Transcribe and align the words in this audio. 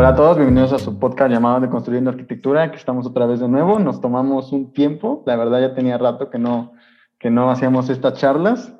Hola 0.00 0.08
a 0.08 0.14
todos, 0.14 0.38
bienvenidos 0.38 0.72
a 0.72 0.78
su 0.78 0.98
podcast 0.98 1.30
llamado 1.30 1.60
de 1.60 1.68
Construyendo 1.68 2.08
Arquitectura, 2.08 2.70
que 2.70 2.78
estamos 2.78 3.06
otra 3.06 3.26
vez 3.26 3.38
de 3.38 3.48
nuevo. 3.48 3.78
Nos 3.78 4.00
tomamos 4.00 4.50
un 4.50 4.72
tiempo, 4.72 5.22
la 5.26 5.36
verdad 5.36 5.60
ya 5.60 5.74
tenía 5.74 5.98
rato 5.98 6.30
que 6.30 6.38
no, 6.38 6.72
que 7.18 7.28
no 7.28 7.50
hacíamos 7.50 7.90
estas 7.90 8.14
charlas 8.14 8.74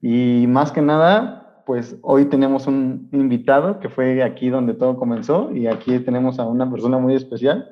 y 0.00 0.46
más 0.48 0.72
que 0.72 0.82
nada, 0.82 1.62
pues 1.64 1.96
hoy 2.02 2.24
tenemos 2.24 2.66
un 2.66 3.08
invitado 3.12 3.78
que 3.78 3.88
fue 3.88 4.20
aquí 4.24 4.50
donde 4.50 4.74
todo 4.74 4.96
comenzó 4.96 5.52
y 5.52 5.68
aquí 5.68 6.00
tenemos 6.00 6.40
a 6.40 6.44
una 6.44 6.68
persona 6.68 6.98
muy 6.98 7.14
especial, 7.14 7.70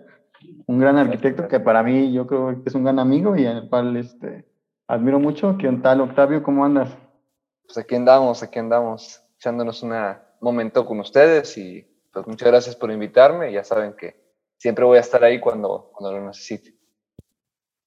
un 0.68 0.78
gran 0.78 0.96
arquitecto 0.96 1.48
que 1.48 1.58
para 1.58 1.82
mí 1.82 2.12
yo 2.12 2.28
creo 2.28 2.62
que 2.62 2.68
es 2.68 2.74
un 2.76 2.84
gran 2.84 3.00
amigo 3.00 3.36
y 3.36 3.46
al 3.46 3.68
cual 3.68 3.96
este, 3.96 4.46
admiro 4.86 5.18
mucho. 5.18 5.58
¿Qué 5.58 5.68
tal, 5.82 6.02
Octavio? 6.02 6.44
¿Cómo 6.44 6.64
andas? 6.64 6.96
Pues 7.64 7.78
aquí 7.78 7.96
andamos, 7.96 8.44
aquí 8.44 8.60
andamos, 8.60 9.24
echándonos 9.38 9.82
un 9.82 9.92
momento 10.40 10.86
con 10.86 11.00
ustedes 11.00 11.58
y 11.58 11.91
pues 12.12 12.26
muchas 12.26 12.48
gracias 12.48 12.76
por 12.76 12.90
invitarme. 12.90 13.52
Ya 13.52 13.64
saben 13.64 13.94
que 13.94 14.16
siempre 14.58 14.84
voy 14.84 14.98
a 14.98 15.00
estar 15.00 15.24
ahí 15.24 15.40
cuando, 15.40 15.90
cuando 15.92 16.18
lo 16.18 16.26
necesite. 16.26 16.74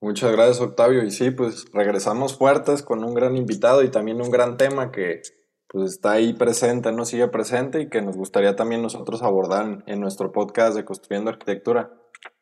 Muchas 0.01 0.31
gracias, 0.31 0.61
Octavio. 0.61 1.03
Y 1.03 1.11
sí, 1.11 1.31
pues 1.31 1.65
regresamos 1.71 2.37
fuertes 2.37 2.83
con 2.83 3.03
un 3.03 3.13
gran 3.13 3.37
invitado 3.37 3.83
y 3.83 3.89
también 3.89 4.21
un 4.21 4.29
gran 4.29 4.57
tema 4.57 4.91
que 4.91 5.21
pues 5.67 5.93
está 5.93 6.11
ahí 6.11 6.33
presente, 6.33 6.91
no 6.91 7.05
sigue 7.05 7.27
presente 7.27 7.81
y 7.81 7.89
que 7.89 8.01
nos 8.01 8.15
gustaría 8.15 8.55
también 8.55 8.81
nosotros 8.81 9.23
abordar 9.23 9.83
en 9.87 9.99
nuestro 9.99 10.31
podcast 10.31 10.75
de 10.75 10.85
Construyendo 10.85 11.31
Arquitectura. 11.31 11.91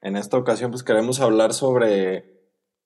En 0.02 0.17
esta 0.17 0.38
ocasión 0.38 0.71
pues 0.71 0.83
queremos 0.83 1.19
hablar 1.21 1.53
sobre 1.53 2.33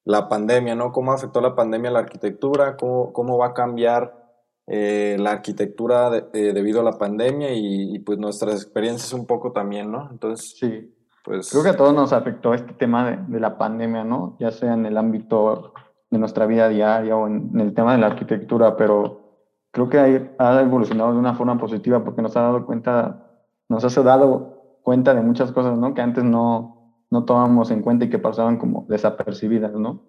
la 0.05 0.29
pandemia, 0.29 0.75
¿no? 0.75 0.91
Cómo 0.91 1.11
afectó 1.11 1.41
la 1.41 1.55
pandemia 1.55 1.89
a 1.89 1.93
la 1.93 1.99
arquitectura, 1.99 2.77
cómo, 2.77 3.11
cómo 3.13 3.37
va 3.37 3.47
a 3.47 3.53
cambiar 3.53 4.26
eh, 4.69 5.15
la 5.17 5.31
arquitectura 5.31 6.11
eh, 6.33 6.51
debido 6.53 6.81
a 6.81 6.83
la 6.83 6.97
pandemia 6.97 7.53
y, 7.53 7.99
pues 7.99 8.19
nuestras 8.19 8.55
experiencias 8.55 9.13
un 9.13 9.25
poco 9.25 9.53
también, 9.53 9.89
¿no? 9.89 10.09
Entonces, 10.11 10.57
sí. 10.59 10.93
Pues... 11.23 11.49
Creo 11.49 11.63
que 11.63 11.69
a 11.69 11.77
todos 11.77 11.93
nos 11.93 12.11
afectó 12.11 12.53
este 12.53 12.73
tema 12.73 13.09
de, 13.09 13.17
de, 13.27 13.39
la 13.39 13.57
pandemia, 13.57 14.03
¿no? 14.03 14.35
Ya 14.39 14.51
sea 14.51 14.73
en 14.73 14.85
el 14.85 14.97
ámbito 14.97 15.73
de 16.09 16.19
nuestra 16.19 16.45
vida 16.45 16.67
diaria 16.67 17.15
o 17.15 17.27
en, 17.27 17.57
el 17.59 17.73
tema 17.73 17.93
de 17.93 17.99
la 17.99 18.07
arquitectura, 18.07 18.75
pero 18.75 19.45
creo 19.71 19.89
que 19.89 19.99
ha, 19.99 20.57
ha 20.57 20.61
evolucionado 20.61 21.13
de 21.13 21.19
una 21.19 21.35
forma 21.35 21.57
positiva 21.57 22.03
porque 22.03 22.21
nos 22.21 22.35
ha 22.35 22.41
dado 22.41 22.65
cuenta, 22.65 23.25
nos 23.69 23.97
ha 23.97 24.03
dado 24.03 24.79
cuenta 24.83 25.13
de 25.13 25.21
muchas 25.21 25.53
cosas, 25.53 25.77
¿no? 25.77 25.93
Que 25.93 26.01
antes 26.01 26.25
no, 26.25 26.93
no 27.09 27.23
tomábamos 27.23 27.71
en 27.71 27.81
cuenta 27.81 28.05
y 28.05 28.09
que 28.09 28.19
pasaban 28.19 28.57
como 28.57 28.85
desapercibidas, 28.89 29.73
¿no? 29.73 30.03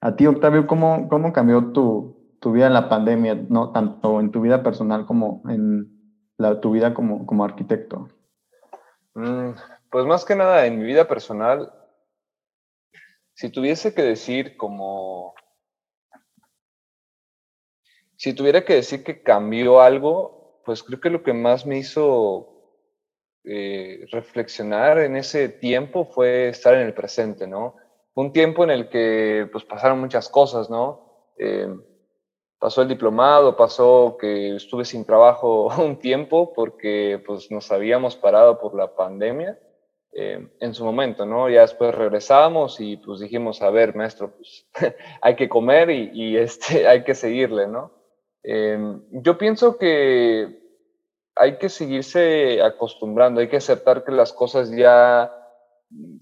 A 0.00 0.16
ti, 0.16 0.26
Octavio, 0.26 0.66
¿cómo, 0.66 1.08
cómo 1.08 1.32
cambió 1.32 1.72
tu, 1.72 2.19
tu 2.40 2.52
vida 2.52 2.66
en 2.66 2.72
la 2.72 2.88
pandemia, 2.88 3.34
no 3.48 3.70
tanto 3.72 4.18
en 4.18 4.30
tu 4.32 4.40
vida 4.40 4.62
personal 4.62 5.06
como 5.06 5.42
en 5.48 5.88
la, 6.38 6.60
tu 6.60 6.72
vida 6.72 6.94
como, 6.94 7.26
como 7.26 7.44
arquitecto? 7.44 8.08
Mm, 9.14 9.50
pues 9.90 10.06
más 10.06 10.24
que 10.24 10.34
nada 10.34 10.66
en 10.66 10.78
mi 10.78 10.84
vida 10.84 11.06
personal, 11.06 11.72
si 13.34 13.50
tuviese 13.50 13.94
que 13.94 14.02
decir 14.02 14.56
como, 14.56 15.34
si 18.16 18.34
tuviera 18.34 18.64
que 18.64 18.74
decir 18.74 19.04
que 19.04 19.22
cambió 19.22 19.80
algo, 19.80 20.62
pues 20.64 20.82
creo 20.82 21.00
que 21.00 21.10
lo 21.10 21.22
que 21.22 21.32
más 21.32 21.66
me 21.66 21.78
hizo 21.78 22.50
eh, 23.44 24.06
reflexionar 24.12 24.98
en 24.98 25.16
ese 25.16 25.48
tiempo 25.48 26.06
fue 26.06 26.48
estar 26.48 26.74
en 26.74 26.82
el 26.82 26.94
presente, 26.94 27.46
¿no? 27.46 27.76
Un 28.14 28.32
tiempo 28.32 28.64
en 28.64 28.70
el 28.70 28.88
que 28.88 29.48
pues 29.52 29.64
pasaron 29.64 30.00
muchas 30.00 30.28
cosas, 30.28 30.68
¿no? 30.68 31.32
Eh, 31.38 31.68
pasó 32.60 32.82
el 32.82 32.88
diplomado, 32.88 33.56
pasó 33.56 34.16
que 34.20 34.54
estuve 34.54 34.84
sin 34.84 35.04
trabajo 35.04 35.68
un 35.82 35.98
tiempo 35.98 36.52
porque 36.52 37.20
pues 37.26 37.50
nos 37.50 37.72
habíamos 37.72 38.14
parado 38.14 38.60
por 38.60 38.76
la 38.76 38.94
pandemia 38.94 39.58
eh, 40.12 40.46
en 40.60 40.74
su 40.74 40.84
momento, 40.84 41.24
¿no? 41.24 41.48
Ya 41.48 41.62
después 41.62 41.94
regresamos 41.94 42.80
y 42.80 42.96
pues 42.98 43.20
dijimos, 43.20 43.62
a 43.62 43.70
ver, 43.70 43.96
maestro, 43.96 44.32
pues 44.36 44.66
hay 45.22 45.34
que 45.34 45.48
comer 45.48 45.90
y, 45.90 46.36
este, 46.36 46.86
hay 46.86 47.02
que 47.02 47.14
seguirle, 47.14 47.66
¿no? 47.66 47.92
Em, 48.42 49.02
yo 49.10 49.36
pienso 49.36 49.76
que 49.76 50.60
hay 51.36 51.58
que 51.58 51.68
seguirse 51.68 52.62
acostumbrando, 52.62 53.40
hay 53.40 53.48
que 53.48 53.56
aceptar 53.56 54.04
que 54.04 54.12
las 54.12 54.32
cosas 54.32 54.70
ya 54.70 55.34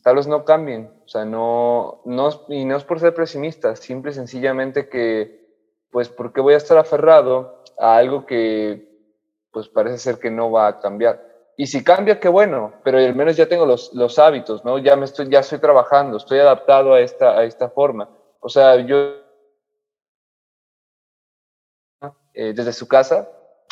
tal 0.02 0.16
vez 0.16 0.26
no 0.26 0.44
cambien, 0.44 0.92
o 1.04 1.08
sea, 1.08 1.24
no, 1.24 2.02
no, 2.04 2.30
y 2.48 2.64
no 2.64 2.76
es 2.76 2.84
por 2.84 3.00
ser 3.00 3.14
pesimista, 3.14 3.74
simple 3.76 4.12
y 4.12 4.14
sencillamente 4.14 4.88
que 4.88 5.47
pues 5.90 6.08
¿por 6.08 6.32
qué 6.32 6.40
voy 6.40 6.54
a 6.54 6.58
estar 6.58 6.78
aferrado 6.78 7.62
a 7.78 7.96
algo 7.96 8.26
que 8.26 8.88
pues 9.50 9.68
parece 9.68 9.98
ser 9.98 10.18
que 10.18 10.30
no 10.30 10.50
va 10.50 10.68
a 10.68 10.80
cambiar? 10.80 11.26
Y 11.56 11.66
si 11.66 11.82
cambia, 11.82 12.20
qué 12.20 12.28
bueno, 12.28 12.74
pero 12.84 12.98
al 12.98 13.14
menos 13.16 13.36
ya 13.36 13.48
tengo 13.48 13.66
los, 13.66 13.92
los 13.92 14.18
hábitos, 14.18 14.64
¿no? 14.64 14.78
Ya, 14.78 14.94
me 14.94 15.06
estoy, 15.06 15.28
ya 15.28 15.40
estoy 15.40 15.58
trabajando, 15.58 16.16
estoy 16.16 16.38
adaptado 16.38 16.94
a 16.94 17.00
esta, 17.00 17.36
a 17.36 17.44
esta 17.44 17.68
forma. 17.68 18.08
O 18.40 18.48
sea, 18.48 18.76
yo 18.76 19.14
eh, 22.40 22.52
desde 22.54 22.72
su 22.72 22.86
casa, 22.86 23.28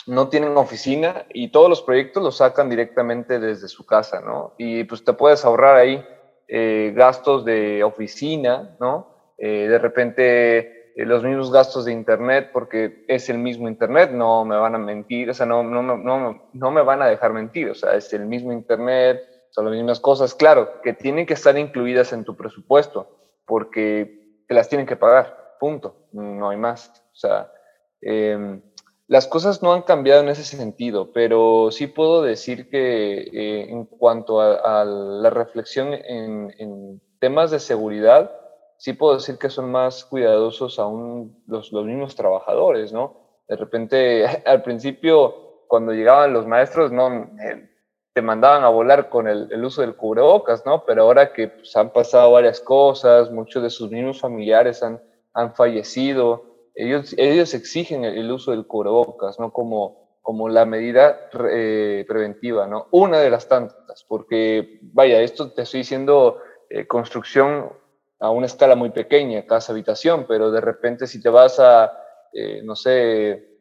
no 0.09 0.29
tienen 0.29 0.57
oficina 0.57 1.25
y 1.33 1.53
todos 1.53 1.69
los 1.69 1.83
proyectos 1.83 2.21
los 2.21 2.39
sacan 2.39 2.69
directamente 2.69 3.39
desde 3.39 3.69
su 3.69 3.87
casa, 3.87 4.21
¿no? 4.21 4.55
Y 4.59 4.83
pues 4.83 5.05
te 5.05 5.13
puedes 5.13 5.45
ahorrar 5.45 5.77
ahí 5.77 6.05
eh, 6.49 6.93
gastos 6.97 7.45
de 7.45 7.85
oficina, 7.85 8.77
¿no? 8.81 9.35
Eh, 9.39 9.69
de 9.69 9.79
repente 9.79 10.76
los 11.05 11.23
mismos 11.23 11.53
gastos 11.53 11.85
de 11.85 11.93
Internet 11.93 12.51
porque 12.53 13.05
es 13.07 13.29
el 13.29 13.37
mismo 13.37 13.69
Internet, 13.69 14.13
no 14.13 14.47
me 14.47 14.57
van 14.57 14.75
a 14.75 14.79
mentir, 14.79 15.29
o 15.29 15.35
sea, 15.35 15.45
no, 15.45 15.63
no, 15.63 15.83
no, 15.83 16.49
no 16.53 16.71
me 16.71 16.83
van 16.83 17.03
a 17.03 17.07
dejar 17.07 17.35
mentir, 17.35 17.69
o 17.69 17.75
sea, 17.75 17.95
es 17.95 18.11
el 18.15 18.25
mismo 18.25 18.53
Internet, 18.53 19.21
son 19.51 19.67
las 19.67 19.75
mismas 19.75 20.01
cosas, 20.01 20.35
claro, 20.35 20.81
que 20.83 20.95
tienen 20.95 21.27
que 21.27 21.35
estar 21.35 21.57
incluidas 21.59 22.15
en 22.15 22.25
tu 22.25 22.35
presupuesto 22.35 23.11
porque 23.45 24.43
te 24.49 24.55
las 24.55 24.71
tienen 24.71 24.87
que 24.87 24.97
pagar, 24.97 25.57
punto, 25.61 26.09
no 26.13 26.49
hay 26.49 26.57
más, 26.57 26.91
o 27.13 27.17
sea, 27.17 27.53
em, 28.01 28.63
las 29.07 29.27
cosas 29.27 29.63
no 29.63 29.75
han 29.75 29.83
cambiado 29.83 30.23
en 30.23 30.31
ese 30.31 30.45
sentido, 30.45 31.13
pero 31.13 31.71
sí 31.71 31.89
puedo 31.89 32.23
decir 32.23 32.71
que 32.71 33.19
eh, 33.19 33.71
en 33.71 33.85
cuanto 33.85 34.41
a, 34.41 34.85
la 34.85 35.31
reflexión 35.31 35.93
en, 35.93 36.55
en 36.59 37.01
temas 37.21 37.51
de 37.51 37.61
seguridad, 37.61 38.33
sí 38.79 38.93
puedo 38.93 39.15
decir 39.15 39.39
que 39.39 39.51
son 39.51 39.71
más 39.71 40.05
cuidadosos 40.05 40.79
aún 40.79 41.43
los, 41.47 41.73
los 41.73 41.85
mismos 41.85 42.15
trabajadores, 42.15 42.93
¿no? 42.93 43.27
De 43.49 43.57
repente, 43.57 44.27
al 44.47 44.63
principio, 44.63 45.65
cuando 45.69 45.93
llegaban 45.93 46.33
los 46.33 46.47
maestros, 46.47 46.93
no 46.93 47.09
eh, 47.13 47.71
te 48.13 48.23
mandaban 48.23 48.65
a 48.65 48.69
volar 48.69 49.09
con 49.09 49.29
el, 49.29 49.49
el, 49.53 49.65
uso 49.65 49.83
del 49.83 49.97
cubrebocas, 49.97 50.65
¿no? 50.65 50.85
Pero 50.87 51.03
ahora 51.03 51.33
que 51.33 51.49
pues, 51.49 51.77
han 51.77 51.93
pasado 51.93 52.33
varias 52.33 52.61
cosas, 52.61 53.31
muchos 53.31 53.63
de 53.63 53.71
sus 53.71 53.91
mismos 53.91 54.21
familiares 54.21 54.83
han, 54.83 55.03
han 55.35 55.55
fallecido, 55.55 56.57
ellos, 56.75 57.15
ellos 57.17 57.55
exigen 57.55 58.05
el, 58.05 58.31
uso 58.31 58.51
del 58.51 58.67
cubrebocas, 58.67 59.41
¿no? 59.41 59.53
Como, 59.53 60.19
como 60.21 60.49
la 60.49 60.67
medida 60.67 61.29
eh, 61.51 62.05
preventiva, 62.07 62.67
¿no? 62.67 62.87
Una 62.91 63.19
de 63.19 63.31
las 63.31 63.49
tantas, 63.49 64.05
porque, 64.05 64.79
vaya, 64.83 65.21
esto 65.21 65.53
te 65.53 65.63
estoy 65.63 65.81
diciendo 65.81 66.39
eh, 66.69 66.87
construcción 66.87 67.71
a 68.19 68.31
una 68.31 68.47
escala 68.47 68.75
muy 68.77 68.91
pequeña, 68.91 69.47
casa 69.47 69.73
habitación, 69.73 70.27
pero 70.27 70.51
de 70.51 70.61
repente 70.61 71.07
si 71.07 71.21
te 71.21 71.29
vas 71.29 71.59
a, 71.61 71.93
eh, 72.33 72.63
no 72.63 72.75
sé, 72.75 73.57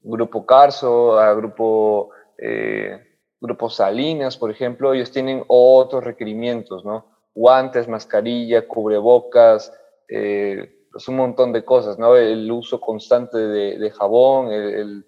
Grupo 0.00 0.44
Carso, 0.46 1.18
a 1.18 1.34
Grupo, 1.34 2.10
eh, 2.36 3.18
grupo 3.40 3.70
Salinas, 3.70 4.36
por 4.36 4.50
ejemplo, 4.50 4.92
ellos 4.92 5.10
tienen 5.10 5.44
otros 5.48 6.04
requerimientos, 6.04 6.84
¿no? 6.84 7.06
Guantes, 7.34 7.88
mascarilla, 7.88 8.66
cubrebocas, 8.66 9.72
eh, 10.08 10.86
pues 10.90 11.08
un 11.08 11.16
montón 11.16 11.52
de 11.52 11.64
cosas, 11.64 11.98
¿no? 11.98 12.16
El 12.16 12.50
uso 12.50 12.80
constante 12.80 13.38
de, 13.38 13.90
jabón, 13.90 14.52
el 14.52 15.07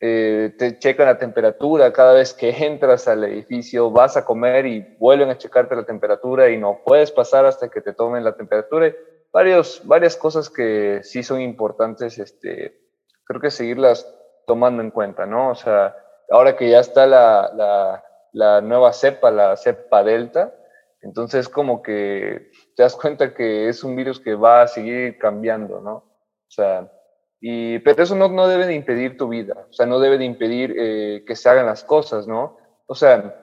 eh, 0.00 0.54
te 0.56 0.78
checan 0.78 1.06
la 1.06 1.18
temperatura 1.18 1.92
cada 1.92 2.12
vez 2.12 2.32
que 2.32 2.50
entras 2.50 3.08
al 3.08 3.24
edificio, 3.24 3.90
vas 3.90 4.16
a 4.16 4.24
comer 4.24 4.66
y 4.66 4.96
vuelven 4.98 5.30
a 5.30 5.38
checarte 5.38 5.74
la 5.74 5.84
temperatura 5.84 6.48
y 6.50 6.56
no 6.56 6.82
puedes 6.84 7.10
pasar 7.10 7.46
hasta 7.46 7.68
que 7.68 7.80
te 7.80 7.92
tomen 7.92 8.22
la 8.22 8.36
temperatura. 8.36 8.92
Varios, 9.32 9.82
varias 9.84 10.16
cosas 10.16 10.50
que 10.50 11.00
sí 11.02 11.22
son 11.22 11.40
importantes, 11.40 12.18
este, 12.18 12.80
creo 13.24 13.40
que 13.40 13.50
seguirlas 13.50 14.06
tomando 14.46 14.82
en 14.82 14.90
cuenta, 14.90 15.26
¿no? 15.26 15.50
O 15.50 15.54
sea, 15.54 15.96
ahora 16.30 16.56
que 16.56 16.70
ya 16.70 16.80
está 16.80 17.06
la, 17.06 17.50
la, 17.54 18.04
la 18.32 18.60
nueva 18.60 18.92
cepa, 18.92 19.30
la 19.30 19.56
cepa 19.56 20.04
delta, 20.04 20.54
entonces 21.02 21.48
como 21.48 21.82
que 21.82 22.50
te 22.76 22.82
das 22.82 22.96
cuenta 22.96 23.34
que 23.34 23.68
es 23.68 23.84
un 23.84 23.96
virus 23.96 24.20
que 24.20 24.34
va 24.34 24.62
a 24.62 24.68
seguir 24.68 25.18
cambiando, 25.18 25.80
¿no? 25.80 25.94
O 25.94 26.50
sea, 26.50 26.90
y, 27.40 27.78
pero 27.80 28.02
eso 28.02 28.16
no, 28.16 28.28
no 28.28 28.48
debe 28.48 28.66
de 28.66 28.74
impedir 28.74 29.16
tu 29.16 29.28
vida, 29.28 29.66
o 29.70 29.72
sea, 29.72 29.86
no 29.86 30.00
debe 30.00 30.18
de 30.18 30.24
impedir 30.24 30.74
eh, 30.76 31.24
que 31.26 31.36
se 31.36 31.48
hagan 31.48 31.66
las 31.66 31.84
cosas, 31.84 32.26
¿no? 32.26 32.56
O 32.86 32.94
sea, 32.94 33.34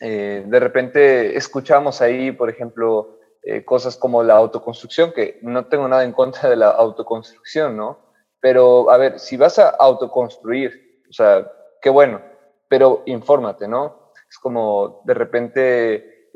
eh, 0.00 0.44
de 0.46 0.60
repente 0.60 1.36
escuchamos 1.36 2.02
ahí, 2.02 2.32
por 2.32 2.50
ejemplo, 2.50 3.18
eh, 3.42 3.64
cosas 3.64 3.96
como 3.96 4.22
la 4.22 4.34
autoconstrucción, 4.34 5.12
que 5.12 5.38
no 5.42 5.66
tengo 5.66 5.88
nada 5.88 6.04
en 6.04 6.12
contra 6.12 6.50
de 6.50 6.56
la 6.56 6.70
autoconstrucción, 6.70 7.76
¿no? 7.76 7.98
Pero, 8.40 8.90
a 8.90 8.98
ver, 8.98 9.18
si 9.18 9.36
vas 9.36 9.58
a 9.58 9.70
autoconstruir, 9.70 11.02
o 11.08 11.12
sea, 11.12 11.50
qué 11.80 11.88
bueno, 11.88 12.20
pero 12.68 13.02
infórmate, 13.06 13.66
¿no? 13.66 14.12
Es 14.28 14.38
como 14.38 15.02
de 15.04 15.14
repente, 15.14 16.30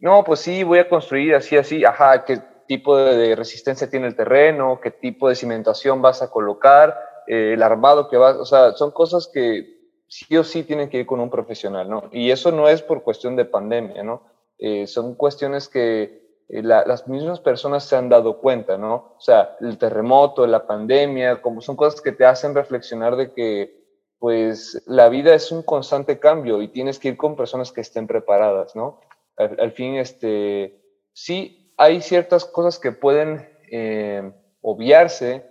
no, 0.00 0.22
pues 0.24 0.40
sí, 0.40 0.62
voy 0.64 0.80
a 0.80 0.88
construir 0.88 1.34
así, 1.34 1.56
así, 1.56 1.84
ajá, 1.84 2.24
qué 2.24 2.40
tipo 2.66 2.96
de, 2.96 3.34
resistencia 3.36 3.90
tiene 3.90 4.06
el 4.06 4.16
terreno, 4.16 4.80
qué 4.82 4.90
tipo 4.90 5.28
de 5.28 5.34
cimentación 5.34 6.02
vas 6.02 6.22
a 6.22 6.30
colocar, 6.30 6.98
eh, 7.26 7.52
el 7.54 7.62
armado 7.62 8.08
que 8.08 8.16
vas, 8.16 8.36
o 8.36 8.44
sea, 8.44 8.72
son 8.72 8.90
cosas 8.90 9.28
que 9.32 9.74
sí 10.06 10.36
o 10.36 10.44
sí 10.44 10.62
tienen 10.62 10.90
que 10.90 10.98
ir 10.98 11.06
con 11.06 11.20
un 11.20 11.30
profesional, 11.30 11.88
¿no? 11.88 12.04
Y 12.12 12.30
eso 12.30 12.52
no 12.52 12.68
es 12.68 12.82
por 12.82 13.02
cuestión 13.02 13.36
de 13.36 13.44
pandemia, 13.44 14.02
¿no? 14.02 14.22
Eh, 14.58 14.86
son 14.86 15.14
cuestiones 15.14 15.68
que 15.68 16.24
eh, 16.48 16.62
las 16.62 17.08
mismas 17.08 17.40
personas 17.40 17.84
se 17.84 17.96
han 17.96 18.08
dado 18.08 18.38
cuenta, 18.38 18.76
¿no? 18.76 19.14
O 19.16 19.20
sea, 19.20 19.56
el 19.60 19.78
terremoto, 19.78 20.46
la 20.46 20.66
pandemia, 20.66 21.40
como 21.40 21.60
son 21.60 21.76
cosas 21.76 22.00
que 22.00 22.12
te 22.12 22.26
hacen 22.26 22.54
reflexionar 22.54 23.16
de 23.16 23.32
que, 23.32 23.82
pues, 24.18 24.82
la 24.86 25.08
vida 25.08 25.34
es 25.34 25.50
un 25.52 25.62
constante 25.62 26.18
cambio 26.18 26.60
y 26.60 26.68
tienes 26.68 26.98
que 26.98 27.08
ir 27.08 27.16
con 27.16 27.34
personas 27.34 27.72
que 27.72 27.80
estén 27.80 28.06
preparadas, 28.06 28.76
¿no? 28.76 29.00
Al, 29.36 29.72
fin, 29.72 29.96
este, 29.96 30.80
sí, 31.12 31.63
hay 31.76 32.00
ciertas 32.00 32.44
cosas 32.44 32.78
que 32.78 32.92
pueden 32.92 33.48
eh, 33.70 34.32
obviarse, 34.60 35.46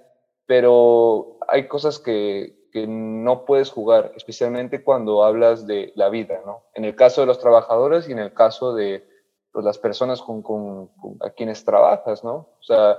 pero 0.46 1.38
hay 1.48 1.68
cosas 1.68 2.00
que, 2.00 2.70
que 2.74 2.88
no 2.88 3.46
puedes 3.46 3.70
jugar, 3.70 4.12
especialmente 4.16 4.84
cuando 4.84 5.24
hablas 5.24 5.68
de 5.68 5.94
la 5.96 6.10
vida, 6.10 6.42
¿no? 6.46 6.64
En 6.74 6.86
el 6.86 6.96
caso 6.96 7.22
de 7.22 7.28
los 7.28 7.40
trabajadores 7.40 8.10
y 8.10 8.12
en 8.12 8.20
el 8.20 8.34
caso 8.34 8.74
de 8.74 9.08
pues, 9.52 9.64
las 9.64 9.78
personas 9.78 10.22
con, 10.22 10.90
a 11.22 11.30
quienes 11.30 11.64
trabajas, 11.64 12.24
¿no? 12.24 12.34
O 12.60 12.64
sea, 12.64 12.98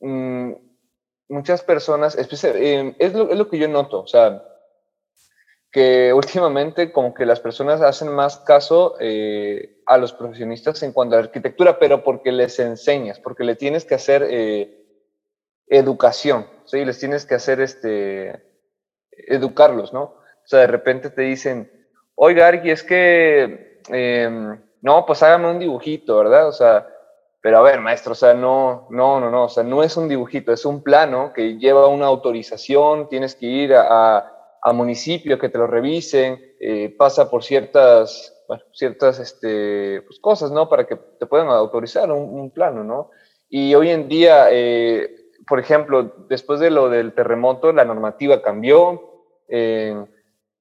mm, 0.00 0.52
muchas 1.28 1.62
personas, 1.62 2.16
eh, 2.18 2.96
es, 2.98 3.14
lo, 3.14 3.30
es 3.30 3.38
lo 3.38 3.48
que 3.48 3.58
yo 3.58 3.68
noto, 3.68 4.00
o 4.00 4.06
sea, 4.08 4.44
que 5.70 6.12
últimamente 6.12 6.92
como 6.92 7.12
que 7.12 7.26
las 7.26 7.40
personas 7.40 7.80
hacen 7.82 8.08
más 8.08 8.38
caso 8.38 8.96
eh, 9.00 9.82
a 9.86 9.98
los 9.98 10.12
profesionistas 10.12 10.82
en 10.82 10.92
cuanto 10.92 11.16
a 11.16 11.20
arquitectura, 11.20 11.78
pero 11.78 12.02
porque 12.02 12.32
les 12.32 12.58
enseñas, 12.58 13.20
porque 13.20 13.44
le 13.44 13.54
tienes 13.54 13.84
que 13.84 13.94
hacer 13.94 14.26
eh, 14.28 14.86
educación, 15.66 16.46
¿sí? 16.64 16.84
Les 16.84 16.98
tienes 16.98 17.26
que 17.26 17.34
hacer, 17.34 17.60
este, 17.60 18.42
educarlos, 19.10 19.92
¿no? 19.92 20.02
O 20.02 20.46
sea, 20.46 20.60
de 20.60 20.66
repente 20.68 21.10
te 21.10 21.22
dicen, 21.22 21.70
oiga, 22.14 22.48
Arqui, 22.48 22.70
es 22.70 22.82
que 22.82 23.82
em, 23.88 24.58
no, 24.80 25.04
pues 25.04 25.22
hágame 25.22 25.50
un 25.50 25.58
dibujito, 25.58 26.16
¿verdad? 26.16 26.48
O 26.48 26.52
sea, 26.52 26.86
pero 27.42 27.58
a 27.58 27.62
ver, 27.62 27.80
maestro, 27.80 28.12
o 28.12 28.16
sea, 28.16 28.32
no, 28.32 28.86
no, 28.90 29.20
no, 29.20 29.30
no, 29.30 29.44
o 29.44 29.48
sea, 29.48 29.62
no 29.62 29.82
es 29.82 29.96
un 29.96 30.08
dibujito, 30.08 30.52
es 30.52 30.64
un 30.64 30.82
plano 30.82 31.32
que 31.34 31.58
lleva 31.58 31.88
una 31.88 32.06
autorización, 32.06 33.08
tienes 33.08 33.34
que 33.34 33.46
ir 33.46 33.74
a, 33.74 34.16
a 34.16 34.37
municipio 34.72 35.38
que 35.38 35.48
te 35.48 35.58
lo 35.58 35.66
revisen, 35.66 36.54
eh, 36.60 36.94
pasa 36.96 37.30
por 37.30 37.44
ciertas, 37.44 38.34
ciertas 38.72 39.18
este, 39.18 40.02
pues, 40.02 40.18
cosas, 40.20 40.50
¿no? 40.50 40.68
Para 40.68 40.86
que 40.86 40.96
te 40.96 41.26
puedan 41.26 41.48
autorizar 41.48 42.10
un, 42.10 42.50
plano, 42.50 42.84
¿no? 42.84 43.10
Y 43.48 43.74
hoy 43.74 43.90
en 43.90 44.08
día, 44.08 44.48
eh, 44.50 45.30
por 45.46 45.58
ejemplo, 45.58 46.14
después 46.28 46.60
de 46.60 46.70
lo 46.70 46.88
del 46.88 47.14
terremoto, 47.14 47.72
la 47.72 47.84
normativa 47.84 48.42
cambió. 48.42 49.24
Eh, 49.48 50.04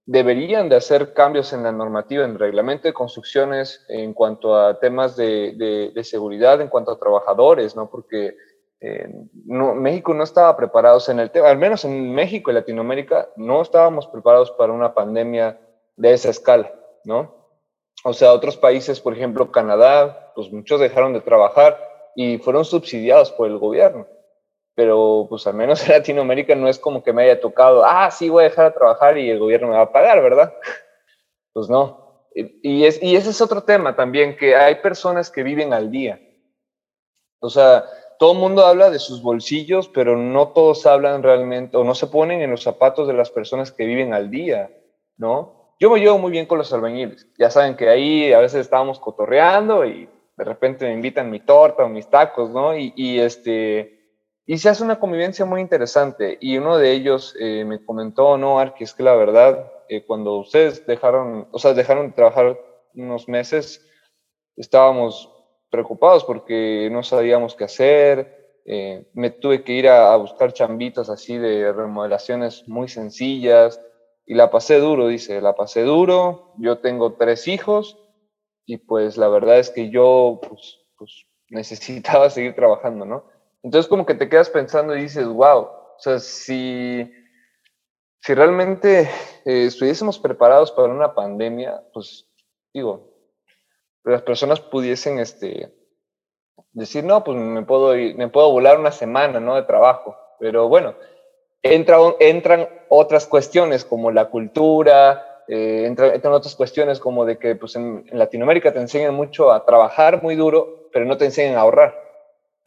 deberían 0.08 0.70
de 0.70 0.78
hacer 0.78 1.14
cambios 1.14 1.52
en 1.52 1.64
la 1.64 1.72
normativa, 1.74 2.24
en 2.24 2.32
el 2.32 2.40
reglamento 2.40 2.88
de 2.88 2.94
construcciones 2.94 3.86
en 3.90 4.14
cuanto 4.14 4.56
a 4.56 4.80
temas 4.80 5.18
de, 5.18 5.92
seguridad, 6.04 6.62
en 6.62 6.70
cuanto 6.70 6.92
a 6.92 6.98
trabajadores, 6.98 7.76
¿no? 7.76 7.90
Porque 7.90 8.38
eh, 8.80 9.08
México 9.46 10.14
no 10.14 10.24
estaba 10.24 10.56
preparado, 10.56 11.00
en 11.08 11.20
el 11.20 11.32
tema, 11.32 11.50
al 11.50 11.58
menos 11.58 11.86
en 11.86 12.14
México 12.14 12.52
y 12.52 12.54
Latinoamérica, 12.54 13.30
no 13.36 13.62
estábamos 13.62 14.08
preparados 14.08 14.52
para 14.52 14.74
una 14.74 14.94
pandemia 14.94 15.60
de 15.96 16.14
esa 16.14 16.30
escala, 16.30 16.72
¿no? 17.04 17.36
O 18.04 18.14
sea, 18.14 18.34
otros 18.34 18.58
países, 18.58 19.02
por 19.02 19.14
ejemplo, 19.14 19.52
Canadá, 19.52 20.32
pues 20.36 20.52
muchos 20.52 20.80
dejaron 20.80 21.14
de 21.14 21.22
trabajar 21.22 21.80
y 22.16 22.38
fueron 22.38 22.66
subsidiados 22.66 23.32
por 23.32 23.48
el 23.48 23.58
gobierno 23.58 24.08
pero 24.78 25.26
pues 25.28 25.48
al 25.48 25.56
menos 25.56 25.84
en 25.90 25.94
Latinoamérica 25.94 26.54
no 26.54 26.70
es 26.70 26.78
como 26.78 27.02
que 27.02 27.12
me 27.12 27.24
haya 27.24 27.42
tocado, 27.42 27.84
ah, 27.84 28.12
sí, 28.12 28.30
voy 28.30 28.44
a 28.44 28.50
dejar 28.50 28.72
de 28.72 28.78
trabajar 28.78 29.18
y 29.18 29.28
el 29.28 29.40
gobierno 29.40 29.70
me 29.70 29.76
va 29.76 29.82
a 29.82 29.92
pagar, 29.92 30.22
¿verdad? 30.22 30.54
Pues 31.52 31.70
no. 31.70 32.30
Y, 32.36 32.86
es, 32.86 33.02
y 33.02 33.16
ese 33.16 33.32
es 33.32 33.42
otro 33.42 33.64
tema 33.64 33.96
también, 33.96 34.38
que 34.38 34.56
hay 34.56 34.76
personas 34.76 35.32
que 35.32 35.42
viven 35.42 35.74
al 35.74 35.90
día. 35.90 36.22
O 37.40 37.50
sea, 37.50 37.84
todo 38.20 38.34
el 38.34 38.40
mundo 38.40 38.66
habla 38.66 38.90
de 38.90 39.00
sus 39.00 39.22
bolsillos, 39.22 39.88
pero 39.90 40.18
no 40.18 40.50
todos 40.50 40.86
hablan 40.86 41.24
realmente 41.24 41.78
o 41.78 41.84
no 41.84 41.96
se 41.96 42.08
ponen 42.08 42.42
en 42.42 42.52
los 42.52 42.64
zapatos 42.64 43.08
de 43.08 43.14
las 43.14 43.30
personas 43.30 43.72
que 43.72 43.86
viven 43.86 44.14
al 44.14 44.30
día, 44.30 44.72
¿no? 45.18 45.74
Yo 45.80 45.92
me 45.92 46.00
llevo 46.00 46.18
muy 46.18 46.32
bien 46.32 46.48
con 46.48 46.58
los 46.58 46.74
albañiles. 46.74 47.28
Ya 47.38 47.52
saben 47.52 47.76
que 47.76 47.90
ahí 47.90 48.34
a 48.34 48.40
veces 48.40 48.62
estábamos 48.62 49.00
cotorreando 49.00 49.86
y 49.86 50.10
de 50.36 50.44
repente 50.44 50.86
me 50.86 50.94
invitan 50.94 51.30
mi 51.30 51.40
torta 51.40 51.84
o 51.84 51.90
mis 51.90 52.10
tacos, 52.10 52.50
¿no? 52.50 52.76
Y, 52.76 53.20
este, 53.20 54.12
y 54.46 54.58
se 54.58 54.70
hace 54.70 54.84
una 54.84 55.00
convivencia 55.00 55.46
muy 55.46 55.62
interesante. 55.62 56.38
Y 56.42 56.58
uno 56.58 56.78
de 56.78 56.92
ellos 56.94 57.36
eh, 57.40 57.64
me 57.66 57.84
comentó, 57.84 58.38
no, 58.38 58.60
Arqui, 58.60 58.84
es 58.84 58.94
que 58.94 59.04
la 59.04 59.16
verdad, 59.16 59.72
eh, 59.90 60.04
cuando 60.06 60.38
ustedes 60.38 60.86
dejaron, 60.88 61.48
o 61.52 61.60
sea, 61.60 61.74
dejaron 61.74 62.08
de 62.08 62.14
trabajar 62.14 62.60
unos 62.96 63.28
meses, 63.28 63.86
estábamos 64.56 65.37
preocupados 65.70 66.24
porque 66.24 66.90
no 66.92 67.04
sabíamos 67.04 67.56
qué 67.56 67.66
hacer. 67.66 68.62
Eh, 68.66 69.08
me 69.14 69.30
tuve 69.30 69.64
que 69.64 69.74
ir 69.74 69.88
a, 69.88 70.16
buscar 70.18 70.54
chambitos 70.54 71.10
así 71.10 71.38
de 71.38 71.72
remodelaciones 71.72 72.68
muy 72.68 72.88
sencillas. 72.88 73.82
Y 74.26 74.34
la 74.34 74.50
pasé 74.50 74.80
duro, 74.80 75.08
dice, 75.08 75.42
la 75.42 75.56
pasé 75.56 75.84
duro. 75.84 76.54
Yo 76.58 76.80
tengo 76.80 77.14
tres 77.14 77.48
hijos 77.48 77.98
y 78.66 78.78
pues 78.78 79.18
la 79.18 79.30
verdad 79.30 79.60
es 79.60 79.70
que 79.70 79.90
yo 79.90 80.42
pues, 80.48 80.80
pues 80.98 81.26
necesitaba 81.50 82.30
seguir 82.30 82.56
trabajando, 82.56 83.06
¿no? 83.06 83.26
Entonces 83.64 83.90
como 83.90 84.06
que 84.06 84.16
te 84.16 84.30
quedas 84.30 84.50
pensando 84.50 84.96
y 84.96 85.04
dices, 85.04 85.28
wow, 85.28 85.62
o 85.62 86.00
sea, 86.00 86.20
si, 86.20 87.12
si 88.22 88.34
realmente 88.34 89.10
eh, 89.46 89.66
estuviésemos 89.66 90.20
preparados 90.20 90.72
para 90.72 90.94
una 90.94 91.16
pandemia, 91.16 91.82
pues 91.94 92.30
digo, 92.74 93.17
las 94.12 94.22
personas 94.22 94.60
pudiesen 94.60 95.20
este, 95.20 95.72
decir, 96.72 97.04
no, 97.04 97.24
pues 97.24 97.38
me 97.38 97.64
puedo, 97.64 97.94
me 97.94 98.30
puedo 98.30 98.52
volar 98.52 98.80
una 98.80 98.92
semana 98.92 99.40
¿no? 99.40 99.56
de 99.56 99.64
trabajo. 99.64 100.16
Pero 100.40 100.68
bueno, 100.68 100.96
entra, 101.62 101.98
entran 102.20 102.68
otras 102.90 103.28
cuestiones 103.28 103.86
como 103.86 104.12
la 104.12 104.30
cultura, 104.30 105.44
eh, 105.48 105.86
entran, 105.86 106.34
otras 106.34 106.56
cuestiones 106.56 107.00
como 107.00 107.26
de 107.26 107.38
que 107.38 107.56
pues 107.56 107.76
en, 107.76 108.06
en 108.10 108.20
Latinoamérica 108.20 108.74
te 108.74 108.80
enseñan 108.80 109.14
mucho 109.14 109.52
a 109.52 109.66
trabajar 109.66 110.22
muy 110.22 110.36
duro, 110.36 110.90
pero 110.92 111.06
no 111.06 111.18
te 111.18 111.26
enseñan 111.26 111.56
a 111.56 111.62
ahorrar 111.62 112.08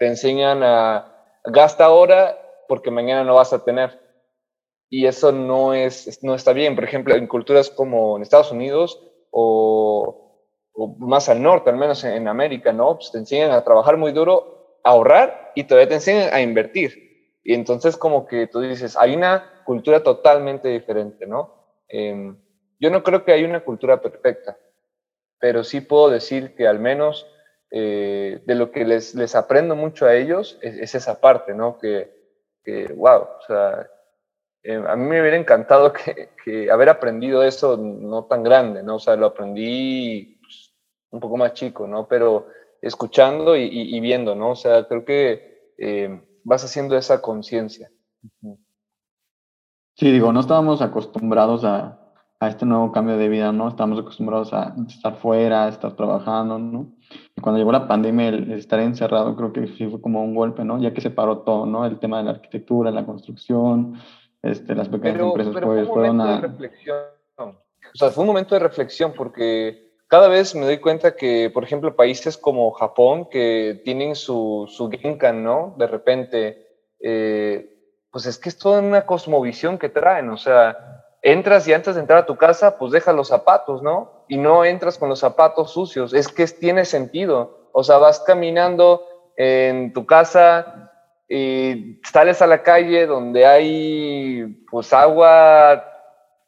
te 0.00 0.06
enseñan 0.06 0.62
a 0.62 1.14
gasta 1.44 1.84
ahora 1.84 2.64
porque 2.68 2.90
mañana 2.90 3.22
no 3.22 3.34
vas 3.34 3.52
a 3.52 3.62
tener. 3.62 4.00
Y 4.88 5.06
eso 5.06 5.30
no, 5.30 5.74
es, 5.74 6.24
no 6.24 6.34
está 6.34 6.54
bien. 6.54 6.74
Por 6.74 6.84
ejemplo, 6.84 7.14
en 7.14 7.26
culturas 7.26 7.68
como 7.68 8.16
en 8.16 8.22
Estados 8.22 8.50
Unidos 8.50 8.98
o, 9.30 10.29
más 10.98 11.28
al 11.28 11.42
norte, 11.42 11.70
al 11.70 11.76
menos 11.76 12.04
en, 12.04 12.28
América, 12.28 12.72
¿no? 12.72 12.96
Pues 12.96 13.10
te 13.12 13.18
enseñan 13.18 13.50
a 13.50 13.64
trabajar 13.64 13.96
muy 13.96 14.12
duro, 14.12 14.78
a 14.84 14.90
ahorrar 14.90 15.52
y 15.54 15.64
todavía 15.64 15.88
te 15.88 15.94
enseñan 15.94 16.32
a 16.32 16.40
invertir. 16.40 17.38
Y 17.42 17.54
entonces 17.54 17.96
como 17.96 18.26
que 18.26 18.46
tú 18.46 18.60
dices, 18.60 18.96
hay 18.96 19.14
una 19.14 19.62
cultura 19.64 20.02
totalmente 20.02 20.68
diferente, 20.68 21.26
¿no? 21.26 21.54
Em, 21.88 22.36
yo 22.78 22.90
no 22.90 23.02
creo 23.02 23.24
que 23.24 23.32
hay 23.32 23.44
una 23.44 23.60
cultura 23.60 24.00
perfecta, 24.00 24.56
pero 25.38 25.64
sí 25.64 25.80
puedo 25.80 26.10
decir 26.10 26.54
que 26.54 26.66
al 26.66 26.78
menos 26.78 27.26
eh, 27.70 28.40
de 28.44 28.54
lo 28.54 28.72
que 28.72 28.84
les, 28.84 29.14
les, 29.14 29.34
aprendo 29.34 29.76
mucho 29.76 30.06
a 30.06 30.14
ellos 30.14 30.58
es, 30.60 30.94
esa 30.94 31.20
parte, 31.20 31.54
¿no? 31.54 31.78
Que, 31.78 32.10
que 32.64 32.92
wow, 32.92 33.20
o 33.20 33.42
sea, 33.46 33.88
eh, 34.62 34.82
a 34.86 34.96
mí 34.96 35.08
me 35.08 35.20
hubiera 35.20 35.36
encantado 35.36 35.92
que, 35.92 36.30
que, 36.44 36.70
haber 36.70 36.88
aprendido 36.88 37.42
eso 37.42 37.76
no 37.76 38.24
tan 38.24 38.42
grande, 38.42 38.82
¿no? 38.82 38.96
O 38.96 38.98
sea, 38.98 39.14
lo 39.16 39.26
aprendí 39.26 40.39
un 41.10 41.20
poco 41.20 41.36
más 41.36 41.54
chico, 41.54 41.86
¿no? 41.86 42.06
Pero 42.08 42.46
escuchando 42.82 43.56
y, 43.56 43.68
y, 43.70 44.00
viendo, 44.00 44.34
¿no? 44.34 44.50
O 44.50 44.56
sea, 44.56 44.86
creo 44.86 45.04
que 45.04 45.72
eh, 45.78 46.22
vas 46.44 46.64
haciendo 46.64 46.96
esa 46.96 47.20
conciencia. 47.20 47.90
Sí, 49.96 50.10
digo, 50.10 50.32
no 50.32 50.40
estábamos 50.40 50.80
acostumbrados 50.80 51.64
a, 51.64 52.00
a 52.40 52.48
este 52.48 52.64
nuevo 52.64 52.90
cambio 52.90 53.18
de 53.18 53.28
vida, 53.28 53.52
¿no? 53.52 53.68
Estamos 53.68 53.98
acostumbrados 53.98 54.52
a 54.54 54.74
estar 54.88 55.16
fuera, 55.16 55.66
a 55.66 55.68
estar 55.68 55.94
trabajando, 55.94 56.58
¿no? 56.58 56.92
Y 57.36 57.40
cuando 57.42 57.58
llegó 57.58 57.70
la 57.70 57.86
pandemia, 57.86 58.28
el, 58.28 58.52
estar 58.52 58.80
encerrado 58.80 59.36
creo 59.36 59.52
que 59.52 59.66
sí 59.68 59.86
fue 59.86 60.00
como 60.00 60.24
un 60.24 60.34
golpe, 60.34 60.64
¿no? 60.64 60.80
Ya 60.80 60.94
que 60.94 61.02
se 61.02 61.10
paró 61.10 61.40
todo, 61.40 61.66
¿no? 61.66 61.84
El 61.84 61.98
tema 61.98 62.18
de 62.18 62.24
la 62.24 62.30
arquitectura, 62.30 62.90
la 62.90 63.04
construcción, 63.04 63.94
este, 64.40 64.74
las 64.74 64.88
pequeñas 64.88 65.20
empresas 65.20 65.52
pero 65.52 65.66
pues, 65.66 65.86
fue 65.86 66.08
un 66.08 66.16
momento 66.16 66.40
de 66.40 66.48
reflexión. 66.48 66.96
O 67.36 67.96
sea, 67.96 68.10
fue 68.10 68.22
un 68.22 68.28
momento 68.28 68.54
de 68.54 68.58
reflexión 68.60 69.12
porque 69.14 69.89
cada 70.10 70.26
vez 70.26 70.56
me 70.56 70.66
doy 70.66 70.78
cuenta 70.78 71.14
que, 71.14 71.50
por 71.54 71.62
ejemplo, 71.62 71.94
países 71.94 72.36
como 72.36 72.72
Japón, 72.72 73.28
que 73.30 73.80
tienen 73.84 74.16
su, 74.16 74.68
su 74.68 74.90
Genkan, 74.90 75.44
¿no? 75.44 75.76
De 75.78 75.86
repente, 75.86 76.66
eh, 76.98 77.78
pues 78.10 78.26
es 78.26 78.36
que 78.36 78.48
es 78.48 78.58
toda 78.58 78.80
una 78.80 79.06
cosmovisión 79.06 79.78
que 79.78 79.88
traen, 79.88 80.28
o 80.30 80.36
sea, 80.36 81.04
entras 81.22 81.68
y 81.68 81.72
antes 81.72 81.94
de 81.94 82.00
entrar 82.00 82.18
a 82.18 82.26
tu 82.26 82.36
casa, 82.36 82.76
pues 82.76 82.90
dejas 82.90 83.14
los 83.14 83.28
zapatos, 83.28 83.84
¿no? 83.84 84.24
Y 84.26 84.36
no 84.36 84.64
entras 84.64 84.98
con 84.98 85.08
los 85.08 85.20
zapatos 85.20 85.72
sucios, 85.72 86.12
es 86.12 86.26
que 86.26 86.44
tiene 86.46 86.84
sentido. 86.86 87.70
O 87.72 87.84
sea, 87.84 87.98
vas 87.98 88.18
caminando 88.18 89.06
en 89.36 89.92
tu 89.92 90.06
casa 90.06 90.90
y 91.28 92.00
sales 92.02 92.42
a 92.42 92.48
la 92.48 92.64
calle 92.64 93.06
donde 93.06 93.46
hay 93.46 94.66
pues 94.68 94.92
agua 94.92 95.84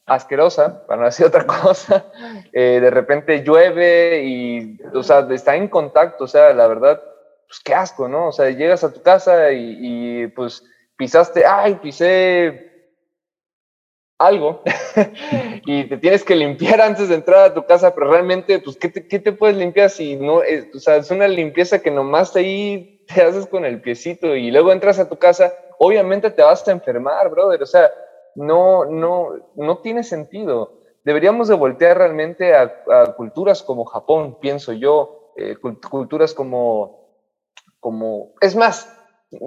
asquerosa, 0.07 0.87
para 0.87 1.01
no 1.01 1.07
decir 1.07 1.27
otra 1.27 1.47
cosa, 1.47 2.07
eh, 2.53 2.79
de 2.81 2.91
repente 2.91 3.43
llueve 3.43 4.23
y, 4.25 4.79
o 4.95 5.03
sea, 5.03 5.27
está 5.31 5.57
en 5.57 5.69
contacto, 5.69 6.25
o 6.25 6.29
sea, 6.29 6.53
la 6.53 6.67
verdad, 6.67 7.01
pues 7.47 7.61
qué 7.65 7.75
asco, 7.75 8.09
¿no? 8.09 8.29
O 8.29 8.33
sea, 8.33 8.51
llegas 8.51 8.85
a 8.85 8.93
tu 8.93 9.03
casa 9.03 9.53
y, 9.53 9.77
y 10.23 10.27
pues 10.29 10.65
pisaste, 10.97 11.45
ay, 11.45 11.77
pisé 11.77 12.73
algo 14.19 14.63
y 15.67 15.85
te 15.85 15.97
tienes 15.99 16.25
que 16.25 16.37
limpiar 16.37 16.81
antes 16.81 17.09
de 17.09 17.17
entrar 17.17 17.45
a 17.45 17.55
tu 17.55 17.67
casa, 17.67 17.95
pero 17.95 18.11
realmente, 18.11 18.61
pues, 18.61 18.77
¿qué 18.77 18.89
te, 18.89 19.07
qué 19.07 19.19
te 19.19 19.33
puedes 19.33 19.57
limpiar 19.57 19.91
si 19.91 20.17
no? 20.17 20.43
Es, 20.43 20.67
o 20.75 20.79
sea, 20.79 20.97
es 20.97 21.11
una 21.11 21.29
limpieza 21.29 21.81
que 21.81 21.91
nomás 21.91 22.35
ahí 22.37 23.05
te 23.07 23.23
haces 23.23 23.47
con 23.47 23.65
el 23.65 23.81
piecito 23.81 24.35
y 24.37 24.51
luego 24.51 24.73
entras 24.73 24.99
a 24.99 25.09
tu 25.09 25.19
casa, 25.19 25.53
obviamente 25.79 26.31
te 26.31 26.43
vas 26.43 26.67
a 26.67 26.73
enfermar, 26.73 27.29
brother, 27.31 27.63
o 27.63 27.67
sea, 27.67 27.91
no, 28.35 28.85
no, 28.85 29.31
no 29.55 29.79
tiene 29.79 30.03
sentido. 30.03 30.81
Deberíamos 31.05 31.49
de 31.49 31.55
voltear 31.55 31.99
realmente 31.99 32.55
a, 32.55 32.85
culturas 33.17 33.63
como 33.63 33.85
Japón, 33.85 34.39
pienso 34.41 34.73
yo, 34.73 35.33
eh, 35.37 35.57
culturas 35.57 36.35
como, 36.35 37.09
como, 37.81 38.35
es 38.41 38.55
más, 38.55 38.97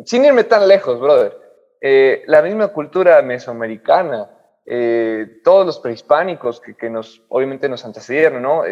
sin 0.06 0.26
irme 0.26 0.44
tan 0.44 0.68
lejos, 0.68 1.00
brother, 1.00 1.38
eh, 1.80 2.24
la 2.28 2.42
misma 2.42 2.70
cultura 2.70 3.22
mesoamericana, 3.22 4.32
eh, 4.66 5.42
todos 5.44 5.66
los 5.66 5.80
prehispánicos 5.80 6.60
que, 6.60 6.76
que, 6.76 6.90
nos, 6.90 7.22
obviamente 7.30 7.70
nos 7.70 7.86
antecedieron, 7.86 8.42
¿no? 8.42 8.64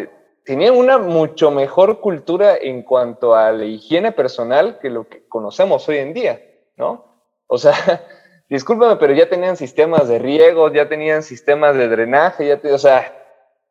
tenían 0.44 0.76
una 0.76 0.98
mucho 0.98 1.50
mejor 1.50 2.00
cultura 2.00 2.56
en 2.60 2.82
cuanto 2.82 3.34
a 3.34 3.50
la 3.50 3.64
higiene 3.64 4.12
personal 4.12 4.78
que 4.78 4.90
lo 4.90 5.08
que 5.08 5.26
conocemos 5.26 5.88
hoy 5.88 5.98
en 5.98 6.12
día, 6.12 6.40
¿no? 6.76 7.06
O 7.46 7.58
sea, 7.58 7.74
discúlpame, 8.48 8.96
pero 8.96 9.12
ya 9.14 9.28
tenían 9.28 9.56
sistemas 9.56 10.08
de 10.08 10.18
riego, 10.18 10.72
ya 10.72 10.88
tenían 10.88 11.22
sistemas 11.22 11.76
de 11.76 11.88
drenaje, 11.88 12.46
ya 12.46 12.74
o 12.74 12.78
sea, 12.78 13.12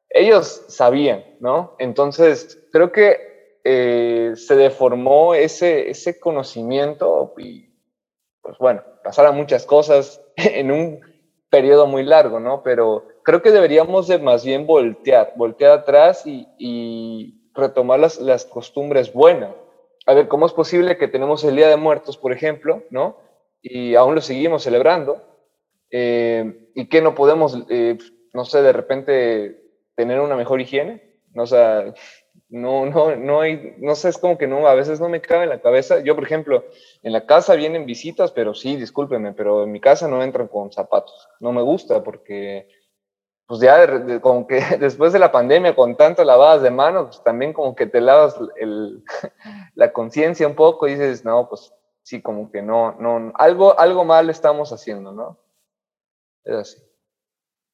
ellos 0.09 0.65
sabían, 0.67 1.23
¿no? 1.39 1.75
Entonces, 1.79 2.67
creo 2.71 2.91
que 2.91 3.59
eh, 3.63 4.33
se 4.35 4.55
deformó 4.55 5.35
ese, 5.35 5.89
ese 5.89 6.19
conocimiento 6.19 7.33
y, 7.37 7.69
pues 8.41 8.57
bueno, 8.57 8.83
pasaron 9.03 9.35
muchas 9.35 9.65
cosas 9.65 10.21
en 10.35 10.71
un 10.71 10.99
periodo 11.49 11.87
muy 11.87 12.03
largo, 12.03 12.39
¿no? 12.39 12.61
Pero 12.63 13.07
creo 13.23 13.41
que 13.41 13.51
deberíamos 13.51 14.07
de 14.07 14.19
más 14.19 14.43
bien 14.43 14.67
voltear, 14.67 15.33
voltear 15.35 15.79
atrás 15.79 16.25
y, 16.25 16.47
y 16.57 17.49
retomar 17.53 17.99
las, 17.99 18.19
las 18.19 18.45
costumbres 18.45 19.13
buenas. 19.13 19.51
A 20.05 20.13
ver, 20.13 20.27
¿cómo 20.27 20.45
es 20.45 20.53
posible 20.53 20.97
que 20.97 21.07
tenemos 21.07 21.43
el 21.43 21.55
Día 21.55 21.69
de 21.69 21.77
Muertos, 21.77 22.17
por 22.17 22.33
ejemplo, 22.33 22.83
¿no? 22.89 23.17
Y 23.63 23.95
aún 23.95 24.13
lo 24.13 24.21
seguimos 24.21 24.61
celebrando, 24.63 25.23
eh, 25.89 26.69
y 26.75 26.87
que 26.89 27.01
no 27.01 27.15
podemos, 27.15 27.57
eh, 27.69 27.97
no 28.33 28.45
sé, 28.45 28.61
de 28.61 28.73
repente 28.73 29.61
tener 29.95 30.19
una 30.19 30.35
mejor 30.35 30.59
higiene, 30.59 31.01
o 31.35 31.47
sea, 31.47 31.93
no, 32.49 32.85
no, 32.85 33.15
no 33.15 33.41
hay, 33.41 33.75
no 33.79 33.95
sé, 33.95 34.09
es 34.09 34.17
como 34.17 34.37
que 34.37 34.47
no, 34.47 34.67
a 34.67 34.75
veces 34.75 34.99
no 34.99 35.09
me 35.09 35.21
cabe 35.21 35.43
en 35.45 35.49
la 35.49 35.61
cabeza. 35.61 36.01
Yo, 36.01 36.13
por 36.13 36.23
ejemplo, 36.23 36.65
en 37.01 37.13
la 37.13 37.25
casa 37.25 37.55
vienen 37.55 37.85
visitas, 37.85 38.31
pero 38.31 38.53
sí, 38.53 38.75
discúlpenme, 38.75 39.33
pero 39.33 39.63
en 39.63 39.71
mi 39.71 39.79
casa 39.79 40.07
no 40.07 40.21
entran 40.21 40.47
con 40.47 40.71
zapatos. 40.71 41.27
No 41.39 41.51
me 41.51 41.63
gusta 41.63 42.03
porque, 42.03 42.67
pues 43.47 43.59
ya 43.61 44.19
como 44.21 44.45
que 44.45 44.61
después 44.79 45.13
de 45.13 45.19
la 45.19 45.31
pandemia, 45.31 45.75
con 45.75 45.95
tantas 45.95 46.25
lavadas 46.25 46.61
de 46.61 46.71
manos, 46.71 47.07
pues 47.07 47.23
también 47.23 47.53
como 47.53 47.75
que 47.75 47.87
te 47.87 48.01
lavas 48.01 48.35
el, 48.57 49.03
la 49.75 49.91
conciencia 49.91 50.47
un 50.47 50.55
poco 50.55 50.87
y 50.87 50.91
dices, 50.91 51.25
no, 51.25 51.49
pues 51.49 51.73
sí, 52.03 52.21
como 52.21 52.51
que 52.51 52.61
no, 52.61 52.93
no, 52.99 53.31
algo, 53.35 53.79
algo 53.79 54.05
mal 54.05 54.29
estamos 54.29 54.71
haciendo, 54.71 55.11
¿no? 55.11 55.39
Es 56.43 56.55
así. 56.55 56.77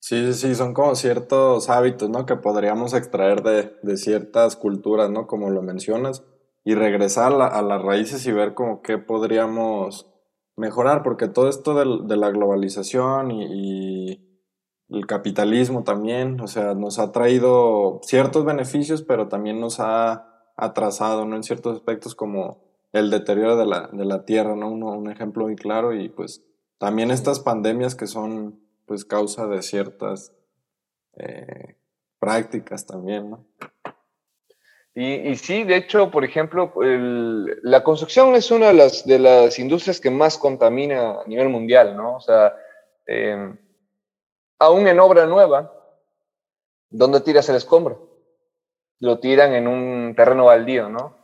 Sí, 0.01 0.33
sí, 0.33 0.55
son 0.55 0.73
como 0.73 0.95
ciertos 0.95 1.69
hábitos, 1.69 2.09
¿no? 2.09 2.25
Que 2.25 2.37
podríamos 2.37 2.93
extraer 2.93 3.43
de, 3.43 3.77
de 3.83 3.97
ciertas 3.97 4.55
culturas, 4.55 5.09
¿no? 5.09 5.27
Como 5.27 5.49
lo 5.49 5.61
mencionas, 5.61 6.23
y 6.63 6.75
regresar 6.75 7.33
a, 7.33 7.61
las 7.61 7.81
raíces 7.81 8.25
y 8.25 8.31
ver 8.31 8.53
como 8.53 8.81
qué 8.81 8.97
podríamos 8.97 10.07
mejorar, 10.55 11.03
porque 11.03 11.27
todo 11.27 11.49
esto 11.49 11.73
de, 11.73 12.17
la 12.17 12.29
globalización 12.31 13.31
y, 13.31 13.45
y, 14.11 14.25
el 14.89 15.05
capitalismo 15.05 15.83
también, 15.83 16.41
o 16.41 16.47
sea, 16.47 16.73
nos 16.73 16.97
ha 16.97 17.11
traído 17.11 17.99
ciertos 18.01 18.43
beneficios, 18.43 19.03
pero 19.03 19.27
también 19.27 19.59
nos 19.59 19.79
ha 19.79 20.25
atrasado, 20.57 21.25
¿no? 21.25 21.35
En 21.35 21.43
ciertos 21.43 21.75
aspectos 21.75 22.15
como 22.15 22.68
el 22.91 23.09
deterioro 23.09 23.55
de 23.55 23.65
la, 23.65 23.87
de 23.91 24.05
la 24.05 24.25
tierra, 24.25 24.55
¿no? 24.55 24.69
un 24.69 25.11
ejemplo 25.11 25.45
muy 25.45 25.55
claro 25.55 25.93
y 25.93 26.09
pues 26.09 26.43
también 26.77 27.11
estas 27.11 27.39
pandemias 27.39 27.95
que 27.95 28.07
son 28.07 28.59
pues 28.85 29.05
causa 29.05 29.45
de 29.47 29.61
ciertas 29.61 30.33
eh, 31.17 31.75
prácticas 32.19 32.85
también, 32.85 33.29
¿no? 33.29 33.45
Y, 34.95 35.29
y, 35.29 35.35
sí, 35.35 35.63
de 35.63 35.77
hecho, 35.77 36.09
por 36.09 36.25
ejemplo, 36.25 36.73
la 37.61 37.83
construcción 37.83 38.35
es 38.35 38.51
una 38.51 38.67
de 38.67 38.73
las, 38.73 39.05
de 39.05 39.19
las 39.19 39.59
industrias 39.59 40.01
que 40.01 40.09
más 40.09 40.37
contamina 40.37 41.21
a 41.21 41.27
nivel 41.27 41.47
mundial, 41.47 41.95
¿no? 41.95 42.15
O 42.15 42.19
sea, 42.19 42.55
em, 43.05 43.57
aún 44.57 44.87
en 44.87 44.99
obra 44.99 45.25
nueva, 45.25 45.71
¿dónde 46.89 47.21
tiras 47.21 47.47
el 47.49 47.55
escombro? 47.55 48.09
Lo 48.99 49.19
tiran 49.19 49.53
en 49.53 49.67
un 49.67 50.15
terreno 50.15 50.45
baldío, 50.45 50.89
¿no? 50.89 51.18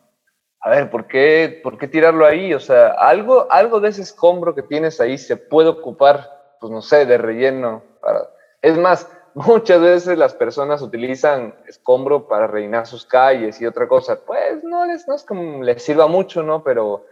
A 0.65 0.71
ver, 0.71 0.89
¿por 0.89 1.05
qué, 1.05 1.59
¿por 1.61 1.77
qué 1.77 1.87
tirarlo 1.87 2.25
ahí? 2.25 2.51
O 2.55 2.59
sea, 2.59 2.87
algo, 2.93 3.45
algo 3.51 3.79
de 3.79 3.89
ese 3.89 4.01
escombro 4.01 4.55
que 4.55 4.63
tienes 4.63 4.99
ahí 4.99 5.19
se 5.19 5.37
puede 5.37 5.69
ocupar, 5.69 6.55
pues 6.59 6.71
no 6.71 6.81
sé, 6.81 7.05
de 7.05 7.19
relleno. 7.19 7.83
Para... 8.01 8.31
Es 8.63 8.75
más, 8.75 9.07
muchas 9.35 9.79
veces 9.79 10.17
las 10.17 10.33
personas 10.33 10.81
utilizan 10.81 11.53
escombro 11.67 12.27
para 12.27 12.47
rellenar 12.47 12.87
sus 12.87 13.05
calles 13.05 13.61
y 13.61 13.67
otra 13.67 13.87
cosa. 13.87 14.25
Pues 14.25 14.63
no, 14.63 14.87
les, 14.87 15.07
no 15.07 15.13
es 15.13 15.23
como 15.23 15.61
les 15.61 15.83
sirva 15.83 16.07
mucho, 16.07 16.41
¿no? 16.41 16.63
Pero, 16.63 17.05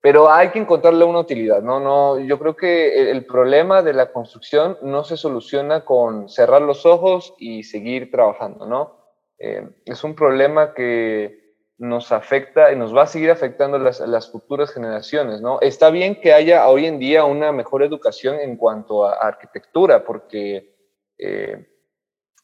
pero 0.00 0.30
hay 0.32 0.48
que 0.48 0.60
encontrarle 0.60 1.04
una 1.04 1.20
utilidad, 1.20 1.60
¿no? 1.60 1.78
no 1.78 2.18
yo 2.18 2.38
creo 2.38 2.56
que 2.56 3.10
el, 3.10 3.26
problema 3.26 3.82
de 3.82 3.92
la 3.92 4.10
construcción 4.10 4.78
no 4.80 5.04
se 5.04 5.18
soluciona 5.18 5.84
con 5.84 6.30
cerrar 6.30 6.62
los 6.62 6.86
ojos 6.86 7.34
y 7.36 7.62
seguir 7.62 8.10
trabajando, 8.10 8.64
¿no? 8.64 8.96
Eh, 9.38 9.68
es 9.84 10.02
un 10.02 10.14
problema 10.14 10.72
que 10.72 11.45
nos 11.78 12.10
afecta 12.10 12.72
y 12.72 12.76
nos 12.76 12.94
va 12.96 13.02
a 13.02 13.06
seguir 13.06 13.30
afectando 13.30 13.78
las, 13.78 14.00
las 14.00 14.30
futuras 14.30 14.70
generaciones, 14.70 15.42
¿no? 15.42 15.60
Está 15.60 15.90
bien 15.90 16.20
que 16.20 16.32
haya 16.32 16.66
hoy 16.68 16.86
en 16.86 16.98
día 16.98 17.24
una 17.24 17.52
mejor 17.52 17.82
educación 17.82 18.40
en 18.40 18.56
cuanto 18.56 19.04
a 19.04 19.14
arquitectura, 19.14 20.04
porque 20.04 20.74
eh, 21.18 21.66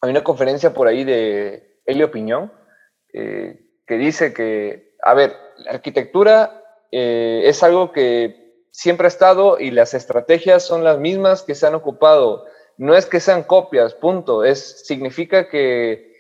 hay 0.00 0.10
una 0.10 0.22
conferencia 0.24 0.74
por 0.74 0.86
ahí 0.86 1.04
de 1.04 1.80
Helio 1.86 2.10
Piñón 2.10 2.52
eh, 3.12 3.58
que 3.86 3.96
dice 3.96 4.34
que, 4.34 4.96
a 5.02 5.14
ver, 5.14 5.34
la 5.56 5.72
arquitectura 5.72 6.62
eh, 6.90 7.42
es 7.44 7.62
algo 7.62 7.92
que 7.92 8.66
siempre 8.70 9.06
ha 9.06 9.08
estado 9.08 9.58
y 9.58 9.70
las 9.70 9.94
estrategias 9.94 10.62
son 10.62 10.84
las 10.84 10.98
mismas 10.98 11.42
que 11.42 11.54
se 11.54 11.66
han 11.66 11.74
ocupado. 11.74 12.44
No 12.76 12.94
es 12.94 13.06
que 13.06 13.20
sean 13.20 13.44
copias, 13.44 13.94
punto. 13.94 14.44
Es, 14.44 14.86
significa 14.86 15.48
que 15.48 16.10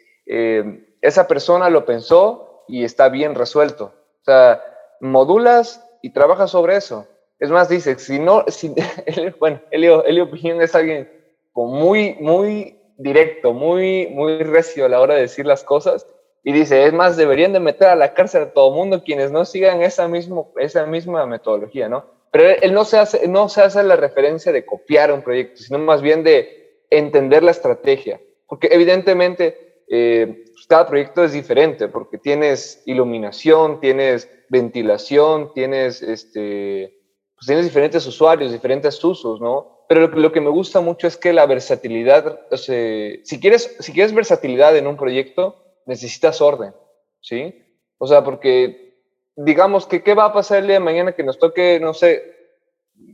esa 1.02 1.26
persona 1.26 1.68
lo 1.68 1.84
pensó, 1.84 2.51
y 2.72 2.84
está 2.84 3.10
bien 3.10 3.34
resuelto. 3.34 3.92
O 4.22 4.24
sea, 4.24 4.62
modulas 5.00 5.84
y 6.00 6.10
trabajas 6.10 6.50
sobre 6.50 6.76
eso. 6.76 7.06
Es 7.38 7.50
más, 7.50 7.68
dice, 7.68 7.98
si 7.98 8.18
no, 8.18 8.46
si, 8.48 8.74
bueno, 9.38 9.60
Elio, 9.70 10.04
Elio 10.04 10.30
es 10.32 10.74
alguien 10.74 11.10
muy, 11.54 12.14
muy 12.18 12.78
directo, 12.96 13.52
muy, 13.52 14.06
muy 14.06 14.38
recio 14.38 14.86
a 14.86 14.88
la 14.88 15.00
hora 15.00 15.14
de 15.14 15.20
decir 15.20 15.44
las 15.44 15.64
cosas. 15.64 16.06
Y 16.44 16.52
dice, 16.52 16.86
es 16.86 16.94
más, 16.94 17.18
deberían 17.18 17.52
de 17.52 17.60
meter 17.60 17.88
a 17.88 17.94
la 17.94 18.14
cárcel 18.14 18.44
a 18.44 18.52
todo 18.52 18.72
mundo 18.72 19.04
quienes 19.04 19.30
no 19.30 19.44
sigan 19.44 19.82
esa, 19.82 20.08
mismo, 20.08 20.54
esa 20.56 20.86
misma 20.86 21.26
metodología, 21.26 21.90
¿no? 21.90 22.06
Pero 22.30 22.48
él 22.62 22.72
no 22.72 22.86
se, 22.86 22.98
hace, 22.98 23.28
no 23.28 23.50
se 23.50 23.60
hace 23.60 23.82
la 23.82 23.96
referencia 23.96 24.50
de 24.50 24.64
copiar 24.64 25.12
un 25.12 25.20
proyecto, 25.20 25.60
sino 25.60 25.78
más 25.78 26.00
bien 26.00 26.24
de 26.24 26.80
entender 26.88 27.42
la 27.42 27.50
estrategia. 27.50 28.18
Porque 28.46 28.68
evidentemente 28.70 29.82
eh, 29.90 30.46
cada 30.72 30.86
proyecto 30.86 31.22
es 31.22 31.34
diferente 31.34 31.86
porque 31.88 32.16
tienes 32.16 32.82
iluminación, 32.86 33.78
tienes 33.78 34.30
ventilación, 34.48 35.52
tienes, 35.52 36.00
este, 36.00 36.98
pues 37.34 37.46
tienes 37.46 37.66
diferentes 37.66 38.06
usuarios, 38.06 38.50
diferentes 38.50 39.04
usos, 39.04 39.38
¿no? 39.38 39.84
Pero 39.86 40.08
lo, 40.08 40.32
que 40.32 40.40
me 40.40 40.48
gusta 40.48 40.80
mucho 40.80 41.06
es 41.06 41.18
que 41.18 41.34
la 41.34 41.44
versatilidad, 41.44 42.40
si, 42.52 43.38
quieres, 43.38 43.76
si 43.80 43.92
quieres 43.92 44.14
versatilidad 44.14 44.74
en 44.74 44.86
un 44.86 44.96
proyecto, 44.96 45.62
necesitas 45.84 46.40
orden, 46.40 46.74
¿sí? 47.20 47.54
O 47.98 48.06
sea, 48.06 48.24
porque 48.24 48.94
digamos 49.36 49.84
que 49.84 50.02
qué 50.02 50.14
va 50.14 50.24
a 50.24 50.32
pasar 50.32 50.60
el 50.60 50.68
día 50.68 50.76
de 50.76 50.80
mañana 50.80 51.12
que 51.12 51.22
nos 51.22 51.38
toque, 51.38 51.80
no 51.82 51.92
sé, 51.92 52.34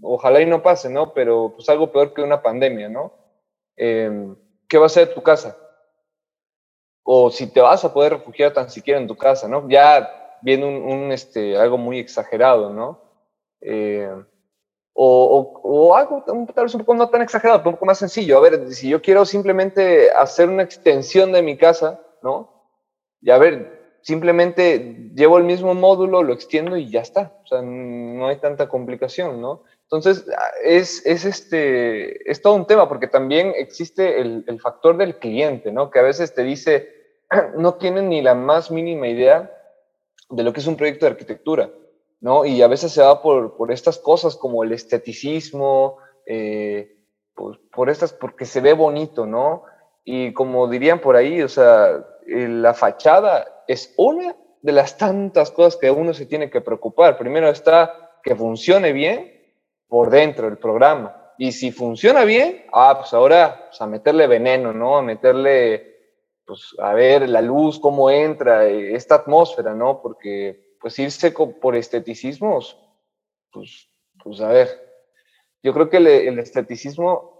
ojalá 0.00 0.40
y 0.40 0.46
no 0.46 0.62
pase, 0.62 0.90
¿no? 0.90 1.12
Pero 1.12 1.54
pues 1.56 1.68
algo 1.68 1.90
peor 1.90 2.14
que 2.14 2.22
una 2.22 2.40
pandemia, 2.40 2.88
¿no? 2.88 3.14
Em, 3.74 4.36
¿Qué 4.68 4.78
va 4.78 4.86
a 4.86 4.90
ser 4.90 5.12
tu 5.12 5.24
casa? 5.24 5.56
O 7.10 7.30
si 7.30 7.46
te 7.46 7.62
vas 7.62 7.82
a 7.86 7.94
poder 7.94 8.12
refugiar 8.12 8.52
tan 8.52 8.68
siquiera 8.68 9.00
en 9.00 9.06
tu 9.06 9.16
casa, 9.16 9.48
¿no? 9.48 9.66
Ya 9.66 10.36
viene 10.42 10.66
un, 10.66 11.10
este, 11.10 11.56
algo 11.56 11.78
muy 11.78 11.98
exagerado, 11.98 12.70
¿no? 12.70 13.00
Eh, 13.62 14.14
o, 14.92 15.96
algo 15.96 16.22
tal 16.54 16.64
vez 16.66 16.74
un 16.74 16.80
poco 16.80 16.94
no 16.94 17.08
tan 17.08 17.22
exagerado, 17.22 17.60
un 17.60 17.72
poco 17.72 17.86
más 17.86 17.96
sencillo. 17.96 18.36
A 18.36 18.42
ver, 18.42 18.74
si 18.74 18.90
yo 18.90 19.00
quiero 19.00 19.24
simplemente 19.24 20.10
hacer 20.10 20.50
una 20.50 20.64
extensión 20.64 21.32
de 21.32 21.40
mi 21.40 21.56
casa, 21.56 21.98
¿no? 22.22 22.68
Y 23.22 23.30
a 23.30 23.38
ver, 23.38 23.96
simplemente 24.02 25.10
llevo 25.14 25.38
el 25.38 25.44
mismo 25.44 25.72
módulo, 25.72 26.22
lo 26.22 26.34
extiendo 26.34 26.76
y 26.76 26.90
ya 26.90 27.00
está. 27.00 27.38
O 27.42 27.46
sea, 27.46 27.62
no 27.62 28.28
hay 28.28 28.36
tanta 28.36 28.68
complicación, 28.68 29.40
¿no? 29.40 29.62
Entonces, 29.84 30.26
es, 30.62 31.06
es, 31.06 31.24
este, 31.24 32.30
es 32.30 32.42
todo 32.42 32.52
un 32.52 32.66
tema 32.66 32.86
porque 32.86 33.06
también 33.06 33.54
existe 33.56 34.20
el 34.20 34.60
factor 34.60 34.98
del 34.98 35.18
cliente, 35.18 35.72
¿no? 35.72 35.90
Que 35.90 36.00
a 36.00 36.02
veces 36.02 36.34
te 36.34 36.42
dice, 36.42 36.97
no 37.56 37.74
tienen 37.74 38.08
ni 38.08 38.22
la 38.22 38.34
más 38.34 38.70
mínima 38.70 39.08
idea 39.08 39.50
de 40.30 40.42
lo 40.42 40.52
que 40.52 40.60
es 40.60 40.66
un 40.66 40.76
proyecto 40.76 41.06
de 41.06 41.12
arquitectura, 41.12 41.70
¿no? 42.20 42.44
Y 42.44 42.62
a 42.62 42.68
veces 42.68 42.92
se 42.92 43.02
va 43.02 43.22
por, 43.22 43.56
por 43.56 43.72
estas 43.72 43.98
cosas 43.98 44.36
como 44.36 44.62
el 44.62 44.72
esteticismo, 44.72 45.98
eh, 46.26 46.96
pues, 47.34 47.58
por 47.72 47.88
estas, 47.88 48.12
porque 48.12 48.44
se 48.44 48.60
ve 48.60 48.72
bonito, 48.72 49.26
¿no? 49.26 49.64
Y 50.04 50.32
como 50.32 50.68
dirían 50.68 51.00
por 51.00 51.16
ahí, 51.16 51.42
o 51.42 51.48
sea, 51.48 52.04
la 52.26 52.74
fachada 52.74 53.64
es 53.66 53.94
una 53.96 54.34
de 54.60 54.72
las 54.72 54.96
tantas 54.96 55.50
cosas 55.50 55.76
que 55.76 55.90
uno 55.90 56.12
se 56.14 56.26
tiene 56.26 56.50
que 56.50 56.60
preocupar. 56.60 57.16
Primero 57.16 57.48
está 57.48 58.10
que 58.22 58.34
funcione 58.34 58.92
bien 58.92 59.32
por 59.86 60.10
dentro 60.10 60.48
el 60.48 60.58
programa. 60.58 61.32
Y 61.38 61.52
si 61.52 61.70
funciona 61.70 62.24
bien, 62.24 62.64
ah, 62.72 62.96
pues 62.98 63.14
ahora 63.14 63.66
pues 63.68 63.80
a 63.80 63.86
meterle 63.86 64.26
veneno, 64.26 64.72
¿no? 64.72 64.98
A 64.98 65.02
meterle 65.02 65.87
pues 66.48 66.74
a 66.78 66.94
ver 66.94 67.28
la 67.28 67.42
luz, 67.42 67.78
cómo 67.78 68.10
entra, 68.10 68.66
eh, 68.66 68.94
esta 68.94 69.16
atmósfera, 69.16 69.74
¿no? 69.74 70.00
Porque 70.00 70.74
pues 70.80 70.98
irse 70.98 71.30
por 71.30 71.76
esteticismos, 71.76 72.80
pues, 73.52 73.90
pues 74.24 74.40
a 74.40 74.48
ver, 74.48 74.68
yo 75.62 75.74
creo 75.74 75.90
que 75.90 75.98
el, 75.98 76.38
esteticismo 76.38 77.36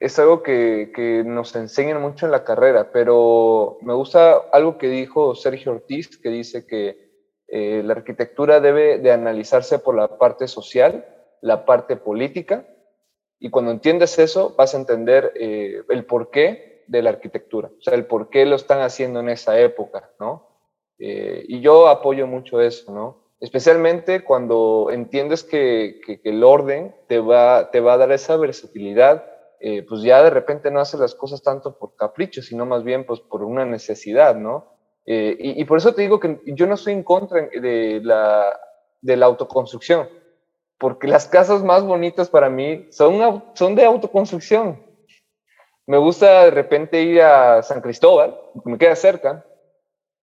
es 0.00 0.18
algo 0.18 0.42
que, 0.42 0.90
que, 0.92 1.22
nos 1.24 1.54
enseñan 1.54 2.02
mucho 2.02 2.26
en 2.26 2.32
la 2.32 2.42
carrera, 2.42 2.90
pero 2.90 3.78
me 3.80 3.94
gusta 3.94 4.36
algo 4.52 4.76
que 4.76 4.88
dijo 4.88 5.36
Sergio 5.36 5.72
Ortiz, 5.72 6.18
que 6.18 6.30
dice 6.30 6.66
que 6.66 7.06
eh, 7.46 7.82
la 7.84 7.92
arquitectura 7.92 8.58
debe 8.58 8.98
de 8.98 9.12
analizarse 9.12 9.78
por 9.78 9.94
la 9.94 10.18
parte 10.18 10.48
social, 10.48 11.06
la 11.42 11.64
parte 11.64 11.96
política, 11.96 12.66
y 13.38 13.50
cuando 13.50 13.70
entiendes 13.70 14.18
eso 14.18 14.54
vas 14.56 14.74
a 14.74 14.78
entender 14.78 15.32
eh, 15.36 15.82
el 15.88 16.06
porqué 16.06 16.75
de 16.86 17.02
la 17.02 17.10
arquitectura, 17.10 17.68
o 17.68 17.82
sea, 17.82 17.94
el 17.94 18.06
por 18.06 18.30
qué 18.30 18.46
lo 18.46 18.56
están 18.56 18.80
haciendo 18.80 19.20
en 19.20 19.28
esa 19.28 19.58
época, 19.58 20.10
¿no? 20.20 20.48
Eh, 20.98 21.44
y 21.48 21.60
yo 21.60 21.88
apoyo 21.88 22.26
mucho 22.26 22.60
eso, 22.60 22.92
¿no? 22.92 23.26
Especialmente 23.40 24.24
cuando 24.24 24.88
entiendes 24.90 25.44
que, 25.44 26.00
que, 26.04 26.20
el 26.24 26.42
orden 26.42 26.94
te 27.06 27.18
va, 27.18 27.70
te 27.70 27.80
va 27.80 27.94
a 27.94 27.98
dar 27.98 28.12
esa 28.12 28.36
versatilidad, 28.36 29.24
eh, 29.60 29.82
pues 29.82 30.02
ya 30.02 30.22
de 30.22 30.30
repente 30.30 30.70
no 30.70 30.80
haces 30.80 31.00
las 31.00 31.14
cosas 31.14 31.42
tanto 31.42 31.78
por 31.78 31.96
capricho, 31.96 32.42
sino 32.42 32.64
más 32.66 32.82
bien 32.82 33.04
pues 33.04 33.20
por 33.20 33.42
una 33.42 33.64
necesidad, 33.64 34.36
¿no? 34.36 34.76
Eh, 35.06 35.36
y, 35.38 35.64
por 35.66 35.78
eso 35.78 35.94
te 35.94 36.02
digo 36.02 36.18
que 36.18 36.40
yo 36.46 36.66
no 36.66 36.74
estoy 36.74 36.92
en 36.92 37.04
contra 37.04 37.42
de 37.42 38.00
la, 38.02 38.58
de 39.00 39.16
la 39.16 39.26
autoconstrucción, 39.26 40.08
porque 40.78 41.06
las 41.06 41.28
casas 41.28 41.62
más 41.62 41.84
bonitas 41.84 42.28
para 42.28 42.50
mí 42.50 42.88
son, 42.90 43.44
son 43.54 43.76
de 43.76 43.84
autoconstrucción, 43.84 44.82
me 45.86 45.98
gusta 45.98 46.44
de 46.44 46.50
repente 46.50 47.02
ir 47.02 47.22
a 47.22 47.62
San 47.62 47.80
Cristóbal, 47.80 48.38
me 48.64 48.78
queda 48.78 48.96
cerca, 48.96 49.44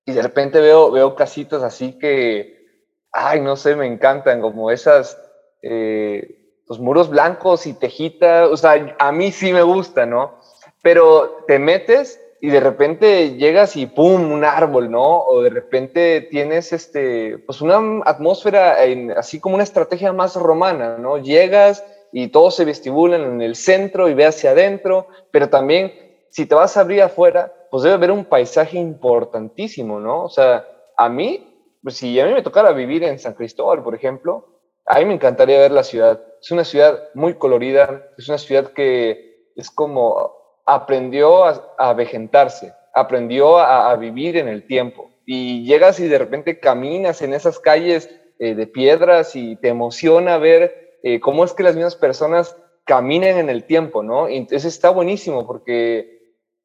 y 0.05 0.11
de 0.11 0.21
repente 0.21 0.59
veo, 0.59 0.91
veo 0.91 1.15
casitas 1.15 1.63
así 1.63 1.97
que, 1.97 2.65
ay, 3.11 3.39
no 3.39 3.55
sé, 3.55 3.75
me 3.75 3.87
encantan, 3.87 4.41
como 4.41 4.71
esas, 4.71 5.17
eh, 5.61 6.61
los 6.67 6.79
muros 6.79 7.09
blancos 7.09 7.65
y 7.65 7.73
tejitas, 7.73 8.49
o 8.49 8.57
sea, 8.57 8.95
a 8.99 9.11
mí 9.11 9.31
sí 9.31 9.53
me 9.53 9.61
gusta, 9.61 10.05
¿no? 10.05 10.39
Pero 10.81 11.43
te 11.47 11.59
metes 11.59 12.19
y 12.41 12.49
de 12.49 12.59
repente 12.59 13.37
llegas 13.37 13.77
y 13.77 13.85
¡pum! 13.85 14.29
un 14.29 14.43
árbol, 14.43 14.91
¿no? 14.91 15.21
O 15.21 15.41
de 15.41 15.49
repente 15.49 16.19
tienes 16.29 16.73
este, 16.73 17.37
pues 17.37 17.61
una 17.61 18.03
atmósfera, 18.03 18.77
así 19.15 19.39
como 19.39 19.55
una 19.55 19.63
estrategia 19.63 20.11
más 20.11 20.35
romana, 20.35 20.97
¿no? 20.97 21.17
Llegas 21.17 21.85
y 22.13 22.27
todos 22.27 22.55
se 22.55 22.63
vestibulan 22.63 23.21
en 23.23 23.41
el 23.41 23.55
centro 23.55 24.07
y 24.07 24.13
ve 24.13 24.27
hacia 24.27 24.51
adentro, 24.51 25.07
pero 25.31 25.49
también 25.49 25.91
si 26.29 26.45
te 26.45 26.53
vas 26.53 26.77
a 26.77 26.81
abrir 26.81 27.01
afuera, 27.01 27.51
pues 27.71 27.81
debe 27.81 27.95
haber 27.95 28.11
un 28.11 28.25
paisaje 28.25 28.77
importantísimo, 28.77 29.99
¿no? 29.99 30.25
O 30.25 30.29
sea, 30.29 30.63
a 30.95 31.09
mí, 31.09 31.75
pues 31.81 31.97
si 31.97 32.19
a 32.19 32.27
mí 32.27 32.33
me 32.33 32.43
tocara 32.43 32.71
vivir 32.71 33.03
en 33.03 33.17
San 33.17 33.33
Cristóbal, 33.33 33.81
por 33.81 33.95
ejemplo, 33.95 34.61
a 34.85 34.99
mí 34.99 35.05
me 35.05 35.15
encantaría 35.15 35.57
ver 35.57 35.71
la 35.71 35.83
ciudad. 35.83 36.21
Es 36.39 36.51
una 36.51 36.63
ciudad 36.63 36.99
muy 37.15 37.33
colorida, 37.33 38.03
es 38.15 38.29
una 38.29 38.37
ciudad 38.37 38.73
que 38.73 39.49
es 39.55 39.71
como 39.71 40.33
aprendió 40.67 41.45
a, 41.45 41.93
vegetarse, 41.93 42.73
aprendió 42.93 43.57
a, 43.57 43.95
vivir 43.95 44.37
en 44.37 44.47
el 44.47 44.67
tiempo. 44.67 45.09
Y 45.25 45.65
llegas 45.65 45.99
y 45.99 46.07
de 46.07 46.19
repente 46.19 46.59
caminas 46.59 47.23
en 47.23 47.33
esas 47.33 47.57
calles 47.57 48.09
eh, 48.37 48.53
de 48.53 48.67
piedras 48.67 49.35
y 49.35 49.55
te 49.55 49.69
emociona 49.69 50.37
ver 50.37 50.82
eh, 51.03 51.19
cómo 51.19 51.43
es 51.43 51.53
que 51.53 51.63
las 51.63 51.75
mismas 51.75 51.95
personas 51.95 52.57
caminen 52.85 53.37
en 53.37 53.49
el 53.49 53.65
tiempo, 53.65 54.01
¿no? 54.01 54.27
entonces 54.27 54.65
está 54.65 54.89
buenísimo 54.89 55.45
porque 55.45 56.13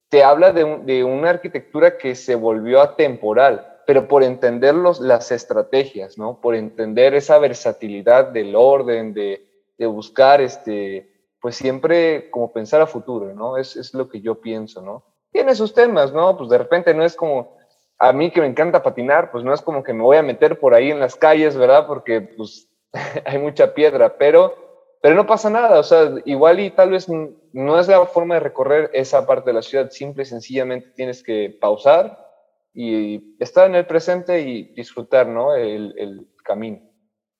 te 0.08 0.24
habla 0.24 0.52
de, 0.52 1.04
una 1.04 1.30
arquitectura 1.30 1.98
que 1.98 2.14
se 2.14 2.34
volvió 2.34 2.80
atemporal, 2.80 3.80
pero 3.86 4.08
por 4.08 4.22
entender 4.22 4.74
las 4.74 5.30
estrategias, 5.30 6.16
¿no? 6.16 6.40
Por 6.40 6.54
entender 6.54 7.14
esa 7.14 7.38
versatilidad 7.38 8.28
del 8.28 8.56
orden, 8.56 9.12
de, 9.12 9.44
buscar, 9.78 10.40
este, 10.40 11.10
pues 11.40 11.56
siempre 11.56 12.30
como 12.30 12.52
pensar 12.52 12.80
a 12.80 12.86
futuro, 12.86 13.32
¿no? 13.34 13.56
Es, 13.56 13.76
es 13.76 13.94
lo 13.94 14.08
que 14.08 14.20
yo 14.20 14.40
pienso, 14.40 14.82
¿no? 14.82 15.04
Tiene 15.30 15.54
sus 15.54 15.74
temas, 15.74 16.12
¿no? 16.12 16.36
Pues 16.36 16.48
de 16.48 16.58
repente 16.58 16.94
no 16.94 17.04
es 17.04 17.14
como, 17.14 17.56
a 17.98 18.12
mí 18.12 18.30
que 18.30 18.40
me 18.40 18.46
encanta 18.46 18.82
patinar, 18.82 19.30
pues 19.30 19.44
no 19.44 19.52
es 19.52 19.60
como 19.60 19.82
que 19.82 19.92
me 19.92 20.02
voy 20.02 20.16
a 20.16 20.22
meter 20.22 20.58
por 20.58 20.74
ahí 20.74 20.90
en 20.90 21.00
las 21.00 21.16
calles, 21.16 21.56
¿verdad? 21.56 21.86
Porque 21.86 22.22
pues 22.22 22.66
hay 23.24 23.38
mucha 23.38 23.74
piedra, 23.74 24.16
pero, 24.18 24.54
pero 25.02 25.14
no 25.14 25.26
pasa 25.26 25.50
nada, 25.50 25.78
o 25.78 25.82
sea, 25.82 26.14
igual 26.24 26.60
y 26.60 26.70
tal 26.70 26.90
vez 26.90 27.08
no 27.08 27.78
es 27.78 27.88
la 27.88 28.04
forma 28.06 28.34
de 28.34 28.40
recorrer 28.40 28.90
esa 28.92 29.26
parte 29.26 29.50
de 29.50 29.54
la 29.54 29.62
ciudad, 29.62 29.90
simple 29.90 30.22
y 30.22 30.26
sencillamente 30.26 30.92
tienes 30.94 31.22
que 31.22 31.56
pausar 31.60 32.26
y 32.74 33.36
estar 33.42 33.68
en 33.68 33.74
el 33.74 33.86
presente 33.86 34.40
y 34.40 34.74
disfrutar, 34.74 35.26
¿no? 35.26 35.54
El, 35.54 36.28
camino. 36.44 36.80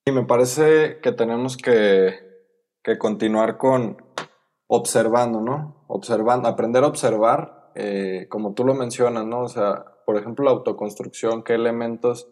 Y 0.05 0.13
me 0.13 0.25
parece 0.25 0.99
que 1.01 1.13
tenemos 1.13 1.57
que, 1.57 2.15
que, 2.83 2.99
continuar 2.99 3.57
con 3.57 3.97
observando, 4.67 5.41
¿no? 5.41 5.85
Observando, 5.87 6.47
aprender 6.47 6.85
a 6.85 6.89
observar, 6.89 7.71
eh, 7.75 8.27
como 8.29 8.53
tú 8.53 8.65
lo 8.67 8.75
mencionas, 8.75 9.25
¿no? 9.25 9.45
O 9.45 9.49
sea, 9.49 9.83
por 10.05 10.19
ejemplo, 10.19 10.45
la 10.45 10.51
autoconstrucción, 10.51 11.43
qué 11.43 11.55
elementos 11.55 12.29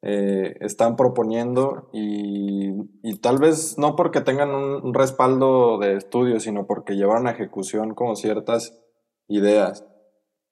eh, 0.00 0.56
están 0.60 0.94
proponiendo 0.94 1.88
y, 1.92 3.18
tal 3.20 3.38
vez 3.38 3.76
no 3.78 3.96
porque 3.96 4.20
tengan 4.20 4.50
un, 4.54 4.94
respaldo 4.94 5.78
de 5.78 5.96
estudio, 5.96 6.38
sino 6.38 6.66
porque 6.66 6.94
llevaron 6.94 7.26
a 7.26 7.32
ejecución 7.32 7.94
como 7.94 8.14
ciertas 8.14 8.78
ideas. 9.26 9.84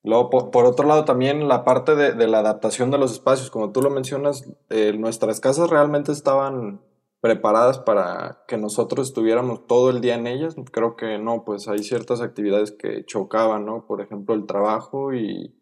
Luego, 0.02 0.30
por, 0.30 0.66
otro 0.66 0.86
lado, 0.86 1.04
también 1.04 1.48
la 1.48 1.64
parte 1.64 1.94
de, 1.94 2.26
la 2.26 2.40
adaptación 2.40 2.90
de 2.90 2.98
los 2.98 3.12
espacios, 3.12 3.50
como 3.50 3.70
tú 3.72 3.82
lo 3.82 3.90
mencionas, 3.90 4.52
eh, 4.70 4.92
nuestras 4.92 5.40
casas 5.40 5.70
realmente 5.70 6.12
estaban 6.12 6.80
preparadas 7.20 7.78
para 7.78 8.44
que 8.46 8.56
nosotros 8.56 9.08
estuviéramos 9.08 9.66
todo 9.66 9.90
el 9.90 10.00
día 10.00 10.14
en 10.14 10.26
ellas. 10.26 10.56
Creo 10.72 10.96
que 10.96 11.18
no, 11.18 11.44
pues 11.44 11.68
hay 11.68 11.80
ciertas 11.80 12.20
actividades 12.20 12.72
que 12.72 13.04
chocaban, 13.04 13.64
¿no? 13.64 13.86
Por 13.86 14.00
ejemplo, 14.00 14.34
el 14.34 14.46
trabajo 14.46 15.12
y, 15.12 15.54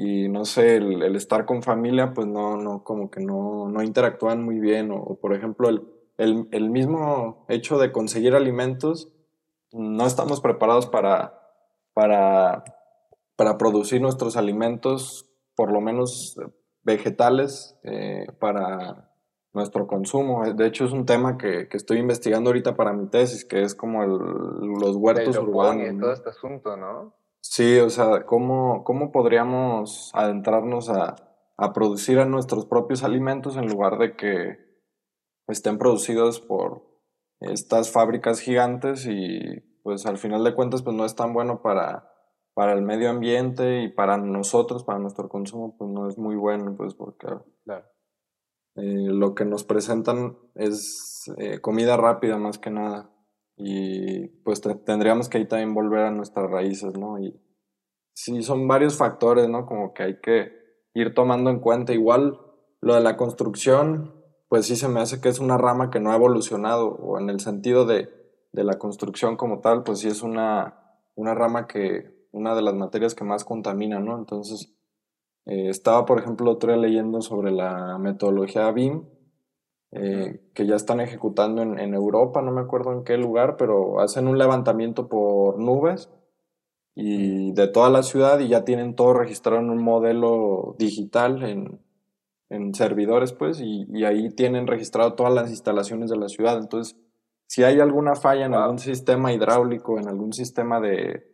y 0.00 0.28
no 0.28 0.44
sé, 0.44 0.76
el, 0.76 1.16
estar 1.16 1.44
con 1.44 1.64
familia, 1.64 2.14
pues 2.14 2.28
no, 2.28 2.56
no, 2.56 2.84
como 2.84 3.10
que 3.10 3.18
no, 3.18 3.68
no 3.68 3.82
interactúan 3.82 4.44
muy 4.44 4.60
bien, 4.60 4.92
o, 4.92 5.18
por 5.20 5.34
ejemplo, 5.34 5.68
el, 5.68 5.88
el, 6.18 6.46
el, 6.52 6.70
mismo 6.70 7.44
hecho 7.48 7.78
de 7.78 7.90
conseguir 7.90 8.36
alimentos, 8.36 9.12
no 9.72 10.06
estamos 10.06 10.40
preparados 10.40 10.86
para, 10.86 11.40
para, 11.94 12.62
para 13.34 13.58
producir 13.58 14.00
nuestros 14.00 14.36
alimentos, 14.36 15.28
por 15.56 15.72
lo 15.72 15.80
menos 15.80 16.38
vegetales, 16.84 17.76
eh, 17.82 18.28
para 18.38 19.10
nuestro 19.52 19.88
consumo. 19.88 20.44
De 20.54 20.68
hecho, 20.68 20.84
es 20.84 20.92
un 20.92 21.06
tema 21.06 21.36
que, 21.38 21.66
que, 21.66 21.76
estoy 21.76 21.98
investigando 21.98 22.50
ahorita 22.50 22.76
para 22.76 22.92
mi 22.92 23.08
tesis, 23.08 23.44
que 23.44 23.62
es 23.62 23.74
como 23.74 24.06
los 24.06 24.94
huertos 24.94 25.36
urbanos. 25.38 25.92
Y 25.92 25.98
todo 25.98 26.12
este 26.12 26.30
asunto, 26.30 26.76
¿no? 26.76 27.17
Sí, 27.50 27.78
o 27.78 27.88
sea, 27.88 28.26
¿cómo, 28.26 28.84
cómo 28.84 29.10
podríamos 29.10 30.10
adentrarnos 30.12 30.90
a, 30.90 31.16
a 31.56 31.72
producir 31.72 32.18
a 32.18 32.26
nuestros 32.26 32.66
propios 32.66 33.02
alimentos 33.02 33.56
en 33.56 33.66
lugar 33.66 33.96
de 33.98 34.16
que 34.16 34.58
estén 35.48 35.78
producidos 35.78 36.40
por 36.40 36.82
estas 37.40 37.90
fábricas 37.90 38.40
gigantes 38.40 39.06
y 39.06 39.60
pues 39.82 40.04
al 40.04 40.18
final 40.18 40.44
de 40.44 40.54
cuentas 40.54 40.82
pues 40.82 40.94
no 40.94 41.06
es 41.06 41.16
tan 41.16 41.32
bueno 41.32 41.62
para, 41.62 42.12
para 42.52 42.74
el 42.74 42.82
medio 42.82 43.08
ambiente 43.08 43.82
y 43.82 43.88
para 43.88 44.18
nosotros, 44.18 44.84
para 44.84 44.98
nuestro 44.98 45.30
consumo, 45.30 45.74
pues 45.78 45.90
no 45.90 46.06
es 46.06 46.18
muy 46.18 46.36
bueno, 46.36 46.76
pues 46.76 46.94
porque 46.94 47.28
eh, 48.76 49.08
lo 49.08 49.34
que 49.34 49.46
nos 49.46 49.64
presentan 49.64 50.36
es 50.54 51.32
eh, 51.38 51.60
comida 51.60 51.96
rápida 51.96 52.36
más 52.36 52.58
que 52.58 52.70
nada. 52.70 53.10
Y 53.58 54.28
pues 54.44 54.60
tendríamos 54.84 55.28
que 55.28 55.38
ahí 55.38 55.46
también 55.46 55.74
volver 55.74 56.00
a 56.00 56.10
nuestras 56.10 56.50
raíces, 56.50 56.96
¿no? 56.96 57.18
Y 57.18 57.38
sí, 58.14 58.42
son 58.42 58.68
varios 58.68 58.96
factores, 58.96 59.48
¿no? 59.48 59.66
Como 59.66 59.92
que 59.92 60.04
hay 60.04 60.20
que 60.20 60.52
ir 60.94 61.12
tomando 61.12 61.50
en 61.50 61.58
cuenta. 61.58 61.92
Igual 61.92 62.40
lo 62.80 62.94
de 62.94 63.00
la 63.00 63.16
construcción, 63.16 64.14
pues 64.48 64.66
sí 64.66 64.76
se 64.76 64.88
me 64.88 65.00
hace 65.00 65.20
que 65.20 65.28
es 65.28 65.40
una 65.40 65.58
rama 65.58 65.90
que 65.90 66.00
no 66.00 66.12
ha 66.12 66.16
evolucionado, 66.16 66.88
o 66.88 67.18
en 67.18 67.30
el 67.30 67.40
sentido 67.40 67.84
de, 67.84 68.08
de 68.52 68.64
la 68.64 68.78
construcción 68.78 69.36
como 69.36 69.60
tal, 69.60 69.82
pues 69.82 69.98
sí 69.98 70.08
es 70.08 70.22
una, 70.22 71.00
una 71.16 71.34
rama 71.34 71.66
que 71.66 72.28
una 72.30 72.54
de 72.54 72.62
las 72.62 72.74
materias 72.74 73.14
que 73.14 73.24
más 73.24 73.44
contamina, 73.44 73.98
¿no? 73.98 74.16
Entonces, 74.16 74.74
eh, 75.46 75.68
estaba, 75.68 76.04
por 76.04 76.20
ejemplo, 76.20 76.50
otro 76.50 76.76
leyendo 76.76 77.22
sobre 77.22 77.50
la 77.50 77.98
metodología 77.98 78.70
BIM, 78.70 79.04
eh, 79.92 80.40
que 80.54 80.66
ya 80.66 80.76
están 80.76 81.00
ejecutando 81.00 81.62
en, 81.62 81.78
en, 81.78 81.94
Europa, 81.94 82.42
no 82.42 82.52
me 82.52 82.60
acuerdo 82.60 82.92
en 82.92 83.04
qué 83.04 83.16
lugar, 83.16 83.56
pero 83.56 84.00
hacen 84.00 84.28
un 84.28 84.36
levantamiento 84.36 85.08
por 85.08 85.58
nubes 85.58 86.10
y 86.94 87.52
de 87.52 87.68
toda 87.68 87.88
la 87.90 88.02
ciudad 88.02 88.38
y 88.40 88.48
ya 88.48 88.64
tienen 88.64 88.94
todo 88.94 89.14
registrado 89.14 89.60
en 89.60 89.70
un 89.70 89.82
modelo 89.82 90.74
digital, 90.78 91.42
en, 91.42 91.80
en 92.50 92.74
servidores, 92.74 93.32
pues, 93.32 93.60
y, 93.60 93.86
y, 93.90 94.04
ahí 94.04 94.30
tienen 94.30 94.66
registrado 94.66 95.14
todas 95.14 95.32
las 95.32 95.48
instalaciones 95.50 96.10
de 96.10 96.16
la 96.16 96.28
ciudad. 96.28 96.58
Entonces, 96.58 96.96
si 97.46 97.62
hay 97.62 97.80
alguna 97.80 98.14
falla 98.14 98.46
en 98.46 98.54
algún 98.54 98.78
sistema 98.78 99.32
hidráulico, 99.32 99.98
en 99.98 100.08
algún 100.08 100.32
sistema 100.32 100.80
de, 100.80 101.26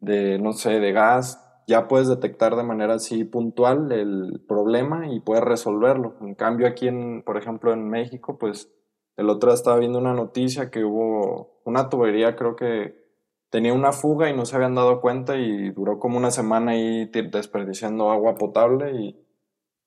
de, 0.00 0.38
no 0.38 0.52
sé, 0.52 0.80
de 0.80 0.92
gas, 0.92 1.45
ya 1.66 1.88
puedes 1.88 2.08
detectar 2.08 2.54
de 2.56 2.62
manera 2.62 2.94
así 2.94 3.24
puntual 3.24 3.90
el 3.90 4.40
problema 4.46 5.08
y 5.08 5.20
puedes 5.20 5.44
resolverlo. 5.44 6.14
En 6.20 6.34
cambio 6.34 6.68
aquí, 6.68 6.86
en, 6.88 7.22
por 7.22 7.36
ejemplo, 7.36 7.72
en 7.72 7.88
México, 7.88 8.38
pues 8.38 8.72
el 9.16 9.28
otro 9.30 9.50
día 9.50 9.54
estaba 9.54 9.78
viendo 9.78 9.98
una 9.98 10.14
noticia 10.14 10.70
que 10.70 10.84
hubo 10.84 11.60
una 11.64 11.88
tubería, 11.88 12.36
creo 12.36 12.54
que 12.54 13.06
tenía 13.50 13.72
una 13.72 13.92
fuga 13.92 14.30
y 14.30 14.36
no 14.36 14.44
se 14.44 14.56
habían 14.56 14.74
dado 14.74 15.00
cuenta 15.00 15.36
y 15.36 15.70
duró 15.70 15.98
como 15.98 16.18
una 16.18 16.30
semana 16.30 16.72
ahí 16.72 17.06
desperdiciando 17.06 18.10
agua 18.10 18.36
potable 18.36 18.92
y 18.92 19.26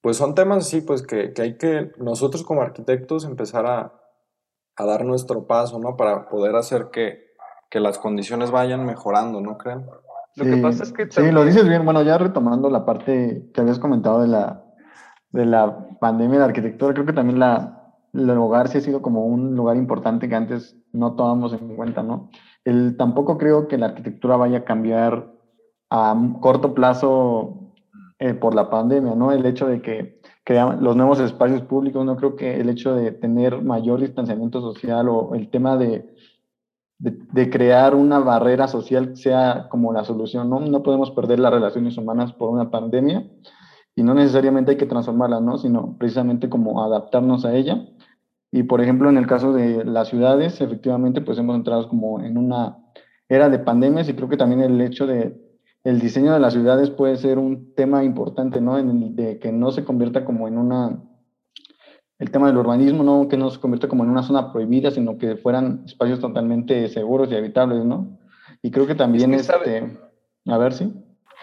pues 0.01 0.17
son 0.17 0.33
temas 0.33 0.65
así, 0.65 0.81
pues 0.81 1.05
que, 1.05 1.33
que 1.33 1.41
hay 1.41 1.57
que 1.57 1.91
nosotros 1.97 2.43
como 2.43 2.61
arquitectos 2.61 3.25
empezar 3.25 3.65
a, 3.65 3.93
a, 4.75 4.85
dar 4.85 5.03
nuestro 5.05 5.45
paso, 5.45 5.77
¿no? 5.77 5.97
Para 5.97 6.29
poder 6.29 6.55
hacer 6.55 6.89
que, 6.89 7.33
que 7.69 7.79
las 7.81 7.99
condiciones 7.99 8.49
vayan 8.49 8.85
mejorando, 8.85 9.41
¿no 9.41 9.57
creen? 9.57 9.85
Lo 10.39 10.45
sí, 10.45 10.51
que 10.51 10.57
pasa 10.57 10.83
es 10.83 10.93
que... 10.93 11.07
Sí, 11.09 11.31
lo 11.31 11.45
dices 11.45 11.67
bien. 11.67 11.85
Bueno, 11.85 12.01
ya 12.01 12.17
retomando 12.17 12.69
la 12.69 12.85
parte 12.85 13.49
que 13.53 13.61
habías 13.61 13.79
comentado 13.79 14.21
de 14.21 14.27
la, 14.27 14.63
de 15.31 15.45
la 15.45 15.89
pandemia 15.99 16.39
de 16.39 16.45
arquitectura, 16.45 16.93
creo 16.93 17.05
que 17.05 17.13
también 17.13 17.39
la, 17.39 17.93
el 18.13 18.29
hogar 18.31 18.67
sí 18.67 18.77
ha 18.77 18.81
sido 18.81 19.01
como 19.01 19.25
un 19.25 19.55
lugar 19.55 19.77
importante 19.77 20.29
que 20.29 20.35
antes 20.35 20.75
no 20.91 21.15
tomábamos 21.15 21.53
en 21.53 21.75
cuenta, 21.75 22.03
¿no? 22.03 22.29
El, 22.65 22.97
tampoco 22.97 23.37
creo 23.37 23.67
que 23.67 23.77
la 23.77 23.87
arquitectura 23.87 24.37
vaya 24.37 24.59
a 24.59 24.65
cambiar 24.65 25.31
a 25.89 26.15
corto 26.41 26.73
plazo 26.73 27.73
eh, 28.19 28.33
por 28.33 28.55
la 28.55 28.69
pandemia, 28.69 29.15
¿no? 29.15 29.31
El 29.31 29.45
hecho 29.45 29.67
de 29.67 29.81
que 29.81 30.19
crean 30.43 30.83
los 30.83 30.95
nuevos 30.95 31.19
espacios 31.19 31.61
públicos, 31.61 32.05
no 32.05 32.17
creo 32.17 32.35
que 32.35 32.59
el 32.59 32.69
hecho 32.69 32.93
de 32.93 33.11
tener 33.11 33.61
mayor 33.61 34.01
distanciamiento 34.01 34.61
social 34.61 35.07
o 35.09 35.35
el 35.35 35.49
tema 35.49 35.77
de 35.77 36.15
de, 36.99 37.49
crear 37.49 37.95
una 37.95 38.19
barrera 38.19 38.67
social 38.67 39.15
sea 39.15 39.67
como 39.69 39.93
la 39.93 40.03
solución, 40.03 40.49
¿no? 40.49 40.59
No 40.59 40.83
podemos 40.83 41.11
perder 41.11 41.39
las 41.39 41.53
relaciones 41.53 41.97
humanas 41.97 42.33
por 42.33 42.49
una 42.49 42.69
pandemia 42.69 43.25
y 43.95 44.03
no 44.03 44.13
necesariamente 44.13 44.71
hay 44.71 44.77
que 44.77 44.85
transformarla, 44.85 45.39
¿no? 45.39 45.57
Sino 45.57 45.97
precisamente 45.97 46.49
como 46.49 46.83
adaptarnos 46.83 47.45
a 47.45 47.55
ella. 47.55 47.85
Y 48.51 48.63
por 48.63 48.81
ejemplo, 48.81 49.09
en 49.09 49.17
el 49.17 49.27
caso 49.27 49.53
de 49.53 49.85
las 49.85 50.09
ciudades, 50.09 50.59
efectivamente, 50.59 51.21
pues 51.21 51.37
hemos 51.37 51.55
entrado 51.55 51.87
como 51.87 52.19
en 52.19 52.37
una 52.37 52.77
era 53.29 53.49
de 53.49 53.59
pandemias 53.59 54.09
y 54.09 54.13
creo 54.13 54.27
que 54.27 54.37
también 54.37 54.61
el 54.61 54.81
hecho 54.81 55.07
de 55.07 55.39
el 55.85 55.99
diseño 55.99 56.33
de 56.33 56.39
las 56.39 56.53
ciudades 56.53 56.89
puede 56.89 57.15
ser 57.15 57.39
un 57.39 57.73
tema 57.73 58.03
importante, 58.03 58.59
¿no? 58.59 58.77
En 58.77 58.89
el 58.89 59.15
de 59.15 59.39
que 59.39 59.53
no 59.53 59.71
se 59.71 59.85
convierta 59.85 60.25
como 60.25 60.47
en 60.49 60.57
una 60.57 61.01
el 62.19 62.31
tema 62.31 62.47
del 62.47 62.57
urbanismo, 62.57 63.03
no 63.03 63.29
que 63.29 63.37
no 63.37 63.49
se 63.49 63.59
convierta 63.59 63.87
como 63.87 64.03
en 64.03 64.09
una 64.09 64.23
zona 64.23 64.51
prohibida, 64.51 64.91
sino 64.91 65.17
que 65.17 65.37
fueran 65.37 65.83
espacios 65.85 66.19
totalmente 66.19 66.89
seguros 66.89 67.31
y 67.31 67.35
habitables, 67.35 67.85
¿no? 67.85 68.19
Y 68.61 68.71
creo 68.71 68.85
que 68.85 68.95
también, 68.95 69.33
este, 69.33 69.97
a 70.45 70.57
ver, 70.57 70.73
sí. 70.73 70.93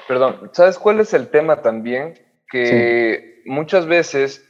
Perdón, 0.07 0.51
¿sabes 0.53 0.79
cuál 0.79 1.01
es 1.01 1.15
el 1.15 1.29
tema 1.29 1.63
también? 1.63 2.15
Que 2.51 3.43
muchas 3.47 3.87
veces 3.87 4.47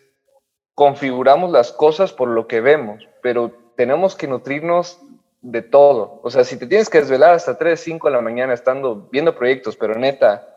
configuramos 0.75 1.53
las 1.53 1.73
cosas 1.73 2.13
por 2.13 2.29
lo 2.29 2.49
que 2.49 2.61
vemos, 2.61 3.09
pero 3.23 3.53
tenemos 3.77 4.17
que 4.17 4.27
nutrirnos 4.27 5.01
de 5.43 5.63
todo. 5.63 6.21
O 6.25 6.31
sea, 6.31 6.43
si 6.43 6.59
te 6.59 6.67
tienes 6.67 6.91
que 6.91 6.99
desvelar 6.99 7.35
hasta 7.35 7.57
3, 7.57 7.79
5 7.79 8.09
de 8.09 8.15
la 8.15 8.21
mañana 8.21 8.53
estando 8.53 9.09
viendo 9.13 9.37
proyectos, 9.37 9.77
pero 9.77 9.95
neta, 9.95 10.49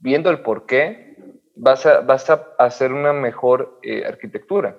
viendo 0.00 0.30
el 0.30 0.40
por 0.40 0.66
qué, 0.66 1.16
vas 1.54 1.86
a, 1.86 2.00
vas 2.00 2.28
a 2.28 2.48
hacer 2.58 2.92
una 2.92 3.12
mejor 3.12 3.78
eh, 3.82 4.04
arquitectura. 4.04 4.76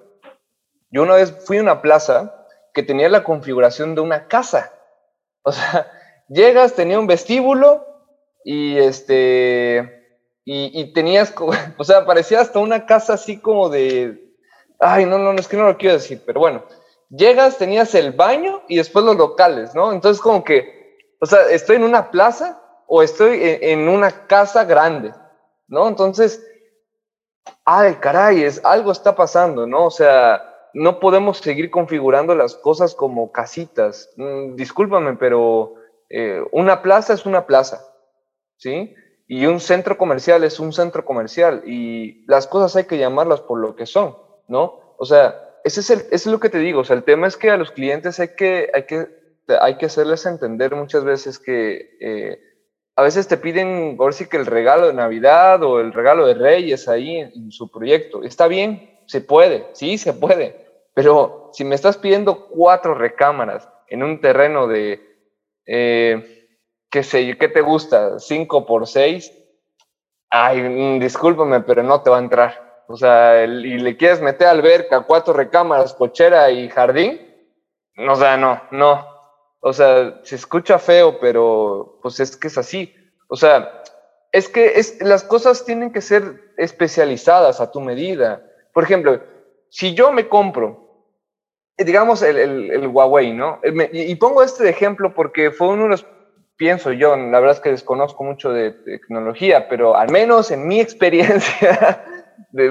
Yo 0.92 1.04
una 1.04 1.16
vez 1.16 1.34
fui 1.46 1.58
a 1.58 1.62
una 1.62 1.82
plaza 1.82 2.46
que 2.74 2.84
tenía 2.84 3.10
la 3.10 3.24
configuración 3.24 3.96
de 3.96 4.02
una 4.02 4.28
casa. 4.28 4.72
O 5.44 5.52
sea, 5.52 5.92
llegas, 6.30 6.74
tenía 6.74 7.00
un 7.00 7.08
vestíbulo 7.08 7.86
y 8.44 8.78
este, 8.78 9.98
y, 10.46 10.94
tenías, 10.94 11.34
o 11.78 11.84
sea, 11.84 12.06
parecía 12.06 12.40
hasta 12.40 12.60
una 12.60 12.86
casa 12.86 13.16
así 13.16 13.40
como 13.40 13.70
de, 13.70 14.34
ay, 14.80 15.06
no, 15.06 15.18
no, 15.18 15.34
es 15.34 15.48
que 15.48 15.58
no 15.58 15.66
lo 15.66 15.78
quiero 15.78 15.96
decir, 15.96 16.22
pero 16.26 16.40
bueno, 16.40 16.64
llegas, 17.10 17.58
tenías 17.58 17.94
el 17.96 18.14
baño 18.14 18.62
y 18.70 18.78
después 18.78 19.04
los 19.04 19.18
locales, 19.18 19.76
¿no? 19.76 19.92
Entonces 19.92 20.22
como 20.22 20.44
que, 20.44 20.96
o 21.20 21.26
sea, 21.26 21.50
estoy 21.50 21.76
en 21.76 21.84
una 21.84 22.12
plaza 22.12 22.62
o 22.88 23.04
estoy 23.04 23.44
en, 23.44 23.82
en 23.82 23.90
una 23.90 24.28
casa 24.28 24.64
grande, 24.64 25.14
¿no? 25.68 25.90
Entonces, 25.90 26.42
ay, 27.66 27.96
caray, 27.96 28.44
es, 28.44 28.64
algo 28.64 28.94
está 28.94 29.16
pasando, 29.16 29.68
¿no? 29.68 29.88
O 29.88 29.92
sea, 29.92 30.47
no 30.74 31.00
podemos 31.00 31.40
seguir 31.40 31.72
configurando 31.72 32.36
las 32.36 32.56
cosas 32.56 32.96
como 32.96 33.32
casitas. 33.32 34.10
Mm, 34.18 34.56
discúlpame, 34.56 35.16
pero 35.16 35.76
eh, 36.10 36.42
una 36.52 36.82
plaza 36.82 37.14
es 37.14 37.26
una 37.26 37.46
plaza, 37.46 37.86
¿sí? 38.58 38.94
Y 39.28 39.46
un 39.46 39.60
centro 39.60 39.98
comercial 39.98 40.44
es 40.44 40.60
un 40.60 40.72
centro 40.72 41.04
comercial 41.04 41.64
y 41.66 42.26
las 42.28 42.48
cosas 42.48 42.76
hay 42.76 42.86
que 42.86 42.98
llamarlas 42.98 43.42
por 43.42 43.60
lo 43.60 43.76
que 43.76 43.86
son, 43.86 44.16
¿no? 44.48 44.96
O 44.98 45.06
sea, 45.06 45.44
ese 45.64 45.82
es, 45.82 45.90
el, 45.90 46.02
es 46.12 46.26
lo 46.26 46.40
que 46.40 46.50
te 46.50 46.60
digo, 46.60 46.82
o 46.82 46.84
sea, 46.86 46.96
el 46.96 47.04
tema 47.04 47.28
es 47.28 47.36
que 47.36 47.50
a 47.50 47.58
los 47.58 47.72
clientes 47.72 48.20
hay 48.20 48.30
que, 48.36 48.70
hay 48.74 48.84
que, 48.84 49.08
hay 49.60 49.78
que 49.78 49.88
hacerles 49.88 50.26
entender 50.26 50.76
muchas 50.76 51.04
veces 51.04 51.40
que 51.40 51.98
eh, 52.00 52.40
a 52.96 53.02
veces 53.04 53.28
te 53.28 53.38
piden, 53.38 53.98
por 53.98 54.14
sí 54.14 54.28
que 54.28 54.38
el 54.38 54.46
regalo 54.46 54.88
de 54.88 54.94
Navidad 54.94 55.62
o 55.64 55.82
el 55.82 55.94
regalo 55.94 56.26
de 56.26 56.34
Reyes 56.34 56.88
ahí 56.88 57.18
en 57.18 57.52
su 57.52 57.70
proyecto. 57.70 58.24
Está 58.24 58.48
bien, 58.48 58.97
se 59.08 59.22
puede, 59.22 59.68
sí, 59.74 59.98
se 59.98 60.14
puede. 60.14 60.68
Pero 60.94 61.50
si 61.54 61.64
me 61.64 61.76
estás 61.76 61.98
pidiendo 61.98 62.48
cuatro 62.48 62.94
recámaras 62.94 63.68
en 63.88 64.04
un 64.04 64.22
terreno 64.22 64.68
de, 64.68 65.02
eh, 65.66 66.48
qué 66.90 67.04
sé 67.04 67.38
¿qué 67.38 67.48
te 67.48 67.62
gusta? 67.62 68.20
¿Cinco 68.20 68.66
por 68.66 68.88
seis? 68.88 69.32
Ay, 70.30 70.62
mm, 70.62 71.00
discúlpame, 71.00 71.62
pero 71.62 71.84
no 71.84 72.02
te 72.02 72.10
va 72.10 72.18
a 72.18 72.22
entrar. 72.22 72.84
O 72.88 72.96
sea, 72.96 73.44
y 73.44 73.80
le 73.80 73.98
quieres 73.98 74.22
meter 74.22 74.48
alberca, 74.48 75.02
cuatro 75.02 75.34
recámaras, 75.34 75.94
cochera 75.94 76.50
y 76.52 76.70
jardín. 76.70 77.22
O 78.08 78.16
sea, 78.16 78.38
no, 78.38 78.62
no. 78.72 79.06
O 79.60 79.74
sea, 79.74 80.20
se 80.24 80.36
escucha 80.36 80.80
feo, 80.80 81.20
pero 81.20 82.00
pues 82.02 82.20
es 82.20 82.38
que 82.38 82.48
es 82.48 82.58
así. 82.58 82.94
O 83.28 83.36
sea, 83.36 83.84
es 84.32 84.48
que 84.48 84.80
es, 84.80 85.02
las 85.02 85.24
cosas 85.24 85.66
tienen 85.66 85.92
que 85.92 86.02
ser 86.02 86.54
especializadas 86.58 87.60
a 87.60 87.72
tu 87.72 87.82
medida. 87.82 88.42
Por 88.78 88.84
ejemplo, 88.84 89.20
si 89.70 89.96
yo 89.96 90.12
me 90.12 90.28
compro, 90.28 91.16
digamos, 91.80 92.22
el, 92.22 92.38
el, 92.70 92.88
Huawei, 92.88 93.34
¿no? 93.34 93.60
Eh, 93.64 93.90
y, 93.92 94.14
pongo 94.18 94.44
este 94.44 94.70
ejemplo 94.70 95.16
porque 95.16 95.50
fue 95.50 95.70
uno 95.70 95.86
de 95.86 95.90
los, 95.90 96.06
pienso 96.58 96.92
yo, 96.92 97.16
la 97.16 97.40
verdad 97.40 97.56
es 97.56 97.60
que 97.60 97.72
desconozco 97.72 98.24
mucho 98.24 98.52
de, 98.52 98.74
tecnología, 98.74 99.68
pero 99.68 99.98
al 99.98 100.12
menos 100.12 100.52
en 100.52 100.68
mi 100.68 100.80
experiencia, 100.80 102.06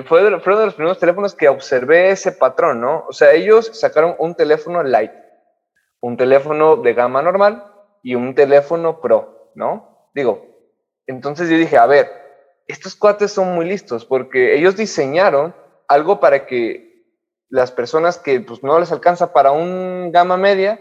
fue, 0.06 0.22
de, 0.22 0.38
fue 0.38 0.52
uno 0.52 0.60
de 0.60 0.66
los 0.66 0.74
primeros 0.74 1.00
teléfonos 1.00 1.34
que 1.34 1.48
observé 1.48 2.10
ese 2.10 2.30
patrón, 2.30 2.80
¿no? 2.80 3.04
O 3.08 3.12
sea, 3.12 3.32
ellos 3.32 3.68
sacaron 3.74 4.14
un 4.20 4.36
teléfono 4.36 4.84
light, 4.84 5.10
un 5.98 6.16
teléfono 6.16 6.76
de 6.76 6.94
gama 6.94 7.20
normal 7.20 7.64
y 8.04 8.14
un 8.14 8.32
teléfono 8.36 9.00
pro, 9.00 9.50
¿no? 9.56 10.08
Digo, 10.14 10.46
entonces 11.08 11.50
yo 11.50 11.56
dije, 11.56 11.76
a 11.76 11.86
ver, 11.86 12.08
estos 12.68 12.94
cuates 12.94 13.32
son 13.32 13.56
muy 13.56 13.66
listos 13.66 14.04
porque 14.04 14.54
ellos 14.54 14.76
diseñaron 14.76 15.65
algo 15.88 16.20
para 16.20 16.46
que 16.46 17.04
las 17.48 17.72
personas 17.72 18.18
que 18.18 18.40
pues, 18.40 18.62
no 18.62 18.78
les 18.78 18.92
alcanza 18.92 19.32
para 19.32 19.52
un 19.52 20.10
gama 20.12 20.36
media, 20.36 20.80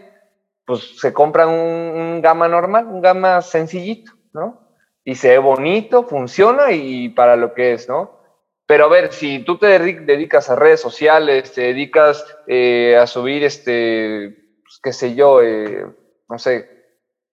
pues 0.64 0.98
se 0.98 1.12
compran 1.12 1.48
un, 1.48 2.20
gama 2.22 2.48
normal, 2.48 2.86
un 2.86 3.00
gama 3.00 3.40
sencillito, 3.42 4.12
¿no? 4.32 4.66
y 5.06 5.14
se 5.14 5.28
ve 5.28 5.38
bonito, 5.38 6.02
funciona 6.02 6.72
y 6.72 7.08
para 7.10 7.36
lo 7.36 7.54
que 7.54 7.74
es, 7.74 7.88
¿no? 7.88 8.18
Pero 8.66 8.86
a 8.86 8.88
ver, 8.88 9.12
si 9.12 9.38
tú 9.44 9.56
te 9.56 9.78
dedicas 9.78 10.50
a 10.50 10.56
redes 10.56 10.80
sociales, 10.80 11.52
te 11.52 11.60
dedicas 11.60 12.26
eh, 12.48 12.98
a 13.00 13.06
subir, 13.06 13.44
este, 13.44 14.58
pues, 14.64 14.80
qué 14.82 14.92
sé 14.92 15.14
yo, 15.14 15.40
eh, 15.42 15.86
no 16.28 16.38
sé, 16.40 16.68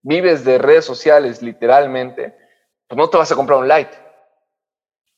vives 0.02 0.44
de 0.44 0.58
redes 0.58 0.84
sociales 0.84 1.42
literalmente, 1.42 2.36
pues 2.86 2.96
no 2.96 3.10
te 3.10 3.16
vas 3.16 3.32
a 3.32 3.34
comprar 3.34 3.58
un 3.58 3.66
light, 3.66 3.90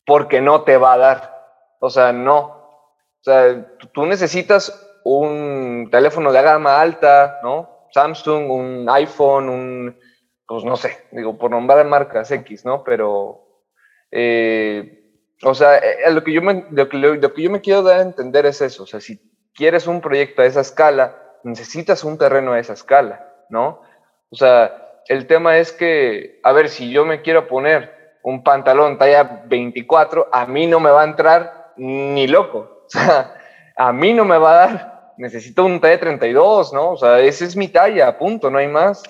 porque 0.06 0.40
no 0.40 0.62
te 0.62 0.78
va 0.78 0.94
a 0.94 0.98
dar. 0.98 1.35
O 1.80 1.90
sea, 1.90 2.12
no. 2.12 2.38
O 2.38 3.22
sea, 3.22 3.76
tú 3.92 4.06
necesitas 4.06 5.00
un 5.04 5.88
teléfono 5.90 6.32
de 6.32 6.42
gama 6.42 6.80
alta, 6.80 7.38
¿no? 7.42 7.88
Samsung, 7.92 8.50
un 8.50 8.90
iPhone, 8.90 9.48
un, 9.48 9.98
pues 10.46 10.64
no 10.64 10.76
sé, 10.76 11.06
digo, 11.12 11.38
por 11.38 11.50
nombrar 11.50 11.84
marcas 11.86 12.30
X, 12.30 12.64
¿no? 12.64 12.84
Pero, 12.84 13.62
eh, 14.10 15.12
o 15.42 15.54
sea, 15.54 15.78
eh, 15.78 16.10
lo, 16.10 16.22
que 16.22 16.32
yo 16.32 16.42
me, 16.42 16.66
lo, 16.70 16.88
que, 16.88 16.96
lo 16.96 17.34
que 17.34 17.42
yo 17.42 17.50
me 17.50 17.60
quiero 17.60 17.82
dar 17.82 18.00
a 18.00 18.02
entender 18.02 18.46
es 18.46 18.60
eso, 18.60 18.84
o 18.84 18.86
sea, 18.86 19.00
si 19.00 19.20
quieres 19.54 19.86
un 19.86 20.00
proyecto 20.00 20.42
a 20.42 20.46
esa 20.46 20.60
escala, 20.60 21.16
necesitas 21.42 22.04
un 22.04 22.18
terreno 22.18 22.52
a 22.52 22.58
esa 22.58 22.74
escala, 22.74 23.32
¿no? 23.48 23.82
O 24.30 24.36
sea, 24.36 25.00
el 25.06 25.26
tema 25.26 25.58
es 25.58 25.72
que, 25.72 26.40
a 26.42 26.52
ver, 26.52 26.68
si 26.68 26.90
yo 26.90 27.04
me 27.04 27.22
quiero 27.22 27.46
poner 27.46 28.18
un 28.22 28.42
pantalón 28.42 28.98
talla 28.98 29.44
24, 29.46 30.28
a 30.32 30.46
mí 30.46 30.66
no 30.66 30.80
me 30.80 30.90
va 30.90 31.02
a 31.02 31.06
entrar 31.06 31.55
ni 31.76 32.26
loco. 32.26 32.72
O 32.86 32.88
sea, 32.88 33.34
a 33.76 33.92
mí 33.92 34.14
no 34.14 34.24
me 34.24 34.38
va 34.38 34.50
a 34.52 34.66
dar. 34.68 35.12
Necesito 35.18 35.64
un 35.64 35.80
talla 35.80 35.98
32, 35.98 36.72
¿no? 36.72 36.92
O 36.92 36.96
sea, 36.96 37.18
esa 37.18 37.44
es 37.44 37.56
mi 37.56 37.66
talla, 37.66 38.16
punto, 38.16 38.48
no 38.48 38.58
hay 38.58 38.68
más. 38.68 39.02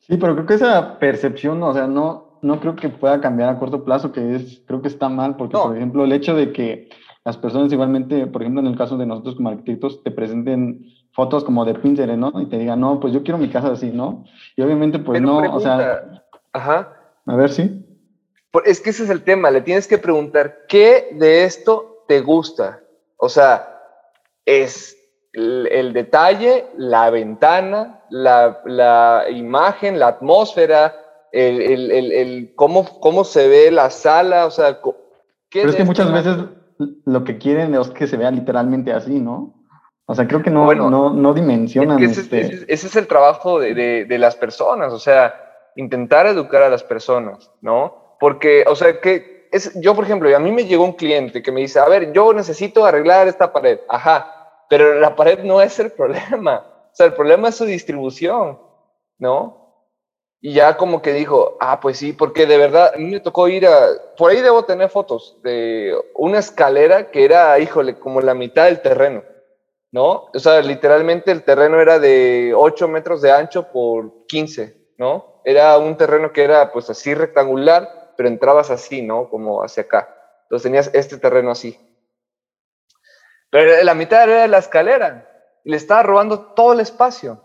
Sí, 0.00 0.16
pero 0.16 0.34
creo 0.34 0.46
que 0.46 0.54
esa 0.54 0.98
percepción, 0.98 1.62
o 1.62 1.72
sea, 1.72 1.86
no, 1.86 2.40
no 2.42 2.58
creo 2.58 2.74
que 2.74 2.88
pueda 2.88 3.20
cambiar 3.20 3.50
a 3.50 3.58
corto 3.58 3.84
plazo, 3.84 4.10
que 4.10 4.34
es, 4.34 4.62
creo 4.66 4.82
que 4.82 4.88
está 4.88 5.08
mal, 5.08 5.36
porque, 5.36 5.56
por 5.56 5.76
ejemplo, 5.76 6.04
el 6.04 6.12
hecho 6.12 6.34
de 6.34 6.52
que 6.52 6.88
las 7.24 7.36
personas 7.36 7.72
igualmente, 7.72 8.26
por 8.26 8.42
ejemplo, 8.42 8.60
en 8.60 8.66
el 8.66 8.76
caso 8.76 8.98
de 8.98 9.06
nosotros 9.06 9.36
como 9.36 9.48
arquitectos, 9.48 10.02
te 10.02 10.10
presenten 10.10 10.84
fotos 11.12 11.44
como 11.44 11.64
de 11.64 11.74
Pinterest, 11.74 12.18
¿no? 12.18 12.32
Y 12.40 12.46
te 12.46 12.58
digan, 12.58 12.80
no, 12.80 13.00
pues 13.00 13.14
yo 13.14 13.22
quiero 13.22 13.38
mi 13.38 13.48
casa 13.48 13.72
así, 13.72 13.90
¿no? 13.90 14.24
Y 14.56 14.62
obviamente, 14.62 14.98
pues 14.98 15.22
no, 15.22 15.38
o 15.38 15.60
sea... 15.60 16.24
Ajá. 16.52 16.92
A 17.26 17.36
ver, 17.36 17.50
sí. 17.50 17.86
Es 18.64 18.80
que 18.80 18.90
ese 18.90 19.04
es 19.04 19.10
el 19.10 19.22
tema, 19.22 19.50
le 19.50 19.62
tienes 19.62 19.88
que 19.88 19.98
preguntar, 19.98 20.66
¿qué 20.68 21.16
de 21.18 21.44
esto 21.44 21.93
te 22.06 22.20
gusta? 22.20 22.80
O 23.16 23.28
sea, 23.28 23.80
es 24.44 24.96
el, 25.32 25.92
detalle, 25.92 26.66
la 26.76 27.10
ventana, 27.10 28.02
la, 28.10 29.24
imagen, 29.30 29.98
la 29.98 30.08
atmósfera, 30.08 30.94
el, 31.32 31.90
el, 31.90 32.52
cómo, 32.54 33.00
cómo 33.00 33.24
se 33.24 33.48
ve 33.48 33.70
la 33.70 33.90
sala, 33.90 34.46
o 34.46 34.50
sea... 34.50 34.80
Pero 35.52 35.70
es 35.70 35.76
que 35.76 35.84
muchas 35.84 36.12
veces 36.12 36.36
lo 37.04 37.24
que 37.24 37.38
quieren 37.38 37.74
es 37.74 37.88
que 37.90 38.06
se 38.06 38.16
vea 38.16 38.30
literalmente 38.30 38.92
así, 38.92 39.20
¿no? 39.20 39.54
O 40.06 40.14
sea, 40.14 40.26
creo 40.28 40.42
que 40.42 40.50
no, 40.50 40.72
no, 40.74 41.10
no 41.10 41.34
dimensionan. 41.34 42.02
este... 42.02 42.40
ese, 42.40 42.86
es 42.86 42.96
el 42.96 43.06
trabajo 43.06 43.58
de, 43.58 43.74
de, 43.74 44.04
de, 44.04 44.18
las 44.18 44.36
personas, 44.36 44.92
o 44.92 44.98
sea, 44.98 45.34
intentar 45.76 46.26
educar 46.26 46.62
a 46.62 46.68
las 46.68 46.84
personas, 46.84 47.50
¿no? 47.62 48.16
Porque, 48.20 48.64
o 48.68 48.76
sea, 48.76 49.00
que 49.00 49.33
es, 49.54 49.72
yo, 49.80 49.94
por 49.94 50.04
ejemplo, 50.04 50.34
a 50.34 50.40
mí 50.40 50.50
me 50.50 50.64
llegó 50.64 50.82
un 50.82 50.94
cliente 50.94 51.40
que 51.40 51.52
me 51.52 51.60
dice, 51.60 51.78
a 51.78 51.88
ver, 51.88 52.12
yo 52.12 52.32
necesito 52.32 52.84
arreglar 52.84 53.28
esta 53.28 53.52
pared, 53.52 53.78
ajá, 53.88 54.66
pero 54.68 54.98
la 54.98 55.14
pared 55.14 55.44
no 55.44 55.62
es 55.62 55.78
el 55.78 55.92
problema. 55.98 56.66
O 56.92 56.94
sea, 56.94 57.06
el 57.06 57.14
problema 57.14 57.48
es 57.48 57.54
su 57.54 57.64
distribución, 57.64 58.58
¿no? 59.18 59.86
Y 60.40 60.54
ya 60.54 60.76
como 60.76 61.00
que 61.00 61.12
dijo, 61.12 61.56
ah, 61.60 61.78
pues 61.80 61.98
sí, 61.98 62.12
porque 62.12 62.46
de 62.46 62.58
verdad, 62.58 62.92
a 62.94 62.98
mí 62.98 63.04
me 63.04 63.20
tocó 63.20 63.46
ir 63.46 63.66
a, 63.66 63.86
por 64.18 64.32
ahí 64.32 64.42
debo 64.42 64.64
tener 64.64 64.90
fotos 64.90 65.38
de 65.44 65.96
una 66.14 66.40
escalera 66.40 67.12
que 67.12 67.24
era, 67.24 67.56
híjole, 67.60 67.98
como 67.98 68.20
la 68.20 68.34
mitad 68.34 68.64
del 68.64 68.82
terreno, 68.82 69.22
¿no? 69.92 70.26
O 70.34 70.38
sea, 70.38 70.60
literalmente 70.62 71.30
el 71.30 71.44
terreno 71.44 71.80
era 71.80 72.00
de 72.00 72.52
8 72.56 72.88
metros 72.88 73.22
de 73.22 73.30
ancho 73.30 73.70
por 73.72 74.26
15, 74.26 74.76
¿no? 74.98 75.40
Era 75.44 75.78
un 75.78 75.96
terreno 75.96 76.32
que 76.32 76.42
era 76.42 76.72
pues 76.72 76.90
así 76.90 77.14
rectangular, 77.14 78.03
pero 78.16 78.28
entrabas 78.28 78.70
así, 78.70 79.02
¿no? 79.02 79.28
Como 79.28 79.62
hacia 79.62 79.84
acá. 79.84 80.08
Entonces 80.44 80.62
tenías 80.62 80.90
este 80.94 81.18
terreno 81.18 81.50
así. 81.50 81.78
Pero 83.50 83.84
la 83.84 83.94
mitad 83.94 84.24
era 84.24 84.42
de 84.42 84.48
la 84.48 84.58
escalera. 84.58 85.28
Le 85.64 85.76
estaba 85.76 86.02
robando 86.02 86.52
todo 86.54 86.72
el 86.72 86.80
espacio. 86.80 87.40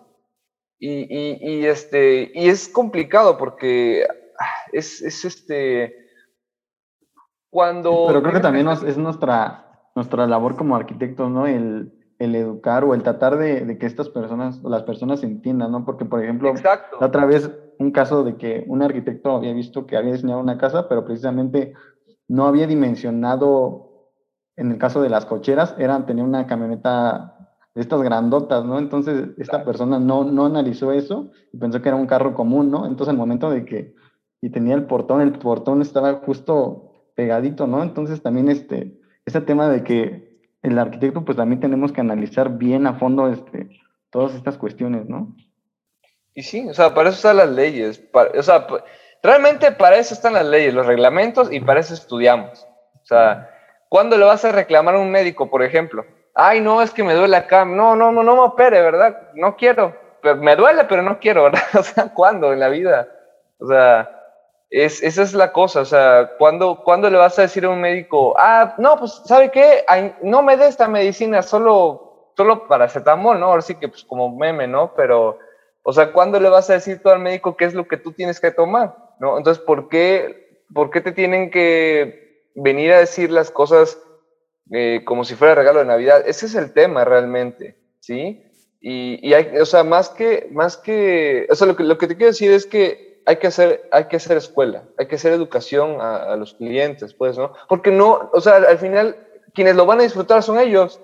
Y, 0.79 1.05
y, 1.41 1.65
este, 1.65 2.31
y 2.33 2.49
es 2.49 2.69
complicado 2.69 3.37
porque 3.37 4.07
ah, 4.39 4.45
es, 4.71 5.01
es 5.01 5.25
este. 5.25 5.95
Cuando. 7.49 8.05
Pero 8.07 8.21
creo 8.21 8.33
que 8.33 8.39
también 8.39 8.67
es 8.69 8.97
nuestra, 8.97 9.89
nuestra 9.93 10.25
labor 10.25 10.55
como 10.55 10.75
arquitectos, 10.75 11.29
¿no? 11.29 11.47
El, 11.47 11.93
el 12.17 12.35
educar 12.35 12.83
o 12.85 12.93
el 12.93 13.03
tratar 13.03 13.37
de, 13.37 13.65
de, 13.65 13.77
que 13.77 13.85
estas 13.85 14.09
personas, 14.09 14.63
las 14.63 14.83
personas 14.83 15.21
entiendan, 15.23 15.71
¿no? 15.71 15.85
Porque, 15.85 16.05
por 16.05 16.23
ejemplo, 16.23 16.53
la 16.53 17.05
otra 17.05 17.25
vez 17.25 17.51
un 17.79 17.91
caso 17.91 18.23
de 18.23 18.37
que 18.37 18.65
un 18.67 18.81
arquitecto 18.81 19.35
había 19.35 19.53
visto 19.53 19.87
que 19.87 19.97
había 19.97 20.11
diseñado 20.11 20.41
una 20.41 20.57
casa, 20.57 20.87
pero 20.87 21.05
precisamente 21.05 21.73
no 22.27 22.45
había 22.45 22.67
dimensionado 22.67 23.89
en 24.59 24.71
el 24.71 24.77
caso 24.77 25.01
de 25.01 25.09
las 25.09 25.25
cocheras, 25.25 25.73
eran, 25.79 26.05
tenía 26.05 26.23
una 26.23 26.45
camioneta 26.45 27.49
de 27.73 27.81
estas 27.81 28.01
grandotas, 28.01 28.65
¿no? 28.65 28.77
Entonces, 28.77 29.29
esta 29.37 29.63
persona 29.63 29.99
no, 29.99 30.25
no 30.25 30.45
analizó 30.45 30.91
eso 30.91 31.31
y 31.53 31.57
pensó 31.57 31.81
que 31.81 31.87
era 31.87 31.95
un 31.95 32.07
carro 32.07 32.33
común, 32.33 32.69
¿no? 32.69 32.85
Entonces, 32.85 33.09
al 33.09 33.17
momento 33.17 33.49
de 33.49 33.63
que, 33.63 33.95
y 34.41 34.49
tenía 34.49 34.75
el 34.75 34.85
portón, 34.85 35.21
el 35.21 35.31
portón 35.31 35.81
estaba 35.81 36.13
justo 36.15 36.91
pegadito, 37.15 37.67
¿no? 37.67 37.81
Entonces, 37.83 38.21
también 38.21 38.49
este, 38.49 38.99
ese 39.25 39.39
tema 39.39 39.69
de 39.69 39.83
que 39.85 40.51
el 40.61 40.77
arquitecto, 40.77 41.23
pues 41.23 41.37
también 41.37 41.61
tenemos 41.61 41.93
que 41.93 42.01
analizar 42.01 42.57
bien 42.57 42.85
a 42.85 42.95
fondo 42.95 43.29
este, 43.29 43.69
todas 44.09 44.35
estas 44.35 44.57
cuestiones, 44.57 45.07
¿no? 45.07 45.37
Y 46.33 46.43
sí, 46.43 46.67
o 46.69 46.73
sea, 46.73 46.93
para 46.93 47.09
eso 47.09 47.17
están 47.17 47.37
las 47.37 47.49
leyes, 47.49 48.01
o 48.13 48.43
sea, 48.43 48.67
realmente 49.21 49.71
para 49.71 49.97
eso 49.97 50.13
están 50.13 50.33
las 50.33 50.45
leyes, 50.45 50.73
los 50.73 50.85
reglamentos 50.85 51.51
y 51.51 51.59
para 51.59 51.79
eso 51.79 51.93
estudiamos. 51.93 52.65
O 53.01 53.05
sea, 53.05 53.49
¿Cuándo 53.89 54.17
le 54.17 54.25
vas 54.25 54.45
a 54.45 54.51
reclamar 54.51 54.95
a 54.95 54.99
un 54.99 55.09
médico, 55.09 55.49
por 55.49 55.63
ejemplo? 55.63 56.05
Ay, 56.35 56.61
no, 56.61 56.81
es 56.81 56.91
que 56.91 57.03
me 57.03 57.15
duele 57.15 57.35
acá. 57.35 57.65
No, 57.65 57.95
no, 57.95 58.11
no, 58.11 58.23
no 58.23 58.35
me 58.35 58.41
opere, 58.41 58.81
¿verdad? 58.81 59.29
No 59.33 59.55
quiero. 59.55 59.95
Pero 60.21 60.35
me 60.35 60.55
duele, 60.55 60.85
pero 60.85 61.01
no 61.01 61.19
quiero, 61.19 61.43
¿verdad? 61.45 61.63
O 61.77 61.83
sea, 61.83 62.13
¿cuándo 62.13 62.53
en 62.53 62.59
la 62.59 62.69
vida? 62.69 63.07
O 63.59 63.67
sea, 63.67 64.09
es, 64.69 65.01
esa 65.01 65.23
es 65.23 65.33
la 65.33 65.51
cosa. 65.51 65.81
O 65.81 65.85
sea, 65.85 66.33
¿cuándo, 66.37 66.83
¿cuándo 66.83 67.09
le 67.09 67.17
vas 67.17 67.39
a 67.39 67.41
decir 67.41 67.65
a 67.65 67.69
un 67.69 67.81
médico, 67.81 68.35
ah, 68.37 68.75
no, 68.77 68.95
pues, 68.97 69.23
¿sabe 69.25 69.49
qué? 69.49 69.83
no 70.21 70.43
me 70.43 70.55
dé 70.55 70.67
esta 70.67 70.87
medicina, 70.87 71.41
solo, 71.41 72.31
solo 72.37 72.67
paracetamol, 72.67 73.39
¿no? 73.39 73.47
Ahora 73.47 73.63
sí 73.63 73.73
que, 73.73 73.87
pues, 73.87 74.03
como 74.03 74.35
meme, 74.35 74.67
¿no? 74.67 74.93
Pero, 74.93 75.39
o 75.83 75.93
sea, 75.93 76.11
¿cuándo 76.11 76.39
le 76.39 76.49
vas 76.49 76.69
a 76.69 76.73
decir 76.73 77.01
tú 77.01 77.09
al 77.09 77.19
médico 77.19 77.57
qué 77.57 77.65
es 77.65 77.73
lo 77.73 77.87
que 77.87 77.97
tú 77.97 78.11
tienes 78.11 78.39
que 78.39 78.51
tomar? 78.51 78.95
¿No? 79.19 79.37
Entonces, 79.37 79.63
¿por 79.63 79.89
qué, 79.89 80.63
por 80.73 80.89
qué 80.91 81.01
te 81.01 81.11
tienen 81.11 81.49
que 81.51 82.49
venir 82.55 82.91
a 82.91 82.99
decir 82.99 83.31
las 83.31 83.51
cosas 83.51 83.97
eh, 84.71 85.01
como 85.03 85.23
si 85.23 85.33
fuera 85.33 85.55
regalo 85.55 85.79
de 85.79 85.85
Navidad. 85.85 86.23
Ese 86.27 86.45
es 86.45 86.53
el 86.53 86.73
tema 86.73 87.03
realmente, 87.03 87.75
¿sí? 87.99 88.43
Y, 88.79 89.27
y 89.27 89.33
hay, 89.33 89.57
o 89.57 89.65
sea, 89.65 89.83
más 89.83 90.09
que, 90.09 90.47
más 90.51 90.77
que, 90.77 91.47
o 91.49 91.55
sea, 91.55 91.65
lo 91.65 91.75
que, 91.75 91.83
lo 91.83 91.97
que 91.97 92.07
te 92.07 92.15
quiero 92.15 92.31
decir 92.31 92.51
es 92.51 92.67
que 92.67 93.23
hay 93.25 93.37
que 93.37 93.47
hacer, 93.47 93.89
hay 93.91 94.05
que 94.05 94.17
hacer 94.17 94.37
escuela, 94.37 94.83
hay 94.97 95.07
que 95.07 95.15
hacer 95.15 95.33
educación 95.33 95.97
a, 95.99 96.35
los 96.35 96.53
clientes, 96.53 97.15
pues, 97.15 97.37
¿no? 97.37 97.53
Porque 97.67 97.89
no, 97.89 98.29
o 98.31 98.41
sea, 98.41 98.57
al 98.57 98.77
final, 98.77 99.17
quienes 99.55 99.75
lo 99.75 99.87
van 99.87 99.99
a 99.99 100.03
disfrutar 100.03 100.43
son 100.43 100.59
ellos. 100.59 101.01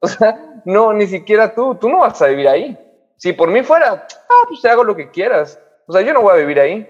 O 0.00 0.06
sea, 0.06 0.62
no, 0.64 0.92
ni 0.92 1.08
siquiera 1.08 1.56
tú, 1.56 1.74
tú 1.74 1.88
no 1.88 1.98
vas 1.98 2.22
a 2.22 2.28
vivir 2.28 2.46
ahí. 2.46 2.78
Si 3.18 3.32
por 3.32 3.50
mí 3.50 3.62
fuera, 3.62 4.06
ah, 4.10 4.44
pues 4.48 4.62
te 4.62 4.70
hago 4.70 4.84
lo 4.84 4.96
que 4.96 5.10
quieras. 5.10 5.60
O 5.86 5.92
sea, 5.92 6.02
yo 6.02 6.14
no 6.14 6.22
voy 6.22 6.32
a 6.32 6.40
vivir 6.40 6.58
ahí, 6.60 6.88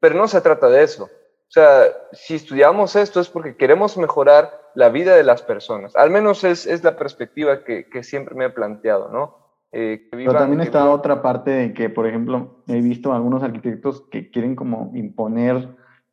pero 0.00 0.16
no 0.16 0.28
se 0.28 0.40
trata 0.40 0.68
de 0.68 0.82
eso. 0.82 1.04
O 1.04 1.50
sea, 1.50 1.84
si 2.12 2.34
estudiamos 2.34 2.94
esto 2.94 3.20
es 3.20 3.28
porque 3.28 3.56
queremos 3.56 3.96
mejorar 3.96 4.52
la 4.74 4.90
vida 4.90 5.16
de 5.16 5.22
las 5.22 5.40
personas. 5.42 5.96
Al 5.96 6.10
menos 6.10 6.44
es, 6.44 6.66
es 6.66 6.84
la 6.84 6.96
perspectiva 6.96 7.64
que, 7.64 7.88
que, 7.88 8.02
siempre 8.02 8.34
me 8.34 8.46
he 8.46 8.50
planteado, 8.50 9.08
¿no? 9.08 9.38
Eh, 9.72 10.08
Pero 10.10 10.34
también 10.34 10.60
está 10.60 10.88
otra 10.90 11.22
parte 11.22 11.50
de 11.50 11.74
que, 11.74 11.90
por 11.90 12.06
ejemplo, 12.06 12.62
he 12.66 12.80
visto 12.80 13.12
algunos 13.12 13.42
arquitectos 13.42 14.02
que 14.10 14.30
quieren 14.30 14.56
como 14.56 14.92
imponer, 14.94 15.68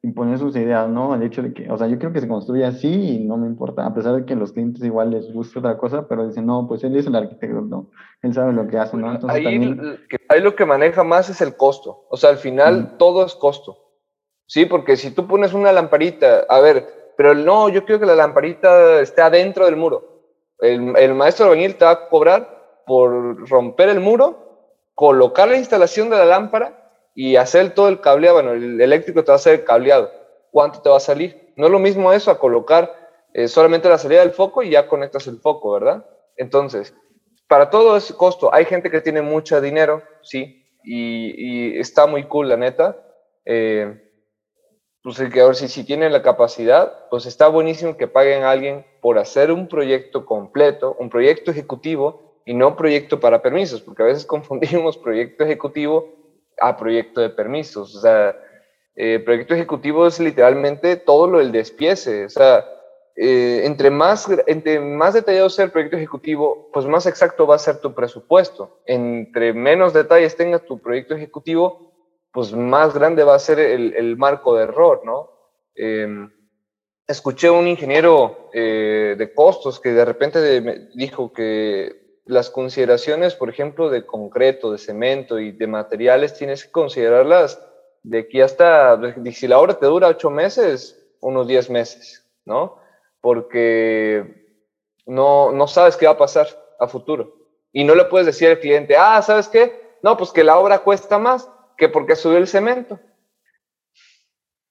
imponer 0.06 0.38
sus 0.38 0.56
ideas, 0.56 0.88
¿no? 0.88 1.16
El 1.16 1.24
hecho 1.24 1.42
de 1.42 1.52
que, 1.52 1.70
o 1.70 1.78
sea, 1.78 1.88
yo 1.88 1.98
creo 1.98 2.14
que 2.14 2.22
se 2.22 2.28
construye 2.28 2.64
así 2.64 3.16
y 3.16 3.26
no 3.26 3.38
me 3.38 3.48
importa, 3.48 3.86
a 3.86 3.94
pesar 3.94 4.16
de 4.16 4.26
que 4.26 4.34
a 4.34 4.36
los 4.36 4.52
clientes 4.52 4.84
igual 4.84 5.10
les 5.10 5.34
guste 5.34 5.58
otra 5.58 5.78
cosa, 5.78 6.08
pero 6.08 6.28
dicen, 6.28 6.46
no, 6.46 6.68
pues 6.68 6.84
él 6.84 6.96
es 6.96 7.08
el 7.08 7.16
arquitecto, 7.16 7.62
¿no? 7.62 7.90
Él 8.22 8.34
sabe 8.34 8.54
lo 8.54 8.68
que 8.68 8.78
hace, 8.78 8.98
¿no? 8.98 9.12
Entonces, 9.12 9.38
ahí, 9.38 9.44
también... 9.44 10.00
ahí 10.30 10.42
lo 10.42 10.56
que 10.56 10.66
maneja 10.66 11.04
más 11.04 11.30
es 11.30 11.42
el 11.42 11.58
costo. 11.58 12.06
O 12.10 12.18
sea, 12.18 12.30
al 12.30 12.38
final 12.38 12.98
todo 12.98 13.26
es 13.26 13.34
costo. 13.34 13.80
Sí, 14.46 14.66
porque 14.66 14.96
si 14.96 15.10
tú 15.10 15.26
pones 15.26 15.54
una 15.54 15.72
lamparita, 15.72 16.46
a 16.48 16.60
ver, 16.60 17.14
pero 17.18 17.34
no, 17.34 17.70
yo 17.70 17.84
quiero 17.84 18.00
que 18.00 18.06
la 18.06 18.16
lamparita 18.16 19.02
esté 19.02 19.24
adentro 19.24 19.66
del 19.66 19.76
muro. 19.76 20.22
El, 20.60 20.96
el 20.98 21.16
maestro 21.16 21.46
albañil 21.46 21.76
te 21.76 21.86
va 21.86 21.92
a 21.92 22.10
cobrar 22.10 22.84
por 22.86 23.50
romper 23.50 23.90
el 23.90 24.00
muro, 24.00 24.70
colocar 24.94 25.48
la 25.48 25.58
instalación 25.58 26.12
de 26.12 26.18
la 26.18 26.26
lámpara 26.26 26.85
y 27.16 27.38
hacer 27.38 27.74
todo 27.74 27.88
el 27.88 28.02
cableado. 28.02 28.36
Bueno, 28.36 28.52
el 28.52 28.80
eléctrico 28.80 29.24
te 29.24 29.32
va 29.32 29.34
a 29.34 29.38
hacer 29.38 29.62
el 29.62 29.66
cableado. 29.66 30.12
cuánto 30.52 30.82
te 30.82 30.90
va 30.90 30.98
a 30.98 31.02
salir. 31.02 31.54
No 31.56 31.66
es 31.66 31.72
lo 31.72 31.80
mismo 31.80 32.14
eso 32.14 32.30
a 32.30 32.40
colocar 32.40 32.94
eh, 33.34 33.48
solamente 33.48 33.90
la 33.90 33.98
salida 33.98 34.20
del 34.22 34.32
foco 34.32 34.62
y 34.62 34.70
ya 34.70 34.88
conectas 34.88 35.28
el 35.28 35.40
foco, 35.40 35.72
¿verdad? 35.72 36.06
Entonces, 36.38 36.94
para 37.48 37.70
todo 37.70 37.98
ese 37.98 38.14
costo, 38.14 38.54
hay 38.54 38.66
gente 38.66 38.90
que 38.90 39.02
tiene 39.02 39.22
mucho 39.22 39.60
dinero, 39.60 40.02
sí, 40.22 40.66
y, 40.84 41.78
está 41.80 42.06
muy 42.06 42.24
cool, 42.26 42.50
la 42.50 42.58
neta. 42.58 42.98
Eh, 43.46 44.02
pues 45.04 45.20
a 45.20 45.24
ver 45.26 45.56
si, 45.56 45.68
si 45.68 45.84
tienen 45.84 46.12
la 46.12 46.24
capacidad, 46.24 47.08
pues 47.10 47.26
está 47.26 47.48
buenísimo 47.48 47.96
que 47.96 48.08
paguen 48.08 48.44
a 48.44 48.52
alguien 48.52 48.86
por 49.02 49.20
hacer 49.20 49.52
un 49.52 49.68
proyecto 49.68 50.26
completo, 50.26 50.96
un 51.00 51.10
proyecto 51.10 51.52
ejecutivo 51.52 52.42
y 52.46 52.54
no 52.54 52.76
proyecto 52.76 53.20
para 53.20 53.42
permisos, 53.42 53.82
porque 53.82 54.04
a 54.04 54.08
veces 54.08 54.26
confundimos 54.28 54.98
proyecto 54.98 55.44
ejecutivo 55.44 56.25
a 56.60 56.78
proyecto 56.78 57.22
de 57.22 57.30
permisos. 57.30 57.96
O 57.96 58.02
sea, 58.02 58.36
eh, 58.96 59.20
proyecto 59.20 59.54
ejecutivo 59.54 60.08
es 60.08 60.20
literalmente 60.20 60.96
todo 60.96 61.28
lo 61.28 61.40
del 61.40 61.52
despiece. 61.52 62.26
O 62.26 62.30
sea, 62.30 62.66
eh, 63.16 63.62
entre, 63.66 63.90
más, 63.90 64.28
entre 64.48 64.80
más 64.80 65.14
detallado 65.14 65.50
sea 65.50 65.66
el 65.66 65.72
proyecto 65.72 65.98
ejecutivo, 65.98 66.70
pues 66.74 66.86
más 66.86 67.06
exacto 67.06 67.48
va 67.48 67.56
a 67.56 67.60
ser 67.60 67.80
tu 67.80 67.94
presupuesto. 67.94 68.82
Entre 68.86 69.54
menos 69.54 69.94
detalles 69.94 70.36
tenga 70.36 70.60
tu 70.60 70.80
proyecto 70.80 71.16
ejecutivo, 71.16 71.94
pues 72.32 72.54
más 72.54 72.94
grande 72.94 73.24
va 73.24 73.36
a 73.36 73.40
ser 73.40 73.60
el, 73.60 74.18
marco 74.18 74.56
de 74.56 74.64
error, 74.64 75.02
¿no? 75.06 75.32
Em, 75.76 76.30
escuché 77.08 77.50
un 77.50 77.68
ingeniero 77.68 78.50
eh, 78.54 79.16
de 79.18 79.34
costos 79.34 79.80
que 79.80 79.92
de 79.92 80.04
repente 80.04 80.62
me 80.62 80.90
dijo 80.96 81.32
que 81.32 82.05
las 82.26 82.50
consideraciones, 82.50 83.36
por 83.36 83.50
ejemplo, 83.50 83.90
de 83.90 84.06
concreto, 84.06 84.72
de 84.72 84.78
cemento 84.78 85.40
y 85.40 85.52
de 85.52 85.68
materiales, 85.68 86.34
tienes 86.34 86.66
que 86.66 86.72
considerarlas 86.72 87.62
de 88.04 88.20
aquí 88.20 88.42
hasta, 88.42 89.00
si 89.32 89.48
la 89.48 89.60
obra 89.60 89.80
te 89.80 89.86
dura 89.86 90.08
ocho 90.08 90.30
meses, 90.30 91.02
unos 91.22 91.48
diez 91.48 91.70
meses, 91.70 92.26
¿no? 92.46 92.84
porque 93.26 94.54
no, 95.08 95.52
no 95.52 95.68
sabes 95.68 95.98
qué 95.98 96.06
va 96.06 96.12
a 96.12 96.18
pasar 96.20 96.46
a 96.80 96.88
futuro. 96.88 97.34
Y 97.74 97.84
no 97.84 97.96
le 97.96 98.06
puedes 98.06 98.28
decir 98.28 98.50
al 98.50 98.60
cliente, 98.60 98.96
ah, 98.96 99.20
¿sabes 99.24 99.48
qué? 99.48 99.98
No, 100.04 100.16
pues 100.16 100.30
que 100.30 100.44
la 100.44 100.60
obra 100.60 100.84
cuesta 100.84 101.18
más 101.18 101.50
que 101.76 101.90
porque 101.90 102.16
subió 102.16 102.38
el 102.38 102.48
cemento. 102.48 103.00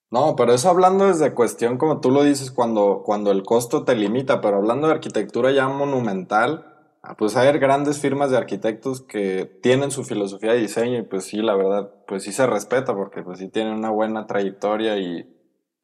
No, 0.09 0.37
pero 0.37 0.55
eso 0.55 0.69
hablando 0.71 1.09
desde 1.09 1.35
cuestión, 1.35 1.79
como 1.79 2.01
tú 2.01 2.12
lo 2.12 2.23
dices, 2.23 2.53
cuando, 2.53 3.03
cuando 3.05 3.33
el 3.33 3.43
costo 3.43 3.83
te 3.83 3.97
limita, 3.97 4.40
pero 4.40 4.59
hablando 4.59 4.87
de 4.87 4.95
arquitectura 4.95 5.51
ya 5.51 5.67
monumental, 5.67 6.73
pues 7.19 7.37
hay 7.37 7.57
grandes 7.59 8.01
firmas 8.01 8.31
de 8.31 8.37
arquitectos 8.37 9.03
que 9.03 9.45
tienen 9.62 9.90
su 9.90 10.05
filosofía 10.05 10.53
de 10.53 10.61
diseño 10.61 10.99
y 10.99 11.03
pues 11.03 11.25
sí, 11.25 11.38
la 11.38 11.55
verdad, 11.55 11.93
pues 12.07 12.23
sí 12.23 12.33
se 12.33 12.47
respeta 12.47 12.95
porque 12.95 13.23
pues 13.23 13.38
sí 13.38 13.49
tienen 13.49 13.75
una 13.75 13.90
buena 13.90 14.27
trayectoria 14.27 14.97
y, 14.99 15.27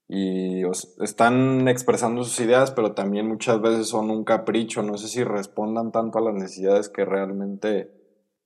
y 0.09 0.63
están 1.01 1.69
expresando 1.69 2.25
sus 2.25 2.41
ideas, 2.41 2.71
pero 2.73 2.95
también 2.95 3.29
muchas 3.29 3.61
veces 3.61 3.89
son 3.89 4.11
un 4.11 4.25
capricho, 4.25 4.83
no 4.83 4.97
sé 4.97 5.09
si 5.09 5.23
respondan 5.23 5.93
tanto 5.93 6.19
a 6.19 6.23
las 6.23 6.35
necesidades 6.35 6.89
que 6.89 7.05
realmente 7.05 7.93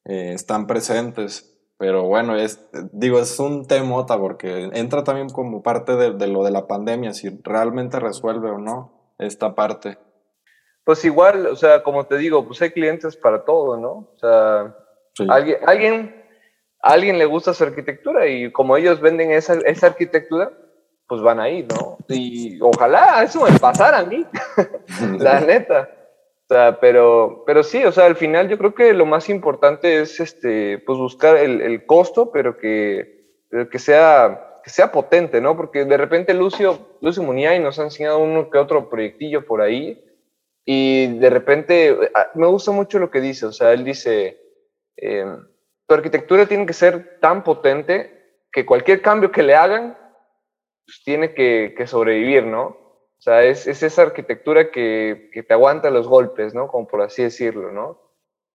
eh, 0.05 0.33
están 0.35 0.67
presentes. 0.67 1.51
Pero 1.77 2.05
bueno, 2.05 2.37
es, 2.37 2.69
digo, 2.93 3.19
es 3.19 3.39
un 3.41 3.67
temota 3.67 4.19
porque 4.19 4.71
entra 4.75 5.05
también 5.05 5.29
como 5.29 5.63
parte 5.63 5.97
de, 5.97 6.27
lo 6.29 6.45
de 6.45 6.51
la 6.51 6.67
pandemia, 6.67 7.13
si 7.13 7.31
realmente 7.43 7.99
resuelve 7.99 8.51
o 8.51 8.59
no 8.59 9.15
esta 9.19 9.55
parte. 9.55 9.99
Pues 10.85 11.05
igual, 11.05 11.47
o 11.47 11.57
sea, 11.57 11.83
como 11.83 12.07
te 12.07 12.19
digo, 12.19 12.47
pues 12.47 12.61
hay 12.61 12.71
clientes 12.71 13.17
para 13.17 13.45
todo, 13.45 13.79
¿no? 13.79 14.11
O 14.15 14.19
sea, 14.19 14.77
alguien, 15.29 15.59
alguien, 15.67 16.25
alguien 16.81 17.19
le 17.19 17.25
gusta 17.25 17.55
su 17.55 17.65
arquitectura 17.65 18.27
y 18.27 18.53
como 18.53 18.77
ellos 18.77 19.01
venden 19.01 19.33
esa, 19.33 19.55
esa 19.65 19.87
arquitectura, 19.89 20.53
pues 21.09 21.23
van 21.23 21.41
a 21.41 21.49
ir, 21.49 21.67
¿no? 21.69 21.97
Y 22.09 22.61
ojalá 22.61 23.23
eso 23.23 23.45
me 23.45 23.59
pasara 23.59 23.99
a 23.99 24.05
mí, 24.05 24.27
la 25.19 25.41
neta. 25.41 25.91
O 26.45 26.55
sea, 26.55 26.79
pero, 26.79 27.45
pero 27.47 27.63
sí, 27.63 27.83
o 27.85 27.93
sea, 27.93 28.05
al 28.05 28.17
final 28.17 28.49
yo 28.49 28.59
creo 28.59 28.75
que 28.75 28.93
lo 28.93 29.07
más 29.07 29.31
importante 29.31 30.03
es 30.03 30.21
este, 30.21 30.79
pues 30.81 30.99
buscar 30.99 31.39
el, 31.39 31.63
el 31.63 31.87
costo, 31.87 32.31
pero 32.31 32.59
que, 32.59 33.25
que, 33.71 33.79
sea, 33.79 34.61
que 34.63 34.69
sea 34.69 34.93
potente, 34.93 35.41
¿no? 35.41 35.57
Porque 35.57 35.87
de 35.87 35.97
repente 35.97 36.35
Lucio, 36.35 36.99
Lucio 37.01 37.23
Muniay 37.23 37.59
nos 37.61 37.79
ha 37.79 37.85
enseñado 37.85 38.19
uno 38.19 38.51
que 38.51 38.59
otro 38.59 38.91
proyectillo 38.91 39.47
por 39.47 39.63
ahí 39.63 40.05
y 40.65 41.19
de 41.19 41.31
repente 41.31 41.97
ah, 42.15 42.31
me 42.35 42.47
gusta 42.47 42.71
mucho 42.71 42.99
lo 42.99 43.11
que 43.11 43.21
dice, 43.21 43.47
o 43.47 43.53
sea, 43.53 43.73
él 43.73 43.85
dice, 43.85 44.41
em, 44.97 45.47
tu 45.87 45.95
arquitectura 45.95 46.47
tiene 46.47 46.67
que 46.67 46.73
ser 46.73 47.19
tan 47.21 47.45
potente 47.45 48.39
que 48.51 48.65
cualquier 48.65 49.03
cambio 49.03 49.31
que 49.31 49.43
le 49.43 49.55
hagan 49.55 49.99
pues, 50.87 51.03
tiene 51.05 51.35
que, 51.35 51.75
sobrevivir, 51.87 52.45
¿no? 52.45 52.63
O 52.67 53.21
sea, 53.25 53.45
es, 53.45 53.67
esa 53.67 54.03
arquitectura 54.03 54.71
que, 54.71 55.31
te 55.47 55.55
aguanta 55.55 55.91
los 55.91 56.09
golpes, 56.09 56.55
¿no? 56.55 56.69
Como 56.69 56.87
por 56.87 57.03
así 57.03 57.23
decirlo, 57.23 57.71
¿no? 57.73 58.01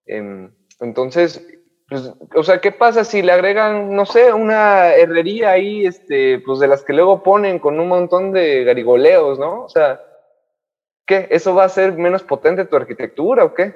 Em, 0.06 0.52
entonces, 0.80 1.45
pues, 1.88 2.13
o 2.36 2.43
sea, 2.43 2.62
¿qué 2.62 2.72
pasa 2.72 3.04
si 3.04 3.22
le 3.22 3.32
agregan, 3.32 3.95
no 3.95 4.06
sé, 4.06 4.32
una 4.34 4.93
herrería 4.93 5.52
ahí, 5.52 5.86
este, 5.86 6.39
pues 6.39 6.60
de 6.60 6.67
las 6.67 6.84
que 6.84 6.93
luego 6.93 7.24
ponen 7.24 7.60
con 7.60 7.80
un 7.80 7.88
montón 7.88 8.32
de 8.32 8.63
garigoleos, 8.63 9.39
¿no? 9.39 9.63
O 9.65 9.69
sea, 9.69 10.00
¿qué? 11.10 11.28
¿Eso 11.32 11.56
va 11.56 11.63
a 11.63 11.69
ser 11.69 11.98
menos 11.98 12.22
potente 12.22 12.65
tu 12.65 12.76
arquitectura 12.76 13.43
o 13.43 13.56
qué? 13.56 13.74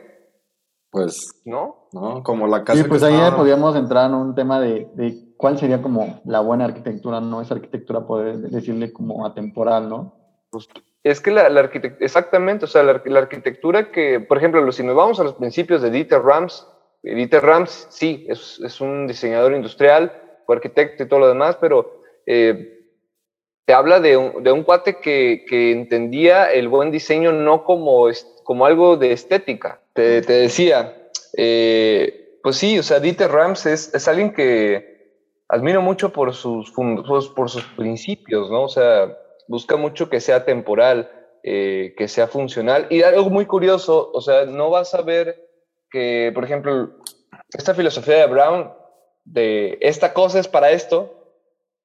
Pues, 0.91 1.41
¿no? 1.43 1.87
No, 1.91 2.21
como 2.21 2.45
la 2.45 2.63
casa. 2.63 2.83
Sí, 2.83 2.87
pues 2.87 3.01
ahí 3.01 3.17
podríamos 3.35 3.75
entrar 3.75 4.07
en 4.07 4.15
un 4.15 4.35
tema 4.35 4.61
de, 4.61 5.33
cuál 5.35 5.57
sería 5.57 5.81
como 5.81 6.21
la 6.25 6.41
buena 6.41 6.65
arquitectura, 6.65 7.19
¿no? 7.19 7.41
Esa 7.41 7.55
arquitectura 7.55 8.05
poder 8.05 8.37
decirle 8.37 8.93
como 8.93 9.25
atemporal, 9.25 9.89
¿no? 9.89 10.13
Pues 10.51 10.69
es 11.01 11.19
que 11.19 11.31
la, 11.31 11.49
la 11.49 11.61
arquitectura, 11.61 12.05
exactamente, 12.05 12.65
o 12.65 12.67
sea, 12.67 12.83
la, 12.83 13.01
arquitectura 13.17 13.91
que, 13.91 14.19
por 14.19 14.37
ejemplo, 14.37 14.71
si 14.71 14.83
nos 14.83 14.95
vamos 14.95 15.19
a 15.19 15.23
los 15.23 15.33
principios 15.33 15.81
de 15.81 15.89
Dieter 15.89 16.21
Rams, 16.21 16.67
Dieter 17.01 17.43
Rams 17.43 17.87
sí, 17.89 18.27
es, 18.29 18.61
es 18.63 18.79
un 18.79 19.07
diseñador 19.07 19.53
industrial, 19.53 20.13
fue 20.45 20.55
arquitecto 20.57 21.03
y 21.03 21.07
todo 21.07 21.21
lo 21.21 21.27
demás, 21.27 21.57
pero 21.59 22.03
eh, 22.27 22.82
te 23.65 23.73
habla 23.73 23.99
de 23.99 24.17
un, 24.17 24.43
de 24.43 24.51
un 24.51 24.63
cuate 24.63 24.99
que, 24.99 25.45
que, 25.47 25.71
entendía 25.71 26.51
el 26.51 26.67
buen 26.67 26.91
diseño 26.91 27.31
no 27.31 27.63
como, 27.63 28.07
como 28.43 28.65
algo 28.65 28.97
de 28.97 29.13
estética, 29.13 29.79
te, 29.93 30.21
decía, 30.21 31.09
eh, 31.37 32.39
pues 32.43 32.57
sí, 32.57 32.77
o 32.77 32.83
sea, 32.83 32.99
Dieter 32.99 33.31
Rams 33.31 33.65
es, 33.65 33.93
es, 33.93 34.07
alguien 34.07 34.33
que 34.33 34.93
admiro 35.47 35.81
mucho 35.81 36.11
por 36.11 36.33
sus, 36.33 36.71
por 36.71 37.49
sus 37.49 37.63
principios, 37.77 38.49
¿no? 38.49 38.63
O 38.63 38.69
sea, 38.69 39.17
busca 39.47 39.77
mucho 39.77 40.09
que 40.09 40.19
sea 40.19 40.45
temporal, 40.45 41.09
eh, 41.43 41.93
que 41.97 42.07
sea 42.07 42.27
funcional. 42.27 42.87
Y 42.89 43.03
algo 43.03 43.29
muy 43.29 43.45
curioso, 43.45 44.11
o 44.13 44.21
sea, 44.21 44.45
no 44.45 44.69
vas 44.69 44.93
a 44.93 45.01
ver 45.01 45.47
que, 45.89 46.31
por 46.33 46.43
ejemplo, 46.43 46.91
esta 47.53 47.75
filosofía 47.75 48.17
de 48.17 48.27
Brown, 48.27 48.73
de 49.25 49.77
esta 49.81 50.13
cosa 50.13 50.39
es 50.39 50.47
para 50.47 50.71
esto, 50.71 51.22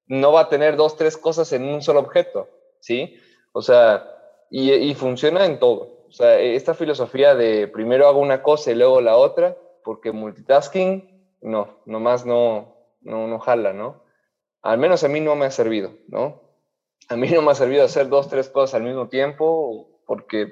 no 0.09 0.33
va 0.33 0.43
a 0.43 0.49
tener 0.49 0.77
dos, 0.77 0.97
tres 0.97 1.17
cosas 1.17 1.53
en 1.53 1.65
un 1.65 1.83
solo 1.83 2.01
objeto, 2.01 2.49
¿sí? 2.81 3.17
O 3.53 3.63
sea, 3.63 4.11
y, 4.51 4.73
y 4.73 4.95
funciona 4.95 5.45
en 5.47 5.59
todo. 5.59 5.99
O 6.09 6.13
sea, 6.13 6.39
esta 6.39 6.75
filosofía 6.75 7.35
de 7.35 7.69
primero 7.69 8.09
hago 8.09 8.21
una 8.21 8.43
cosa 8.43 8.71
y 8.71 8.75
luego 8.75 9.01
la 9.01 9.17
otra, 9.17 9.57
porque 9.85 10.13
multitasking, 10.13 11.37
no, 11.43 11.81
nomás 11.85 12.25
no, 12.25 12.75
no, 13.03 13.27
no 13.27 13.39
jala, 13.39 13.73
¿no? 13.73 14.03
Al 14.63 14.79
menos 14.79 15.05
a 15.05 15.09
mí 15.09 15.21
no 15.21 15.37
me 15.37 15.47
ha 15.47 15.51
servido, 15.51 15.93
¿no? 16.09 16.43
A 17.09 17.17
mí 17.17 17.29
no 17.29 17.43
me 17.43 17.53
ha 17.53 17.55
servido 17.55 17.85
hacer 17.85 18.09
dos, 18.09 18.29
tres 18.29 18.49
cosas 18.49 18.75
al 18.75 18.83
mismo 18.83 19.09
tiempo, 19.09 20.01
porque, 20.07 20.49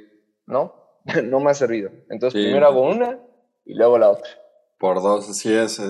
¿no? 0.47 0.75
no 1.25 1.41
me 1.41 1.51
ha 1.51 1.55
servido. 1.55 1.91
Entonces, 2.11 2.45
primero 2.45 2.67
hago 2.67 2.83
una 2.83 3.19
y 3.65 3.75
luego 3.75 3.99
la 3.99 4.11
otra. 4.11 4.31
Por 4.79 5.03
dos, 5.03 5.29
así 5.29 5.55
es. 5.55 5.81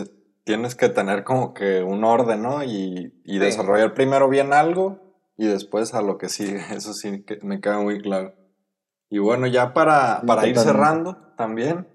Tienes 0.47 0.77
que 0.77 0.89
tener 0.89 1.25
como 1.25 1.55
que 1.55 1.83
un 1.83 2.05
orden, 2.05 2.41
¿no? 2.41 2.63
Y, 2.63 3.21
y 3.25 3.39
desarrollar 3.39 3.95
primero 3.95 4.29
bien 4.29 4.53
algo 4.53 5.01
y 5.37 5.47
después 5.49 5.93
a 5.93 6.03
lo 6.03 6.19
que 6.19 6.29
sigue. 6.29 6.61
Eso 6.71 6.93
sí 6.93 7.25
que 7.25 7.41
me 7.43 7.61
queda 7.61 7.81
muy 7.81 8.01
claro. 8.01 8.33
Y 9.11 9.19
bueno, 9.19 9.49
ya 9.49 9.75
para, 9.75 10.23
para 10.25 10.47
ir 10.47 10.57
cerrando 10.57 11.17
también, 11.37 11.89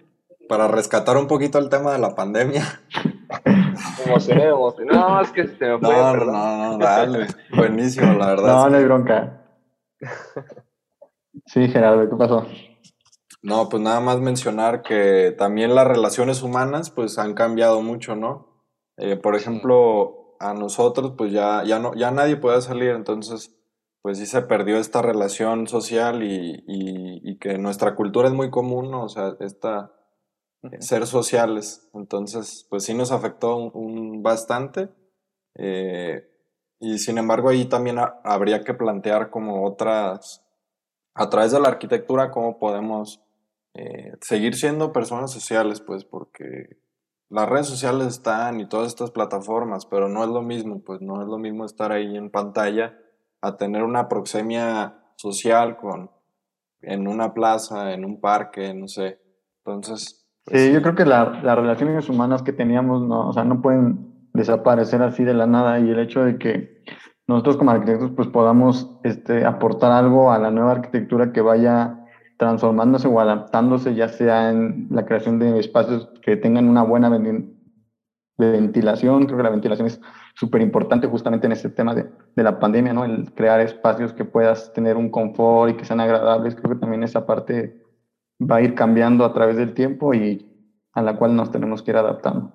para 0.50 0.68
rescatar 0.68 1.16
un 1.16 1.28
poquito 1.28 1.60
el 1.60 1.70
tema 1.70 1.94
de 1.94 2.00
la 2.00 2.14
pandemia. 2.14 2.82
Emocioné, 4.06 4.46
emocioné. 4.48 4.92
No, 4.92 5.22
es 5.22 5.32
que 5.32 5.48
se 5.48 5.66
me 5.66 5.80
fue. 5.80 5.96
No, 5.96 6.14
no, 6.18 6.26
no, 6.26 6.78
dale. 6.78 7.28
Buenísimo, 7.56 8.14
la 8.14 8.28
verdad. 8.28 8.48
No, 8.48 8.70
no 8.70 8.78
hay 8.78 8.84
bronca. 8.84 9.46
Sí, 11.46 11.70
Gerardo, 11.70 12.10
¿qué 12.10 12.16
pasó? 12.18 12.46
No, 13.44 13.70
pues 13.70 13.82
nada 13.82 14.00
más 14.00 14.20
mencionar 14.20 14.84
que 14.84 15.34
también 15.38 15.74
las 15.74 15.88
relaciones 15.88 16.44
humanas 16.44 16.92
pues 16.92 17.18
han 17.18 17.34
cambiado 17.34 17.82
mucho, 17.82 18.16
¿no? 18.16 18.64
Eh, 18.98 19.16
por 19.18 19.36
ejemplo, 19.36 20.36
a 20.40 20.54
nosotros 20.54 21.14
pues 21.18 21.32
ya, 21.32 21.64
ya, 21.66 21.80
no, 21.80 21.94
ya 21.96 22.12
nadie 22.12 22.38
puede 22.38 22.62
salir, 22.62 22.90
entonces 22.92 23.58
pues 24.02 24.18
sí 24.20 24.26
se 24.26 24.42
perdió 24.44 24.78
esta 24.78 25.02
relación 25.02 25.68
social 25.68 26.24
y, 26.24 26.64
y, 26.68 27.38
que 27.40 27.58
nuestra 27.60 27.96
cultura 27.96 28.28
es 28.28 28.34
muy 28.34 28.50
común, 28.50 28.90
¿no? 28.92 29.04
O 29.04 29.10
sea, 29.10 29.36
esta, 29.40 29.92
ser 30.80 31.08
sociales. 31.08 31.90
Entonces, 31.94 32.66
pues 32.70 32.84
sí 32.84 32.94
nos 32.94 33.12
afectó 33.12 33.58
un, 33.58 34.24
bastante. 34.24 34.90
Eh, 35.56 36.28
Y 36.80 36.98
sin 37.00 37.18
embargo 37.20 37.50
ahí 37.50 37.66
también 37.66 37.98
habría 38.24 38.64
que 38.64 38.74
plantear 38.74 39.30
como 39.30 39.66
otras, 39.66 40.44
a 41.16 41.30
través 41.30 41.52
de 41.52 41.60
la 41.60 41.70
arquitectura, 41.70 42.32
cómo 42.32 42.58
podemos 42.60 43.22
eh, 43.74 44.14
seguir 44.22 44.56
siendo 44.56 44.92
personas 44.92 45.32
sociales, 45.32 45.82
pues 45.82 46.04
porque 46.04 46.78
las 47.30 47.48
redes 47.48 47.68
sociales 47.68 48.08
están 48.08 48.60
y 48.60 48.68
todas 48.68 48.88
estas 48.88 49.12
plataformas, 49.12 49.86
pero 49.86 50.10
no 50.10 50.24
es 50.24 50.30
lo 50.30 50.42
mismo, 50.42 50.82
pues 50.84 51.02
no 51.02 51.22
es 51.22 51.28
lo 51.28 51.38
mismo 51.38 51.66
estar 51.66 51.92
ahí 51.92 52.18
en 52.18 52.30
pantalla 52.30 52.98
a 53.42 53.58
tener 53.58 53.84
una 53.84 54.10
proxemia 54.10 54.98
social 55.16 55.78
con 55.78 56.12
en 56.82 57.08
una 57.08 57.34
plaza, 57.34 57.94
en 57.94 58.06
un 58.06 58.20
parque, 58.20 58.74
no 58.74 58.88
sé. 58.88 59.20
Entonces. 59.64 60.28
Pues 60.46 60.62
sí, 60.62 60.74
yo 60.74 60.82
creo 60.82 60.96
que 60.96 61.06
las 61.06 61.42
relaciones 61.44 62.10
humanas 62.10 62.42
que 62.42 62.54
teníamos, 62.54 63.04
no, 63.04 63.30
o 63.30 63.34
sea, 63.34 63.44
no 63.44 63.62
pueden 63.62 64.30
desaparecer 64.34 65.02
así 65.04 65.24
de 65.24 65.34
la 65.34 65.46
nada 65.46 65.80
y 65.80 65.90
el 65.90 66.00
hecho 66.00 66.24
de 66.24 66.38
que 66.38 66.84
nosotros 67.28 67.58
como 67.58 67.72
arquitectos 67.72 68.12
pues 68.16 68.28
podamos 68.28 69.00
este, 69.04 69.46
aportar 69.46 69.92
algo 69.92 70.32
a 70.32 70.40
la 70.40 70.52
nueva 70.52 70.72
arquitectura 70.72 71.32
que 71.32 71.42
vaya 71.42 72.01
transformándose 72.42 73.08
o 73.08 73.20
adaptándose, 73.20 73.94
ya 73.94 74.10
sea 74.10 74.50
en 74.50 74.88
la 74.90 75.06
creación 75.06 75.38
de 75.38 75.60
espacios 75.60 76.10
que 76.24 76.36
tengan 76.36 76.68
una 76.68 76.82
buena 76.82 77.08
ventilación, 78.36 79.26
creo 79.26 79.38
que 79.38 79.44
la 79.44 79.52
ventilación 79.52 79.86
es 79.86 80.02
súper 80.34 80.64
importante 80.64 81.06
justamente 81.06 81.46
en 81.46 81.52
este 81.52 81.70
tema 81.70 81.94
de, 81.94 82.10
de, 82.36 82.44
la 82.44 82.60
pandemia, 82.60 82.94
¿no? 82.94 83.06
El 83.06 83.32
crear 83.36 83.62
espacios 83.62 84.12
que 84.12 84.26
puedas 84.26 84.74
tener 84.74 84.98
un 84.98 85.12
confort 85.12 85.70
y 85.70 85.78
que 85.78 85.86
sean 85.86 86.00
agradables, 86.00 86.56
creo 86.56 86.74
que 86.74 86.80
también 86.80 87.04
esa 87.04 87.28
parte 87.28 87.80
va 88.42 88.56
a 88.56 88.62
ir 88.64 88.74
cambiando 88.74 89.24
a 89.24 89.34
través 89.34 89.56
del 89.56 89.76
tiempo 89.76 90.16
y 90.16 90.52
a 90.94 91.04
la 91.04 91.18
cual 91.18 91.36
nos 91.36 91.52
tenemos 91.52 91.84
que 91.84 91.92
ir 91.92 91.98
adaptando. 91.98 92.52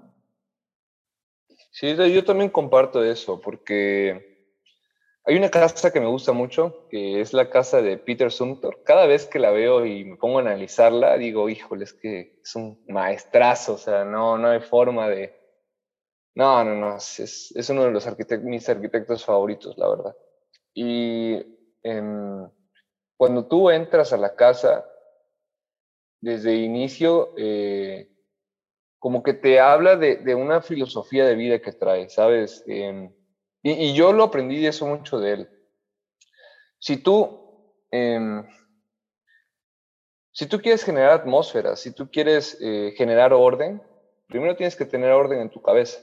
Sí, 1.71 1.95
yo 1.95 2.25
también 2.25 2.51
comparto 2.51 3.05
eso, 3.05 3.41
porque 3.41 4.36
hay 5.27 5.37
una 5.37 5.51
casa 5.51 5.93
que 5.93 6.01
me 6.01 6.07
gusta 6.07 6.33
mucho, 6.33 6.87
que 6.89 7.21
es 7.21 7.33
la 7.33 7.51
casa 7.51 7.83
de 7.83 7.99
Peter 7.99 8.31
Sumter. 8.31 8.79
Cada 8.85 9.07
vez 9.07 9.27
que 9.27 9.41
la 9.41 9.51
veo 9.51 9.85
y 9.85 10.05
me 10.05 10.17
pongo 10.17 10.39
a 10.39 10.43
analizarla, 10.43 11.19
digo, 11.19 11.49
híjole, 11.49 11.83
es 11.83 11.95
que 11.95 12.39
es 12.45 12.55
un 12.55 12.81
maestrazo, 12.87 13.75
o 13.75 13.79
sea, 13.79 14.05
no, 14.05 14.39
no 14.39 14.49
hay 14.49 14.61
forma 14.61 15.09
de, 15.09 15.35
no, 16.37 16.63
no, 16.63 16.75
no, 16.77 16.97
es, 16.97 17.53
es 17.57 17.71
uno 17.71 17.85
de 17.85 17.91
los 17.91 18.07
arquitectos, 18.07 18.49
mis 18.49 18.69
arquitectos 18.69 19.25
favoritos, 19.25 19.77
la 19.77 19.89
verdad. 19.89 20.17
Y 20.73 21.43
em, 21.83 22.49
cuando 23.17 23.49
tú 23.49 23.71
entras 23.71 24.13
a 24.13 24.19
la 24.19 24.37
casa, 24.37 24.89
desde 26.21 26.55
inicio, 26.55 27.33
eh, 27.37 28.13
como 29.01 29.23
que 29.25 29.35
te 29.35 29.59
habla 29.59 29.97
de, 29.97 30.17
de, 30.19 30.35
una 30.37 30.61
filosofía 30.61 31.25
de 31.25 31.35
vida 31.35 31.61
que 31.61 31.73
trae, 31.73 32.09
¿sabes? 32.11 32.63
Em, 32.67 33.16
y, 33.67 33.87
y, 33.87 33.95
yo 33.95 34.13
lo 34.13 34.23
aprendí 34.23 34.65
eso 34.65 34.87
mucho 34.87 35.19
de 35.19 35.33
él. 35.33 35.51
Si 36.79 36.99
tú, 36.99 37.83
em, 37.91 38.47
si 40.31 40.47
tú 40.47 40.61
quieres 40.61 40.85
generar 40.85 41.11
atmósfera, 41.11 41.75
si 41.75 41.93
tú 41.93 42.09
quieres 42.09 42.57
eh, 42.61 42.95
generar 42.97 43.33
orden, 43.33 43.83
primero 44.29 44.55
tienes 44.55 44.77
que 44.77 44.87
tener 44.87 45.11
orden 45.11 45.41
en 45.41 45.51
tu 45.51 45.61
cabeza. 45.61 46.01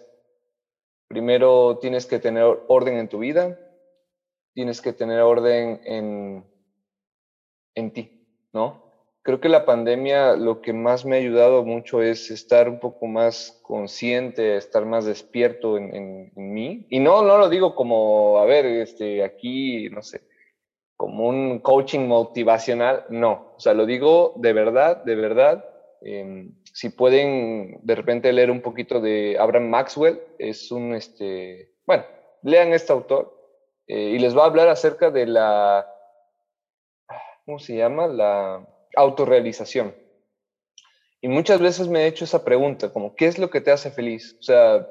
Primero 1.07 1.77
tienes 1.79 2.05
que 2.05 2.19
tener 2.19 2.43
orden 2.67 2.97
en 2.97 3.07
tu 3.07 3.19
vida, 3.19 3.57
tienes 4.53 4.81
que 4.81 4.91
tener 4.91 5.21
orden 5.21 5.79
en, 5.85 6.45
en 7.75 7.93
ti, 7.93 8.27
¿no? 8.51 8.82
Creo 9.23 9.39
que 9.39 9.47
la 9.47 9.65
pandemia 9.65 10.35
lo 10.35 10.61
que 10.61 10.73
más 10.73 11.05
me 11.05 11.15
ha 11.15 11.19
ayudado 11.19 11.63
mucho 11.63 12.01
es 12.01 12.29
estar 12.29 12.67
un 12.67 12.81
poco 12.81 13.07
más 13.07 13.57
consciente, 13.63 14.57
estar 14.57 14.85
más 14.85 15.05
despierto 15.05 15.77
en, 15.77 16.33
mí. 16.35 16.85
Y 16.89 16.99
no, 16.99 17.21
no 17.21 17.37
lo 17.37 17.47
digo 17.47 17.73
como, 17.73 18.37
a 18.39 18.45
ver, 18.45 18.65
este, 18.65 19.23
aquí, 19.23 19.89
no 19.91 20.03
sé, 20.03 20.23
como 20.97 21.29
un 21.29 21.59
coaching 21.59 22.01
motivacional, 22.01 23.05
no. 23.07 23.53
O 23.55 23.59
sea, 23.61 23.73
lo 23.73 23.85
digo 23.85 24.33
de 24.35 24.51
verdad, 24.51 25.03
de 25.05 25.15
verdad. 25.15 25.65
Eh, 26.01 26.49
si 26.73 26.89
pueden 26.89 27.79
de 27.81 27.95
repente 27.95 28.33
leer 28.33 28.51
un 28.51 28.61
poquito 28.61 28.99
de 28.99 29.37
Abraham 29.39 29.69
Maxwell, 29.69 30.19
es 30.37 30.69
un, 30.69 30.95
este, 30.95 31.71
bueno, 31.85 32.03
lean 32.41 32.73
este 32.73 32.91
autor 32.91 33.33
eh, 33.87 34.09
y 34.15 34.19
les 34.19 34.37
va 34.37 34.43
a 34.43 34.47
hablar 34.47 34.67
acerca 34.67 35.11
de 35.11 35.27
la, 35.27 35.87
¿cómo 37.45 37.57
se 37.59 37.77
llama? 37.77 38.07
La 38.07 38.67
autorrealización. 38.95 39.95
Y 41.21 41.27
muchas 41.29 41.61
veces 41.61 41.87
me 41.87 42.03
he 42.03 42.07
hecho 42.07 42.25
esa 42.25 42.43
pregunta, 42.43 42.91
como, 42.91 43.15
¿qué 43.15 43.27
es 43.27 43.39
lo 43.39 43.49
que 43.49 43.61
te 43.61 43.71
hace 43.71 43.91
feliz? 43.91 44.35
O 44.39 44.43
sea, 44.43 44.87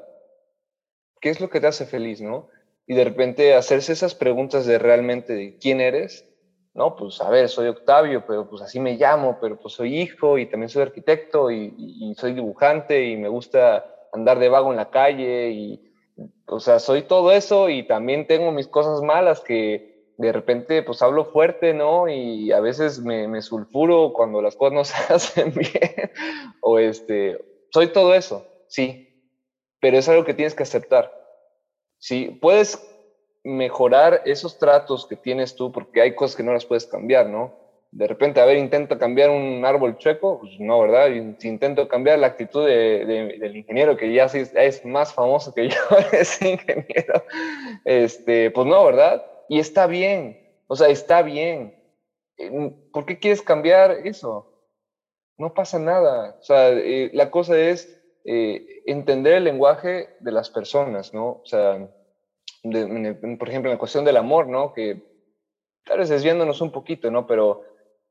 ¿qué 1.21 1.29
es 1.29 1.39
lo 1.39 1.49
que 1.49 1.61
te 1.61 1.67
hace 1.67 1.85
feliz, 1.85 2.21
no? 2.21 2.49
Y 2.87 2.95
de 2.95 3.03
repente 3.03 3.53
hacerse 3.53 3.93
esas 3.93 4.15
preguntas 4.15 4.65
de 4.65 4.79
realmente 4.79 5.57
quién 5.61 5.79
eres, 5.79 6.27
no, 6.73 6.95
pues 6.95 7.21
a 7.21 7.29
ver, 7.29 7.49
soy 7.49 7.67
Octavio, 7.67 8.25
pero 8.25 8.49
pues 8.49 8.63
así 8.63 8.79
me 8.79 8.95
llamo, 8.95 9.37
pero 9.39 9.59
pues 9.59 9.75
soy 9.75 10.01
hijo 10.01 10.39
y 10.39 10.47
también 10.47 10.69
soy 10.69 10.81
arquitecto 10.81 11.51
y, 11.51 12.15
soy 12.17 12.33
dibujante 12.33 13.05
y 13.05 13.15
me 13.15 13.27
gusta 13.27 13.85
andar 14.11 14.39
de 14.39 14.49
vago 14.49 14.71
en 14.71 14.77
la 14.77 14.89
calle 14.89 15.51
y, 15.51 15.93
o 16.47 16.59
sea, 16.59 16.79
soy 16.79 17.03
todo 17.03 17.31
eso 17.31 17.69
y 17.69 17.83
también 17.83 18.25
tengo 18.25 18.51
mis 18.51 18.67
cosas 18.67 19.01
malas 19.01 19.41
que 19.41 19.92
de 20.17 20.31
repente 20.31 20.83
pues 20.83 21.01
hablo 21.01 21.25
fuerte, 21.25 21.73
¿no? 21.73 22.07
Y 22.07 22.51
a 22.51 22.59
veces 22.59 22.99
me, 22.99 23.41
sulfuro 23.41 24.13
cuando 24.13 24.41
las 24.41 24.55
cosas 24.55 24.73
no 24.73 24.83
se 24.85 24.95
hacen 25.13 25.53
bien 25.53 26.11
o 26.61 26.79
este, 26.79 27.37
soy 27.71 27.87
todo 27.87 28.13
eso, 28.13 28.45
sí, 28.67 29.09
pero 29.79 29.97
es 29.97 30.07
algo 30.07 30.23
que 30.23 30.33
tienes 30.33 30.55
que 30.55 30.63
aceptar. 30.63 31.11
Sí, 31.97 32.37
puedes 32.41 32.79
mejorar 33.43 34.21
esos 34.25 34.57
tratos 34.57 35.05
que 35.05 35.15
tienes 35.15 35.55
tú, 35.55 35.71
porque 35.71 36.01
hay 36.01 36.15
cosas 36.15 36.37
que 36.37 36.43
no 36.43 36.53
las 36.53 36.65
puedes 36.65 36.85
cambiar, 36.85 37.27
¿no? 37.27 37.53
De 37.91 38.07
repente, 38.07 38.39
a 38.39 38.45
ver, 38.45 38.57
intento 38.57 38.97
cambiar 38.97 39.29
un 39.29 39.63
árbol 39.65 39.97
chueco, 39.97 40.39
pues 40.39 40.53
no, 40.59 40.79
¿verdad? 40.79 41.09
Si 41.37 41.47
intento 41.47 41.87
cambiar 41.87 42.17
la 42.17 42.27
actitud 42.27 42.65
de, 42.65 43.05
del 43.39 43.55
ingeniero, 43.55 43.95
que 43.95 44.11
ya 44.11 44.25
es 44.25 44.83
más 44.83 45.13
famoso 45.13 45.53
que 45.53 45.69
yo, 45.69 45.77
ese 46.11 46.51
ingeniero, 46.51 47.23
este, 47.85 48.49
pues 48.51 48.65
no, 48.65 48.83
¿verdad? 48.85 49.23
Y 49.49 49.59
está 49.59 49.87
bien, 49.87 50.39
o 50.67 50.75
sea, 50.75 50.87
está 50.87 51.21
bien. 51.21 51.79
¿Por 52.91 53.05
qué 53.05 53.19
quieres 53.19 53.41
cambiar 53.41 53.91
eso? 54.05 54.53
No 55.37 55.53
pasa 55.53 55.79
nada. 55.79 56.37
O 56.39 56.43
sea, 56.43 56.69
eh, 56.71 57.09
la 57.13 57.29
cosa 57.31 57.57
es 57.57 58.01
eh, 58.25 58.81
entender 58.85 59.33
el 59.33 59.43
lenguaje 59.43 60.15
de 60.19 60.31
las 60.31 60.49
personas, 60.49 61.13
¿no? 61.13 61.41
O 61.43 61.45
sea, 61.45 61.89
por 62.63 63.49
ejemplo, 63.49 63.69
en 63.69 63.75
la 63.75 63.77
cuestión 63.77 64.05
del 64.05 64.17
amor, 64.17 64.47
¿no? 64.47 64.73
Que 64.73 65.03
tal 65.85 65.99
vez 65.99 66.09
desviándonos 66.09 66.61
un 66.61 66.71
poquito, 66.71 67.11
¿no? 67.11 67.27
Pero, 67.27 67.63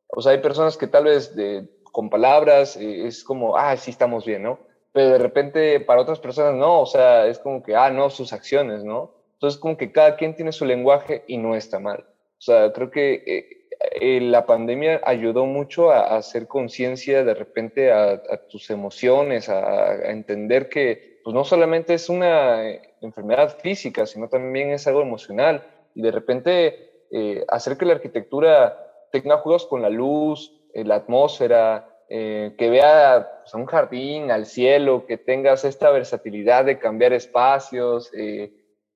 o 0.09 0.21
sea, 0.21 0.33
hay 0.33 0.39
personas 0.39 0.77
que 0.77 0.87
tal 0.87 1.05
vez 1.05 1.35
de, 1.35 1.69
con 1.85 2.11
palabras 2.11 2.77
eh, 2.77 3.07
es 3.07 3.25
como, 3.25 3.57
ah, 3.57 3.77
sí 3.77 3.91
estamos 3.91 4.25
bien, 4.25 4.43
¿no? 4.43 4.59
Pero 4.93 5.11
de 5.11 5.19
repente 5.19 5.81
para 5.81 6.03
otras 6.03 6.21
personas 6.21 6.55
no, 6.55 6.83
o 6.83 6.87
sea, 6.87 7.27
es 7.27 7.39
como 7.39 7.63
que, 7.63 7.75
ah, 7.75 7.91
no, 7.91 8.11
sus 8.11 8.33
acciones, 8.33 8.85
¿no? 8.85 9.22
Entonces, 9.43 9.61
como 9.61 9.77
que 9.77 9.91
cada 9.91 10.15
quien 10.15 10.37
tiene 10.37 10.53
su 10.53 10.65
lenguaje 10.65 11.25
y 11.27 11.37
no 11.37 11.57
está 11.57 11.81
mal. 11.81 12.05
O 12.39 12.41
sea, 12.41 12.73
creo 12.73 12.93
que 12.93 13.25
eh, 13.27 13.63
eh, 14.01 14.21
la 14.21 14.47
pandemia 14.47 15.01
ayudó 15.05 15.47
mucho 15.47 15.91
a, 15.91 16.17
hacer 16.17 16.47
conciencia 16.47 17.25
de 17.25 17.35
repente 17.35 17.91
a, 17.91 18.23
tus 18.49 18.71
emociones, 18.71 19.49
a, 19.49 20.11
entender 20.13 20.69
que 20.69 21.19
pues 21.25 21.35
no 21.35 21.43
solamente 21.43 21.95
es 21.95 22.09
una 22.09 22.71
eh, 22.71 22.83
enfermedad 23.01 23.59
física, 23.59 24.07
sino 24.07 24.29
también 24.29 24.71
es 24.71 24.87
algo 24.87 25.03
emocional. 25.03 25.67
Y 25.97 26.03
de 26.03 26.13
repente 26.13 27.07
eh, 27.11 27.45
hacer 27.49 27.77
que 27.77 27.85
la 27.85 27.95
arquitectura 27.95 28.79
tenga 29.11 29.39
juegos 29.39 29.67
con 29.67 29.83
la 29.83 29.91
luz, 29.91 30.53
eh, 30.73 30.85
la 30.85 30.95
atmósfera, 30.95 31.89
que 32.09 32.69
vea 32.69 33.41
pues, 33.43 33.55
un 33.55 33.65
jardín, 33.65 34.31
al 34.31 34.45
cielo, 34.45 35.07
que 35.07 35.17
tengas 35.17 35.65
esta 35.65 35.91
versatilidad 35.91 36.67
de 36.67 36.79
cambiar 36.79 37.15
espacios, 37.15 38.13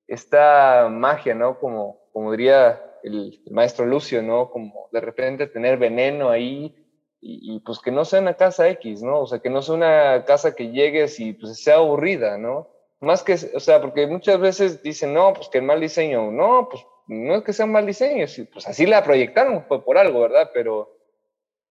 esta 0.07 0.87
magia, 0.89 1.35
¿no? 1.35 1.59
Como, 1.59 2.01
como 2.13 2.31
diría 2.31 2.81
el, 3.03 3.39
el, 3.45 3.53
maestro 3.53 3.85
Lucio, 3.85 4.21
¿no? 4.21 4.49
Como 4.49 4.89
de 4.91 5.01
repente 5.01 5.47
tener 5.47 5.77
veneno 5.77 6.29
ahí 6.29 6.75
y, 7.19 7.59
pues 7.61 7.79
que 7.79 7.91
no 7.91 8.05
sea 8.05 8.21
una 8.21 8.35
casa 8.35 8.69
X, 8.69 9.01
¿no? 9.01 9.21
O 9.21 9.27
sea, 9.27 9.39
que 9.39 9.49
no 9.49 9.61
sea 9.61 9.75
una 9.75 10.23
casa 10.25 10.55
que 10.55 10.71
llegues 10.71 11.19
y 11.19 11.33
pues 11.33 11.61
sea 11.61 11.75
aburrida, 11.75 12.37
¿no? 12.37 12.69
Más 12.99 13.23
que, 13.23 13.33
o 13.33 13.59
sea, 13.59 13.81
porque 13.81 14.07
muchas 14.07 14.39
veces 14.39 14.81
dicen, 14.81 15.13
no, 15.13 15.33
pues 15.33 15.49
que 15.49 15.57
el 15.57 15.65
mal 15.65 15.79
diseño, 15.79 16.31
no, 16.31 16.67
pues 16.69 16.83
no 17.07 17.35
es 17.35 17.43
que 17.43 17.53
sea 17.53 17.65
un 17.65 17.71
mal 17.71 17.85
diseño, 17.85 18.25
pues 18.51 18.67
así 18.67 18.85
la 18.85 19.03
proyectaron, 19.03 19.65
fue 19.67 19.83
por 19.83 19.97
algo, 19.97 20.21
¿verdad? 20.21 20.51
Pero, 20.53 20.95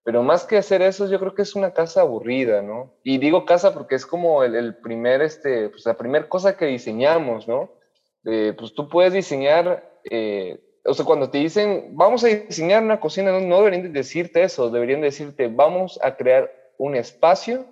pero 0.04 0.22
más 0.22 0.44
que 0.44 0.56
hacer 0.56 0.82
eso, 0.82 1.08
yo 1.08 1.18
creo 1.18 1.34
que 1.34 1.42
es 1.42 1.54
una 1.54 1.72
casa 1.72 2.02
aburrida, 2.02 2.62
¿no? 2.62 2.94
Y 3.02 3.18
digo 3.18 3.44
casa 3.44 3.72
porque 3.72 3.96
es 3.96 4.06
como 4.06 4.42
el, 4.44 4.76
primer, 4.76 5.22
este, 5.22 5.68
pues 5.68 5.84
la 5.86 5.94
primera 5.94 6.28
cosa 6.28 6.56
que 6.56 6.66
diseñamos, 6.66 7.48
¿no? 7.48 7.70
Pues 8.58 8.74
tú 8.74 8.88
puedes 8.88 9.12
diseñar 9.12 10.00
eh, 10.10 10.60
o 10.84 10.94
sea, 10.94 11.04
cuando 11.04 11.30
te 11.30 11.38
dicen, 11.38 11.90
vamos 11.96 12.22
a 12.22 12.28
diseñar 12.28 12.82
una 12.82 13.00
cocina, 13.00 13.32
no, 13.32 13.56
deberían 13.58 13.92
decirte 13.92 14.42
eso, 14.42 14.70
deberían 14.70 15.00
decirte, 15.00 15.48
vamos 15.48 15.98
a 16.02 16.16
crear 16.16 16.52
un 16.78 16.94
espacio 16.94 17.66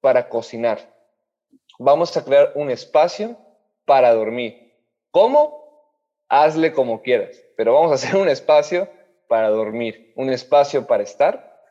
para 0.00 0.28
cocinar. 0.28 0.92
Vamos 1.78 2.14
a 2.16 2.24
crear 2.24 2.52
un 2.54 2.70
espacio 2.70 3.38
para 3.86 4.12
dormir. 4.12 4.74
¿Cómo? 5.10 5.64
hazle 6.28 6.72
como 6.72 7.02
quieras, 7.02 7.40
pero 7.56 7.74
vamos 7.74 7.92
a 7.92 7.94
hacer 7.94 8.16
un 8.16 8.28
espacio 8.28 8.88
para 9.28 9.50
dormir, 9.50 10.12
un 10.16 10.30
espacio 10.30 10.86
para 10.86 11.02
estar, 11.02 11.62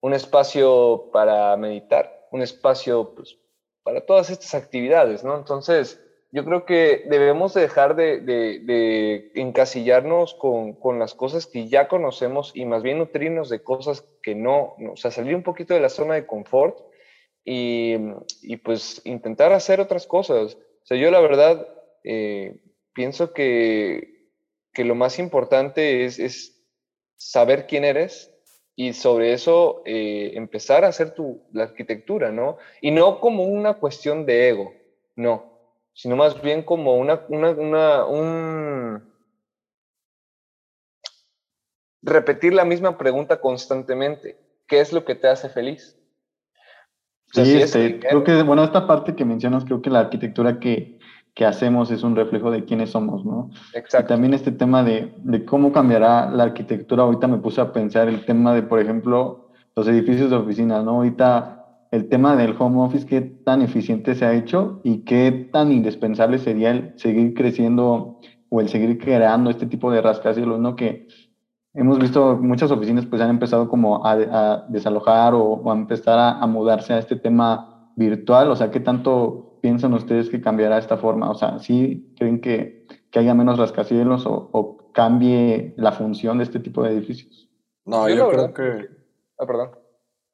un 0.00 0.14
espacio 0.14 1.10
para 1.12 1.56
meditar, 1.56 2.26
un 2.30 2.42
espacio 2.42 3.14
pues, 3.14 3.38
para 3.82 4.04
todas 4.04 4.30
estas 4.30 4.54
actividades, 4.54 5.22
¿no? 5.24 5.36
Entonces, 5.36 6.00
yo 6.32 6.46
creo 6.46 6.64
que 6.64 7.04
debemos 7.10 7.52
dejar 7.52 7.94
de, 7.94 9.30
encasillarnos 9.34 10.34
con, 10.34 10.98
las 10.98 11.14
cosas 11.14 11.46
que 11.46 11.68
ya 11.68 11.88
conocemos 11.88 12.52
y 12.54 12.64
más 12.64 12.82
bien 12.82 12.98
nutrirnos 12.98 13.50
de 13.50 13.62
cosas 13.62 14.02
que 14.22 14.34
no, 14.34 14.74
o 14.90 14.96
sea, 14.96 15.10
salir 15.10 15.34
un 15.34 15.42
poquito 15.42 15.74
de 15.74 15.80
la 15.80 15.90
zona 15.90 16.14
de 16.14 16.26
confort 16.26 16.78
y, 17.44 17.98
pues 18.64 19.02
intentar 19.04 19.52
hacer 19.52 19.78
otras 19.78 20.06
cosas. 20.06 20.54
O 20.54 20.86
sea, 20.86 20.96
yo 20.96 21.10
la 21.10 21.20
verdad 21.20 21.68
eh, 22.02 22.56
pienso 22.94 23.34
que, 23.34 24.30
que, 24.72 24.84
lo 24.84 24.94
más 24.94 25.18
importante 25.18 26.06
es, 26.06 26.18
es, 26.18 26.64
saber 27.16 27.66
quién 27.66 27.84
eres 27.84 28.34
y 28.74 28.94
sobre 28.94 29.32
eso 29.32 29.82
eh, 29.84 30.32
empezar 30.34 30.84
a 30.84 30.88
hacer 30.88 31.14
tu, 31.14 31.44
la 31.52 31.64
arquitectura, 31.64 32.32
¿no? 32.32 32.56
Y 32.80 32.90
no 32.90 33.20
como 33.20 33.44
una 33.44 33.74
cuestión 33.74 34.24
de 34.24 34.48
ego, 34.48 34.74
no, 35.14 35.51
sino 35.94 36.16
más 36.16 36.40
bien 36.40 36.62
como 36.62 36.96
una, 36.96 37.20
una, 37.28 37.50
una 37.50 38.04
un... 38.04 39.12
repetir 42.02 42.54
la 42.54 42.64
misma 42.64 42.96
pregunta 42.96 43.40
constantemente. 43.40 44.38
¿Qué 44.66 44.80
es 44.80 44.92
lo 44.92 45.04
que 45.04 45.14
te 45.14 45.28
hace 45.28 45.48
feliz? 45.48 45.98
sí, 47.32 47.56
este, 47.62 47.98
creo 47.98 48.24
que, 48.24 48.42
bueno, 48.42 48.62
esta 48.62 48.86
parte 48.86 49.14
que 49.14 49.24
mencionas, 49.24 49.64
creo 49.64 49.80
que 49.80 49.90
la 49.90 50.00
arquitectura 50.00 50.60
que, 50.60 50.98
que 51.34 51.46
hacemos 51.46 51.90
es 51.90 52.02
un 52.02 52.14
reflejo 52.14 52.50
de 52.50 52.64
quiénes 52.64 52.90
somos, 52.90 53.24
¿no? 53.24 53.50
Exacto. 53.72 54.06
Y 54.06 54.08
también 54.08 54.34
este 54.34 54.52
tema 54.52 54.82
de, 54.82 55.14
de, 55.18 55.44
cómo 55.44 55.72
cambiará 55.72 56.30
la 56.30 56.44
arquitectura, 56.44 57.04
ahorita 57.04 57.28
me 57.28 57.38
puse 57.38 57.60
a 57.60 57.72
pensar 57.72 58.08
el 58.08 58.24
tema 58.26 58.54
de, 58.54 58.62
por 58.62 58.80
ejemplo, 58.80 59.50
los 59.74 59.88
edificios 59.88 60.30
de 60.30 60.36
oficinas, 60.36 60.84
¿no? 60.84 60.96
Ahorita 60.96 61.61
el 61.92 62.08
tema 62.08 62.36
del 62.36 62.56
home 62.58 62.80
office, 62.80 63.06
qué 63.06 63.20
tan 63.20 63.60
eficiente 63.60 64.14
se 64.14 64.24
ha 64.24 64.32
hecho 64.32 64.80
y 64.82 65.04
qué 65.04 65.50
tan 65.52 65.70
indispensable 65.70 66.38
sería 66.38 66.70
el 66.70 66.98
seguir 66.98 67.34
creciendo 67.34 68.18
o 68.48 68.60
el 68.60 68.70
seguir 68.70 68.98
creando 68.98 69.50
este 69.50 69.66
tipo 69.66 69.92
de 69.92 70.00
rascacielos, 70.00 70.58
¿no? 70.58 70.74
Que 70.74 71.06
hemos 71.74 71.98
visto 71.98 72.38
muchas 72.38 72.70
oficinas 72.70 73.04
pues 73.04 73.20
han 73.20 73.28
empezado 73.28 73.68
como 73.68 74.06
a, 74.06 74.64
desalojar 74.70 75.34
o, 75.34 75.70
a 75.70 75.74
empezar 75.74 76.18
a, 76.18 76.46
mudarse 76.46 76.94
a 76.94 76.98
este 76.98 77.16
tema 77.16 77.92
virtual, 77.94 78.50
o 78.50 78.56
sea, 78.56 78.70
¿qué 78.70 78.80
tanto 78.80 79.58
piensan 79.60 79.92
ustedes 79.92 80.30
que 80.30 80.40
cambiará 80.40 80.78
esta 80.78 80.96
forma? 80.96 81.30
O 81.30 81.34
sea, 81.34 81.58
¿sí 81.58 82.14
creen 82.18 82.40
que, 82.40 82.86
que 83.10 83.18
haya 83.18 83.34
menos 83.34 83.58
rascacielos 83.58 84.24
o, 84.24 84.48
o, 84.52 84.78
cambie 84.92 85.74
la 85.76 85.92
función 85.92 86.38
de 86.38 86.44
este 86.44 86.58
tipo 86.58 86.82
de 86.82 86.92
edificios? 86.92 87.50
No, 87.84 88.08
yo, 88.08 88.30
creo 88.30 88.54
que... 88.54 88.88
Ah, 89.38 89.46
perdón. 89.46 89.81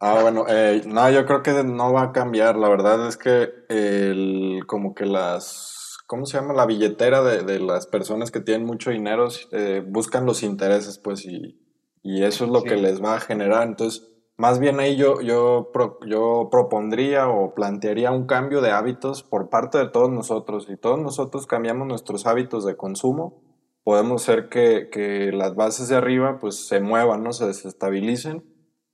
Ah, 0.01 0.20
bueno, 0.22 0.44
eh, 0.49 0.82
no, 0.86 1.11
yo 1.11 1.26
creo 1.26 1.42
que 1.42 1.64
no 1.64 1.92
va 1.92 2.03
a 2.05 2.12
cambiar. 2.12 2.57
La 2.57 2.68
verdad 2.68 3.09
es 3.09 3.16
que 3.16 3.51
el, 3.68 4.61
como 4.66 4.94
que 4.94 5.07
las, 5.07 5.99
¿cómo 6.07 6.24
se 6.24 6.38
llama? 6.38 6.55
La 6.55 6.66
billetera 6.66 7.22
de, 7.22 7.42
de 7.42 7.59
las 7.59 7.86
personas 7.88 8.30
que 8.30 8.40
tienen 8.40 8.64
mucho 8.66 8.90
dinero 8.90 9.26
eh, 9.51 9.82
buscan 9.84 10.24
los 10.24 10.44
intereses, 10.44 10.99
pues, 10.99 11.24
y, 11.24 11.61
y 12.03 12.22
eso 12.22 12.44
es 12.44 12.51
lo 12.51 12.62
que 12.62 12.76
les 12.76 13.03
va 13.03 13.16
a 13.16 13.20
generar. 13.20 13.66
Entonces, 13.66 14.09
más 14.36 14.61
bien 14.61 14.78
ahí 14.78 14.94
yo, 14.96 15.20
yo, 15.20 15.68
yo 16.07 16.49
propondría 16.53 17.28
o 17.28 17.53
plantearía 17.57 18.12
un 18.12 18.26
cambio 18.26 18.61
de 18.61 18.70
hábitos 18.70 19.24
por 19.24 19.51
parte 19.51 19.78
de 19.78 19.88
todos 19.88 20.11
nosotros. 20.11 20.66
Si 20.66 20.76
todos 20.76 21.01
nosotros 21.01 21.49
cambiamos 21.49 21.88
nuestros 21.88 22.24
hábitos 22.24 22.64
de 22.64 22.76
consumo, 22.76 23.42
podemos 23.82 24.22
hacer 24.22 24.49
que, 24.49 24.90
que 24.92 25.32
las 25.32 25.57
bases 25.57 25.88
de 25.88 25.96
arriba 25.96 26.38
pues 26.38 26.68
se 26.68 26.78
muevan, 26.78 27.24
¿no? 27.24 27.32
Se 27.32 27.46
desestabilicen 27.46 28.44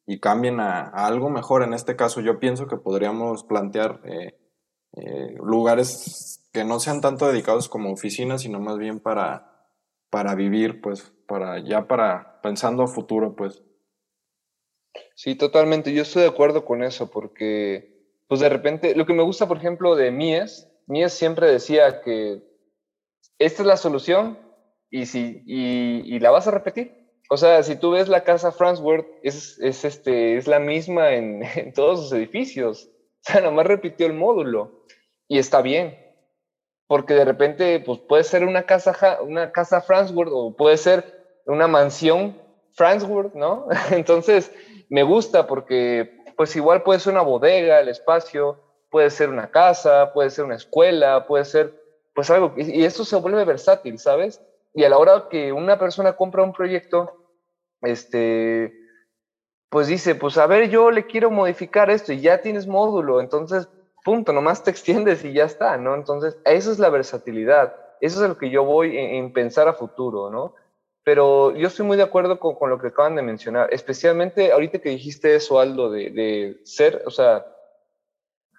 y 0.06 0.20
cambien 0.20 0.60
a, 0.60 0.88
algo 0.88 1.30
mejor. 1.30 1.62
En 1.62 1.74
este 1.74 1.96
caso 1.96 2.20
yo 2.20 2.38
pienso 2.38 2.66
que 2.66 2.76
podríamos 2.76 3.44
plantear 3.44 4.00
eh, 4.04 4.38
eh, 4.96 5.34
lugares 5.42 6.48
que 6.52 6.64
no 6.64 6.78
sean 6.80 7.00
tanto 7.00 7.26
dedicados 7.26 7.68
como 7.68 7.92
oficinas, 7.92 8.42
sino 8.42 8.60
más 8.60 8.78
bien 8.78 9.00
para, 9.00 9.68
para 10.10 10.34
vivir, 10.34 10.80
pues, 10.80 11.12
para 11.26 11.58
ya 11.58 11.88
para 11.88 12.40
pensando 12.42 12.82
a 12.82 12.88
futuro, 12.88 13.34
pues. 13.34 13.62
Sí, 15.16 15.34
totalmente. 15.34 15.92
Yo 15.92 16.02
estoy 16.02 16.22
de 16.22 16.28
acuerdo 16.28 16.64
con 16.64 16.82
eso, 16.82 17.10
porque, 17.10 18.22
pues 18.28 18.40
de 18.40 18.48
repente, 18.48 18.94
lo 18.94 19.06
que 19.06 19.14
me 19.14 19.22
gusta, 19.22 19.48
por 19.48 19.56
ejemplo, 19.56 19.96
de 19.96 20.10
Mies, 20.10 20.68
Mies 20.86 21.12
siempre 21.12 21.50
decía 21.50 22.02
que 22.02 22.42
esta 23.38 23.62
es 23.62 23.66
la 23.66 23.76
solución 23.76 24.38
y, 24.90 25.06
si, 25.06 25.42
y 25.46 26.18
la 26.20 26.30
vas 26.30 26.46
a 26.46 26.52
repetir. 26.52 27.03
O 27.30 27.36
sea, 27.36 27.62
si 27.62 27.76
tú 27.76 27.92
ves 27.92 28.08
la 28.08 28.22
casa 28.22 28.52
Fransworth, 28.52 29.06
es, 29.22 29.58
es, 29.58 29.84
este, 29.84 30.36
es 30.36 30.46
la 30.46 30.58
misma 30.58 31.12
en, 31.14 31.72
todos 31.74 32.00
sus 32.00 32.12
edificios. 32.12 32.88
O 33.26 33.32
sea, 33.32 33.40
nomás 33.40 33.66
repitió 33.66 34.06
el 34.06 34.12
módulo. 34.12 34.84
Y 35.28 35.38
está 35.38 35.62
bien. 35.62 35.98
Porque 36.86 37.14
de 37.14 37.24
repente, 37.24 37.80
pues 37.80 37.98
puede 38.00 38.24
ser 38.24 38.44
una 38.44 38.64
casa, 38.64 39.18
una 39.22 39.52
casa 39.52 39.82
o 39.88 40.54
puede 40.54 40.76
ser 40.76 41.24
una 41.46 41.66
mansión 41.66 42.38
Fransworth, 42.74 43.34
¿no? 43.34 43.66
Entonces, 43.90 44.52
me 44.90 45.02
gusta 45.02 45.46
porque, 45.46 46.22
pues 46.36 46.54
igual 46.56 46.82
puede 46.82 47.00
ser 47.00 47.14
una 47.14 47.22
bodega, 47.22 47.80
el 47.80 47.88
espacio, 47.88 48.60
puede 48.90 49.10
ser 49.10 49.30
una 49.30 49.50
casa, 49.50 50.12
puede 50.12 50.30
ser 50.30 50.44
una 50.44 50.56
escuela, 50.56 51.26
puede 51.26 51.46
ser, 51.46 51.74
pues 52.14 52.30
algo. 52.30 52.52
Y 52.56 52.84
esto 52.84 53.04
se 53.04 53.16
vuelve 53.16 53.44
versátil, 53.44 53.98
¿sabes? 53.98 54.40
Y 54.74 54.82
a 54.82 54.88
la 54.88 54.98
hora 54.98 55.28
que 55.30 55.52
una 55.52 55.78
persona 55.78 56.14
compra 56.14 56.42
un 56.42 56.52
proyecto, 56.52 57.12
este, 57.80 58.74
pues 59.68 59.86
dice, 59.86 60.16
pues 60.16 60.36
a 60.36 60.46
ver, 60.48 60.68
yo 60.68 60.90
le 60.90 61.06
quiero 61.06 61.30
modificar 61.30 61.90
esto 61.90 62.12
y 62.12 62.20
ya 62.20 62.40
tienes 62.40 62.66
módulo, 62.66 63.20
entonces, 63.20 63.68
punto, 64.04 64.32
nomás 64.32 64.64
te 64.64 64.70
extiendes 64.72 65.24
y 65.24 65.32
ya 65.32 65.44
está, 65.44 65.76
¿no? 65.76 65.94
Entonces, 65.94 66.36
esa 66.44 66.72
es 66.72 66.78
la 66.80 66.90
versatilidad, 66.90 67.74
eso 68.00 68.22
es 68.22 68.28
lo 68.28 68.36
que 68.36 68.50
yo 68.50 68.64
voy 68.64 68.98
en, 68.98 69.32
pensar 69.32 69.68
a 69.68 69.74
futuro, 69.74 70.28
¿no? 70.28 70.54
Pero 71.04 71.54
yo 71.54 71.68
estoy 71.68 71.86
muy 71.86 71.96
de 71.96 72.02
acuerdo 72.02 72.40
con, 72.40 72.68
lo 72.68 72.78
que 72.78 72.88
acaban 72.88 73.14
de 73.14 73.22
mencionar, 73.22 73.68
especialmente 73.72 74.50
ahorita 74.50 74.80
que 74.80 74.88
dijiste 74.88 75.36
eso, 75.36 75.60
Aldo, 75.60 75.90
de, 75.90 76.10
de 76.10 76.60
ser, 76.64 77.02
o 77.06 77.10
sea, 77.10 77.46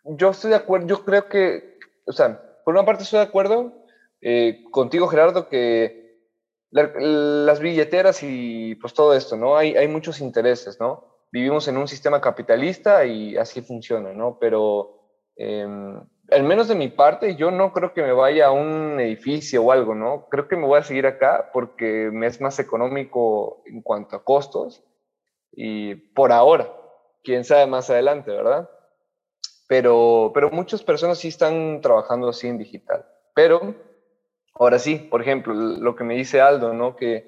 yo 0.05 0.29
estoy 0.29 0.51
de 0.51 0.57
acuerdo, 0.57 0.87
yo 0.87 1.03
creo 1.03 1.27
que, 1.27 1.77
o 2.05 2.13
sea, 2.13 2.39
por 2.63 2.73
una 2.73 2.85
parte 2.85 3.03
estoy 3.03 3.19
de 3.19 3.25
acuerdo 3.25 3.73
eh, 4.21 4.63
contigo, 4.71 5.07
Gerardo, 5.07 5.47
que 5.49 6.04
las 6.75 7.59
billeteras 7.59 8.21
y 8.21 8.75
pues 8.75 8.93
todo 8.93 9.13
esto, 9.13 9.37
¿no? 9.37 9.55
Hay, 9.55 9.75
hay 9.75 9.87
muchos 9.87 10.19
intereses, 10.19 10.79
¿no? 10.79 11.05
Vivimos 11.31 11.67
en 11.67 11.77
un 11.77 11.87
sistema 11.87 12.19
capitalista 12.19 13.05
y 13.05 13.37
así 13.37 13.61
funciona, 13.61 14.11
¿no? 14.13 14.37
Pero 14.39 14.99
em, 15.37 16.01
al 16.31 16.43
menos 16.43 16.67
de 16.67 16.75
mi 16.75 16.89
parte, 16.89 17.35
yo 17.35 17.49
no 17.49 17.71
creo 17.71 17.93
que 17.93 18.01
me 18.01 18.11
vaya 18.11 18.47
a 18.47 18.51
un 18.51 18.99
edificio 18.99 19.63
o 19.63 19.71
algo, 19.71 19.95
¿no? 19.95 20.27
Creo 20.29 20.47
que 20.47 20.57
me 20.57 20.67
voy 20.67 20.79
a 20.79 20.83
seguir 20.83 21.07
acá 21.07 21.49
porque 21.53 22.09
me 22.11 22.27
es 22.27 22.41
más 22.41 22.59
económico 22.59 23.63
en 23.65 23.81
cuanto 23.81 24.17
a 24.17 24.23
costos 24.23 24.83
y 25.51 25.95
por 25.95 26.33
ahora, 26.33 26.69
quién 27.23 27.45
sabe 27.45 27.67
más 27.67 27.89
adelante, 27.89 28.31
¿verdad? 28.31 28.69
Pero, 29.67 30.31
pero 30.33 30.51
muchas 30.51 30.83
personas 30.83 31.19
sí 31.19 31.29
están 31.29 31.79
trabajando 31.81 32.27
así 32.27 32.47
en 32.47 32.57
digital. 32.57 33.05
Pero 33.33 33.75
Ahora 34.57 34.79
sí, 34.79 34.95
por 34.95 35.21
ejemplo, 35.21 35.53
lo 35.53 35.95
que 35.95 36.05
me 36.05 36.15
dice 36.15 36.39
Aldo, 36.39 36.73
¿no? 36.73 36.95
Que 36.95 37.27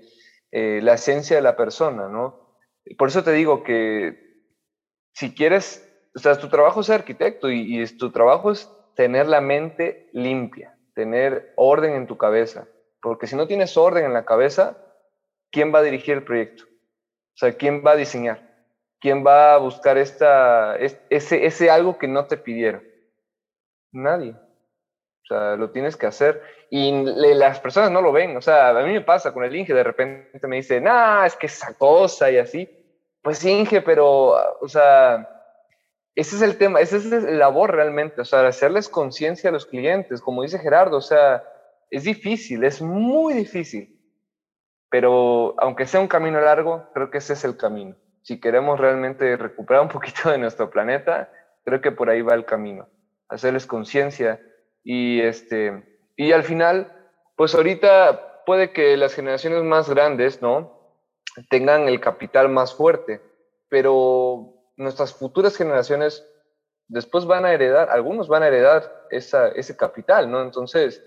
eh, 0.52 0.80
la 0.82 0.94
esencia 0.94 1.36
de 1.36 1.42
la 1.42 1.58
persona, 1.58 2.08
¿no? 2.08 2.56
Por 2.98 3.10
eso 3.10 3.24
te 3.24 3.34
digo 3.34 3.64
que 3.64 4.44
si 5.14 5.36
quieres, 5.36 5.84
o 6.16 6.20
sea, 6.20 6.38
tu 6.38 6.48
trabajo 6.48 6.82
es 6.82 6.90
arquitecto 6.90 7.50
y, 7.50 7.86
tu 7.98 8.12
trabajo 8.12 8.52
es 8.52 8.72
tener 8.96 9.28
la 9.28 9.42
mente 9.42 10.10
limpia, 10.14 10.78
tener 10.94 11.54
orden 11.58 11.96
en 11.96 12.08
tu 12.08 12.18
cabeza, 12.18 12.68
porque 13.02 13.28
si 13.28 13.36
no 13.36 13.46
tienes 13.46 13.76
orden 13.76 14.06
en 14.06 14.14
la 14.14 14.26
cabeza, 14.26 14.78
¿quién 15.52 15.74
va 15.74 15.80
a 15.80 15.84
dirigir 15.84 16.14
el 16.14 16.24
proyecto? 16.24 16.64
O 16.64 17.38
sea, 17.38 17.52
¿quién 17.52 17.84
va 17.86 17.92
a 17.92 17.98
diseñar? 17.98 18.48
¿Quién 19.00 19.26
va 19.26 19.54
a 19.54 19.58
buscar 19.58 19.98
esta, 19.98 20.78
ese, 20.78 21.46
ese 21.46 21.70
algo 21.70 21.98
que 21.98 22.08
no 22.08 22.26
te 22.26 22.38
pidieron? 22.38 22.84
Nadie. 23.92 24.36
O 25.30 25.34
sea, 25.34 25.56
lo 25.58 25.72
tienes 25.72 25.98
que 25.98 26.06
hacer. 26.06 26.42
Y 26.70 27.04
las 27.36 27.60
personas 27.60 27.92
no 27.92 28.02
lo 28.02 28.14
ven. 28.14 28.38
O 28.38 28.42
sea, 28.42 28.70
a 28.70 28.84
mí 28.84 28.94
me 28.94 29.02
pasa 29.02 29.34
con 29.34 29.44
el 29.44 29.56
Inge, 29.56 29.74
de 29.74 29.84
repente 29.84 30.48
me 30.48 30.58
dice, 30.58 30.80
nah, 30.80 31.26
es 31.26 31.36
que 31.36 31.48
esa 31.48 31.74
cosa 31.74 32.32
y 32.32 32.38
así. 32.38 32.70
Pues 33.22 33.44
Inge, 33.44 33.82
pero, 33.82 34.36
o 34.62 34.68
sea, 34.70 35.30
ese 36.16 36.38
es 36.38 36.42
el 36.42 36.58
tema, 36.58 36.80
ese 36.80 36.98
es 36.98 37.12
el 37.12 37.40
labor 37.40 37.76
realmente. 37.76 38.22
O 38.22 38.26
sea, 38.26 38.48
hacerles 38.48 38.88
conciencia 38.88 39.50
a 39.50 39.54
los 39.54 39.66
clientes, 39.66 40.22
como 40.22 40.44
dice 40.44 40.60
Gerardo, 40.60 40.98
o 40.98 41.02
sea, 41.02 41.44
es 41.92 42.04
difícil, 42.04 42.64
es 42.64 42.82
muy 42.82 43.34
difícil. 43.34 43.94
Pero 44.90 45.56
aunque 45.58 45.86
sea 45.86 46.00
un 46.00 46.08
camino 46.08 46.40
largo, 46.40 46.90
creo 46.94 47.10
que 47.10 47.18
ese 47.18 47.34
es 47.34 47.44
el 47.44 47.58
camino. 47.58 47.98
Si 48.22 48.40
queremos 48.40 48.80
realmente 48.80 49.36
recuperar 49.36 49.82
un 49.82 49.90
poquito 49.90 50.32
de 50.32 50.38
nuestro 50.38 50.70
planeta, 50.70 51.30
creo 51.66 51.82
que 51.82 51.92
por 51.92 52.10
ahí 52.10 52.22
va 52.22 52.34
el 52.34 52.46
camino. 52.46 52.88
Hacerles 53.28 53.68
conciencia 53.68 54.40
y, 54.90 55.20
este, 55.20 55.84
y 56.16 56.32
al 56.32 56.44
final, 56.44 56.94
pues 57.36 57.54
ahorita 57.54 58.44
puede 58.46 58.72
que 58.72 58.96
las 58.96 59.14
generaciones 59.14 59.62
más 59.64 59.90
grandes, 59.90 60.42
¿no? 60.42 60.96
Tengan 61.50 61.90
el 61.90 62.00
capital 62.00 62.48
más 62.48 62.74
fuerte, 62.74 63.22
pero 63.68 64.54
nuestras 64.78 65.14
futuras 65.14 65.58
generaciones 65.58 66.26
después 66.88 67.26
van 67.26 67.44
a 67.44 67.52
heredar, 67.52 67.90
algunos 67.90 68.30
van 68.30 68.44
a 68.44 68.48
heredar 68.48 69.08
esa, 69.12 69.50
ese 69.50 69.76
capital, 69.76 70.32
¿no? 70.32 70.42
Entonces, 70.42 71.04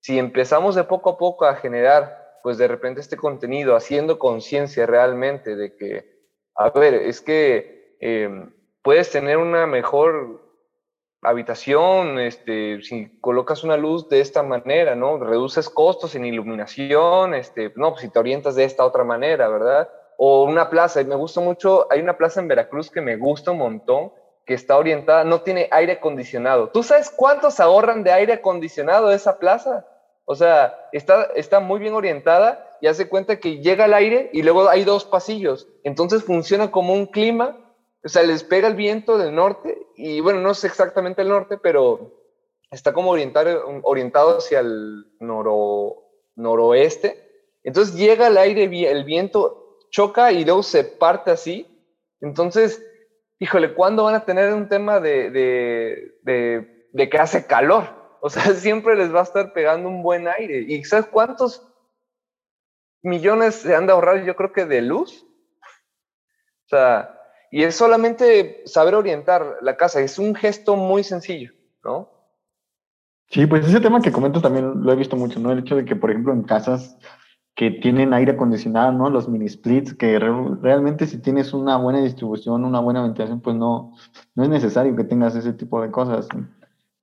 si 0.00 0.18
empezamos 0.18 0.74
de 0.74 0.84
poco 0.84 1.10
a 1.10 1.18
poco 1.18 1.44
a 1.44 1.56
generar, 1.56 2.38
pues 2.42 2.56
de 2.56 2.66
repente 2.66 3.02
este 3.02 3.18
contenido, 3.18 3.76
haciendo 3.76 4.18
conciencia 4.18 4.86
realmente 4.86 5.54
de 5.54 5.76
que, 5.76 6.30
a 6.56 6.70
ver, 6.70 6.94
es 6.94 7.20
que 7.20 7.94
em, 8.00 8.54
puedes 8.80 9.10
tener 9.10 9.36
una 9.36 9.66
mejor 9.66 10.51
habitación, 11.22 12.18
este, 12.18 12.82
si 12.82 13.08
colocas 13.20 13.62
una 13.62 13.76
luz 13.76 14.08
de 14.08 14.20
esta 14.20 14.42
manera, 14.42 14.96
¿no? 14.96 15.18
Reduces 15.18 15.70
costos 15.70 16.14
en 16.16 16.24
iluminación, 16.24 17.34
este, 17.34 17.72
no, 17.76 17.90
pues 17.90 18.02
si 18.02 18.08
te 18.08 18.18
orientas 18.18 18.56
de 18.56 18.64
esta 18.64 18.84
otra 18.84 19.04
manera, 19.04 19.48
¿verdad? 19.48 19.88
O 20.18 20.42
una 20.42 20.68
plaza, 20.68 21.00
y 21.00 21.04
me 21.04 21.14
gusta 21.14 21.40
mucho, 21.40 21.86
hay 21.90 22.00
una 22.00 22.16
plaza 22.16 22.40
en 22.40 22.48
Veracruz 22.48 22.90
que 22.90 23.00
me 23.00 23.16
gusta 23.16 23.52
un 23.52 23.58
montón, 23.58 24.12
que 24.44 24.54
está 24.54 24.76
orientada, 24.76 25.22
no 25.22 25.42
tiene 25.42 25.68
aire 25.70 25.92
acondicionado. 25.92 26.70
¿Tú 26.70 26.82
sabes 26.82 27.10
cuántos 27.10 27.60
ahorran 27.60 28.02
de 28.02 28.12
aire 28.12 28.32
acondicionado 28.32 29.12
esa 29.12 29.38
plaza? 29.38 29.86
O 30.24 30.34
sea, 30.34 30.88
está, 30.92 31.28
está 31.36 31.60
muy 31.60 31.78
bien 31.78 31.94
orientada 31.94 32.68
y 32.80 32.88
hace 32.88 33.08
cuenta 33.08 33.38
que 33.38 33.60
llega 33.60 33.84
el 33.84 33.94
aire 33.94 34.30
y 34.32 34.42
luego 34.42 34.68
hay 34.68 34.82
dos 34.82 35.04
pasillos. 35.04 35.68
Entonces 35.84 36.24
funciona 36.24 36.72
como 36.72 36.92
un 36.92 37.06
clima, 37.06 37.56
o 38.04 38.08
sea, 38.08 38.22
les 38.22 38.42
pega 38.42 38.68
el 38.68 38.74
viento 38.74 39.16
del 39.16 39.34
norte 39.34 39.86
y 39.96 40.20
bueno, 40.20 40.40
no 40.40 40.50
es 40.50 40.64
exactamente 40.64 41.22
el 41.22 41.28
norte, 41.28 41.56
pero 41.56 42.22
está 42.70 42.92
como 42.92 43.10
orientado, 43.10 43.80
orientado 43.82 44.38
hacia 44.38 44.60
el 44.60 45.06
noro, 45.20 46.10
noroeste. 46.34 47.30
Entonces 47.62 47.94
llega 47.94 48.26
el 48.26 48.38
aire, 48.38 48.64
el 48.90 49.04
viento 49.04 49.78
choca 49.90 50.32
y 50.32 50.44
luego 50.44 50.64
se 50.64 50.82
parte 50.82 51.30
así. 51.30 51.68
Entonces, 52.20 52.84
híjole, 53.38 53.74
¿cuándo 53.74 54.04
van 54.04 54.16
a 54.16 54.24
tener 54.24 54.52
un 54.52 54.68
tema 54.68 54.98
de, 54.98 55.30
de, 55.30 56.18
de, 56.22 56.88
de 56.92 57.08
que 57.08 57.18
hace 57.18 57.46
calor? 57.46 58.18
O 58.20 58.30
sea, 58.30 58.42
siempre 58.54 58.96
les 58.96 59.14
va 59.14 59.20
a 59.20 59.24
estar 59.24 59.52
pegando 59.52 59.88
un 59.88 60.02
buen 60.02 60.26
aire. 60.26 60.64
¿Y 60.66 60.82
sabes 60.84 61.06
cuántos 61.06 61.68
millones 63.02 63.56
se 63.56 63.76
han 63.76 63.86
de 63.86 63.92
ahorrar, 63.92 64.24
yo 64.24 64.34
creo 64.34 64.52
que 64.52 64.64
de 64.64 64.80
luz? 64.82 65.24
O 66.64 66.68
sea, 66.68 67.21
y 67.52 67.64
es 67.64 67.76
solamente 67.76 68.62
saber 68.64 68.94
orientar 68.94 69.58
la 69.60 69.76
casa. 69.76 70.00
Es 70.00 70.18
un 70.18 70.34
gesto 70.34 70.74
muy 70.74 71.04
sencillo, 71.04 71.52
¿no? 71.84 72.08
Sí, 73.28 73.46
pues 73.46 73.68
ese 73.68 73.78
tema 73.78 74.00
que 74.00 74.10
comento 74.10 74.40
también 74.40 74.82
lo 74.82 74.90
he 74.90 74.96
visto 74.96 75.16
mucho, 75.16 75.38
¿no? 75.38 75.52
El 75.52 75.58
hecho 75.58 75.76
de 75.76 75.84
que, 75.84 75.94
por 75.94 76.10
ejemplo, 76.10 76.32
en 76.32 76.44
casas 76.44 76.96
que 77.54 77.70
tienen 77.70 78.14
aire 78.14 78.32
acondicionado, 78.32 78.92
¿no? 78.92 79.10
Los 79.10 79.28
mini 79.28 79.50
splits, 79.50 79.92
que 79.92 80.18
realmente 80.18 81.06
si 81.06 81.18
tienes 81.18 81.52
una 81.52 81.76
buena 81.76 82.00
distribución, 82.00 82.64
una 82.64 82.80
buena 82.80 83.02
ventilación, 83.02 83.42
pues 83.42 83.54
no, 83.54 83.92
no 84.34 84.44
es 84.44 84.48
necesario 84.48 84.96
que 84.96 85.04
tengas 85.04 85.36
ese 85.36 85.52
tipo 85.52 85.82
de 85.82 85.90
cosas. 85.90 86.28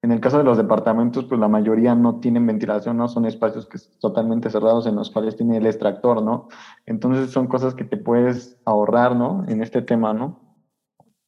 En 0.02 0.12
el 0.14 0.22
caso 0.22 0.38
de 0.38 0.46
los 0.46 0.58
departamentos, 0.58 1.26
pues 1.26 1.40
la 1.42 1.50
mayoría 1.50 1.94
no 1.94 2.20
tienen 2.22 2.48
ventilación, 2.48 2.96
¿no? 2.96 3.10
Son 3.10 3.26
espacios 3.26 3.68
que 3.68 3.78
totalmente 4.00 4.50
cerrados 4.50 4.88
en 4.88 4.96
los 4.96 5.12
cuales 5.12 5.36
tiene 5.36 5.58
el 5.58 5.66
extractor, 5.66 6.24
¿no? 6.24 6.48
Entonces 6.86 7.32
son 7.32 7.48
cosas 7.48 7.76
que 7.76 7.84
te 7.84 7.98
puedes 7.98 8.58
ahorrar, 8.64 9.16
¿no? 9.16 9.44
En 9.50 9.62
este 9.62 9.82
tema, 9.82 10.14
¿no? 10.14 10.58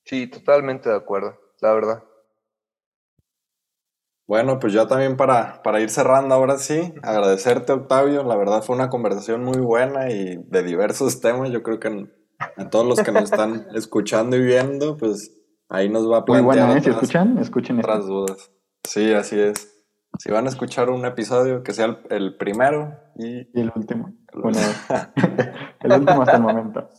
Sí, 0.05 0.27
totalmente 0.27 0.89
de 0.89 0.95
acuerdo, 0.95 1.37
la 1.59 1.73
verdad. 1.73 2.03
Bueno, 4.25 4.59
pues 4.59 4.71
ya 4.71 4.87
también 4.87 5.17
para, 5.17 5.61
para 5.61 5.81
ir 5.81 5.89
cerrando 5.89 6.33
ahora 6.33 6.57
sí, 6.57 6.93
agradecerte 7.03 7.73
Octavio, 7.73 8.23
la 8.23 8.37
verdad 8.37 8.63
fue 8.63 8.77
una 8.77 8.89
conversación 8.89 9.43
muy 9.43 9.59
buena 9.59 10.09
y 10.09 10.37
de 10.37 10.63
diversos 10.63 11.19
temas, 11.19 11.49
yo 11.49 11.61
creo 11.61 11.81
que 11.81 12.07
a 12.39 12.69
todos 12.69 12.85
los 12.85 13.01
que 13.01 13.11
nos 13.11 13.23
están 13.23 13.67
escuchando 13.75 14.37
y 14.37 14.41
viendo, 14.41 14.95
pues 14.95 15.37
ahí 15.67 15.89
nos 15.89 16.09
va 16.09 16.19
a 16.19 16.25
plantear 16.25 16.45
muy 16.45 16.55
buena, 16.55 16.77
¿eh? 16.77 16.81
Si 16.81 16.89
escuchan, 16.89 17.37
escuchen 17.39 17.79
otras 17.79 18.05
dudas. 18.05 18.51
Sí, 18.83 19.13
así 19.13 19.39
es. 19.39 19.71
Si 20.19 20.29
van 20.29 20.45
a 20.45 20.49
escuchar 20.49 20.89
un 20.89 21.05
episodio, 21.05 21.63
que 21.63 21.73
sea 21.73 21.99
el, 22.09 22.37
primero 22.37 22.97
y... 23.15 23.59
el 23.59 23.71
último. 23.75 24.13
El, 24.33 24.41
bueno, 24.41 24.59
el 25.79 25.91
último 25.91 26.21
hasta 26.21 26.37
el 26.37 26.43
momento. 26.43 26.89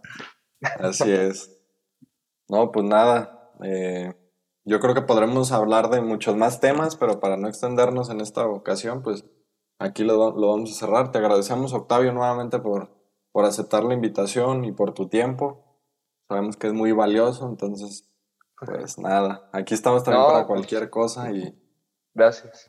Así 0.80 1.10
es. 1.10 1.56
No, 2.48 2.72
pues 2.72 2.84
nada. 2.86 3.50
Eh, 3.62 4.14
yo 4.64 4.80
creo 4.80 4.94
que 4.94 5.02
podremos 5.02 5.52
hablar 5.52 5.90
de 5.90 6.00
muchos 6.00 6.36
más 6.36 6.60
temas, 6.60 6.96
pero 6.96 7.20
para 7.20 7.36
no 7.36 7.48
extendernos 7.48 8.10
en 8.10 8.20
esta 8.20 8.46
ocasión, 8.46 9.02
pues 9.02 9.24
aquí 9.78 10.04
lo, 10.04 10.36
lo 10.36 10.48
vamos 10.48 10.72
a 10.72 10.74
cerrar. 10.74 11.12
Te 11.12 11.18
agradecemos, 11.18 11.72
Octavio, 11.72 12.12
nuevamente 12.12 12.58
por, 12.58 12.90
por 13.30 13.44
aceptar 13.44 13.84
la 13.84 13.94
invitación 13.94 14.64
y 14.64 14.72
por 14.72 14.94
tu 14.94 15.08
tiempo. 15.08 15.80
Sabemos 16.28 16.56
que 16.56 16.68
es 16.68 16.72
muy 16.72 16.92
valioso, 16.92 17.46
entonces, 17.46 18.08
pues 18.58 18.98
nada. 18.98 19.48
Aquí 19.52 19.74
estamos 19.74 20.02
también 20.02 20.24
para 20.24 20.46
pues 20.46 20.46
cualquier 20.46 20.88
cosa 20.88 21.30
y 21.30 21.61
Gracias. 22.14 22.66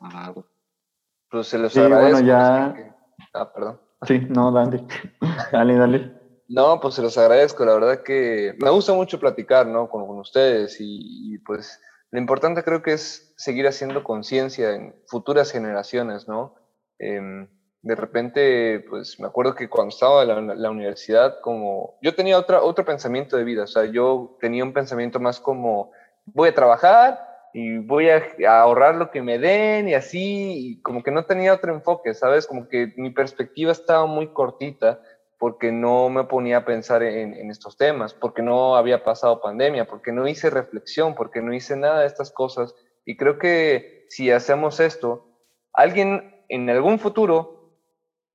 Pues 1.30 1.48
se 1.48 1.58
los 1.58 1.76
agradezco. 1.76 2.12
Bueno, 2.12 2.26
ya... 2.26 2.96
Ah, 3.32 3.52
perdón. 3.52 3.80
Sí, 4.06 4.20
no, 4.28 4.52
dale. 4.52 4.84
dale, 5.52 5.76
dale. 5.76 6.12
No, 6.48 6.80
pues 6.80 6.94
se 6.94 7.02
los 7.02 7.16
agradezco. 7.18 7.64
La 7.64 7.74
verdad 7.74 8.02
que 8.02 8.54
me 8.60 8.70
gusta 8.70 8.92
mucho 8.92 9.18
platicar, 9.18 9.66
¿no? 9.66 9.88
Con, 9.88 10.06
con 10.06 10.18
ustedes 10.18 10.76
y, 10.80 11.38
pues 11.38 11.80
lo 12.10 12.20
importante 12.20 12.62
creo 12.62 12.82
que 12.82 12.92
es 12.92 13.34
seguir 13.36 13.66
haciendo 13.66 14.04
conciencia 14.04 14.72
en 14.74 14.94
futuras 15.08 15.50
generaciones, 15.50 16.28
¿no? 16.28 16.54
Em, 16.98 17.48
de 17.82 17.94
repente, 17.96 18.84
pues 18.88 19.18
me 19.18 19.26
acuerdo 19.26 19.54
que 19.54 19.68
cuando 19.68 19.92
estaba 19.92 20.22
en 20.22 20.46
la, 20.46 20.54
la, 20.54 20.70
universidad, 20.70 21.40
como 21.40 21.98
yo 22.02 22.14
tenía 22.14 22.38
otra, 22.38 22.62
otro 22.62 22.84
pensamiento 22.84 23.36
de 23.36 23.44
vida, 23.44 23.64
o 23.64 23.66
sea, 23.66 23.84
yo 23.84 24.38
tenía 24.40 24.62
un 24.62 24.72
pensamiento 24.72 25.18
más 25.18 25.40
como 25.40 25.90
voy 26.24 26.50
a 26.50 26.54
trabajar, 26.54 27.33
y 27.56 27.78
voy 27.78 28.10
a, 28.10 28.26
ahorrar 28.48 28.96
lo 28.96 29.12
que 29.12 29.22
me 29.22 29.38
den 29.38 29.88
y 29.88 29.94
así, 29.94 30.70
y 30.72 30.82
como 30.82 31.04
que 31.04 31.12
no 31.12 31.24
tenía 31.24 31.54
otro 31.54 31.72
enfoque, 31.72 32.12
¿sabes? 32.12 32.48
Como 32.48 32.68
que 32.68 32.92
mi 32.96 33.10
perspectiva 33.10 33.70
estaba 33.70 34.06
muy 34.06 34.32
cortita 34.32 35.00
porque 35.38 35.70
no 35.70 36.08
me 36.08 36.24
ponía 36.24 36.58
a 36.58 36.64
pensar 36.64 37.04
en, 37.04 37.32
en, 37.32 37.50
estos 37.52 37.76
temas, 37.76 38.12
porque 38.12 38.42
no 38.42 38.74
había 38.74 39.04
pasado 39.04 39.40
pandemia, 39.40 39.86
porque 39.86 40.10
no 40.10 40.26
hice 40.26 40.50
reflexión, 40.50 41.14
porque 41.14 41.40
no 41.42 41.54
hice 41.54 41.76
nada 41.76 42.00
de 42.00 42.06
estas 42.06 42.32
cosas. 42.32 42.74
Y 43.04 43.16
creo 43.16 43.38
que 43.38 44.04
si 44.08 44.32
hacemos 44.32 44.80
esto, 44.80 45.24
alguien 45.72 46.44
en 46.48 46.68
algún 46.68 46.98
futuro 46.98 47.78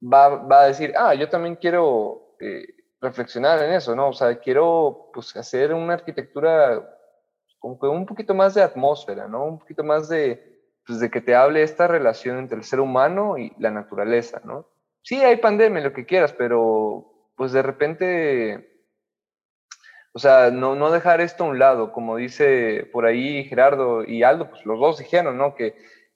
va, 0.01 0.29
va 0.29 0.61
a 0.61 0.67
decir, 0.67 0.93
ah, 0.95 1.13
yo 1.13 1.27
también 1.27 1.57
quiero 1.57 2.35
eh, 2.39 2.67
reflexionar 3.01 3.61
en 3.63 3.73
eso, 3.73 3.93
¿no? 3.97 4.07
O 4.07 4.13
sea, 4.13 4.39
quiero 4.39 5.09
pues, 5.13 5.35
hacer 5.35 5.73
una 5.73 5.95
arquitectura 5.95 6.95
como 7.59 7.79
que 7.79 7.87
un 7.87 8.05
poquito 8.05 8.33
más 8.33 8.53
de 8.55 8.63
atmósfera, 8.63 9.27
¿no? 9.27 9.43
Un 9.43 9.59
poquito 9.59 9.83
más 9.83 10.09
de, 10.09 10.61
pues, 10.85 10.99
de 10.99 11.11
que 11.11 11.21
te 11.21 11.35
hable 11.35 11.61
esta 11.61 11.87
relación 11.87 12.37
entre 12.39 12.57
el 12.57 12.63
ser 12.63 12.79
humano 12.79 13.37
y 13.37 13.53
la 13.59 13.69
naturaleza, 13.69 14.41
¿no? 14.43 14.67
Sí, 15.03 15.23
hay 15.23 15.37
pandemia, 15.37 15.81
lo 15.81 15.93
que 15.93 16.05
quieras, 16.05 16.33
pero 16.33 17.31
pues 17.35 17.51
de 17.51 17.61
repente, 17.61 18.83
o 20.13 20.19
sea, 20.19 20.51
no, 20.51 20.75
no 20.75 20.91
dejar 20.91 21.21
esto 21.21 21.43
a 21.45 21.47
un 21.47 21.59
lado, 21.59 21.93
como 21.93 22.17
dice 22.17 22.89
por 22.91 23.05
ahí 23.05 23.45
Gerardo 23.45 24.03
y 24.03 24.23
Aldo, 24.23 24.49
pues 24.49 24.65
los 24.65 24.79
dos 24.79 24.97
dijeron, 24.99 25.37
¿no? 25.37 25.55
Que 25.55 25.75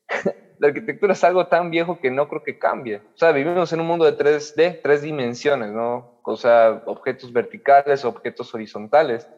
la 0.59 0.67
arquitectura 0.67 1.13
es 1.13 1.23
algo 1.23 1.47
tan 1.47 1.71
viejo 1.71 1.99
que 1.99 2.11
no 2.11 2.27
creo 2.27 2.43
que 2.43 2.59
cambie. 2.59 2.97
O 2.97 3.17
sea, 3.17 3.31
vivimos 3.31 3.71
en 3.73 3.81
un 3.81 3.87
mundo 3.87 4.05
de 4.05 4.17
3D, 4.17 4.81
tres 4.81 5.01
dimensiones, 5.01 5.71
¿no? 5.71 6.19
O 6.23 6.35
sea, 6.35 6.83
objetos 6.85 7.31
verticales, 7.31 8.05
objetos 8.05 8.53
horizontales. 8.53 9.29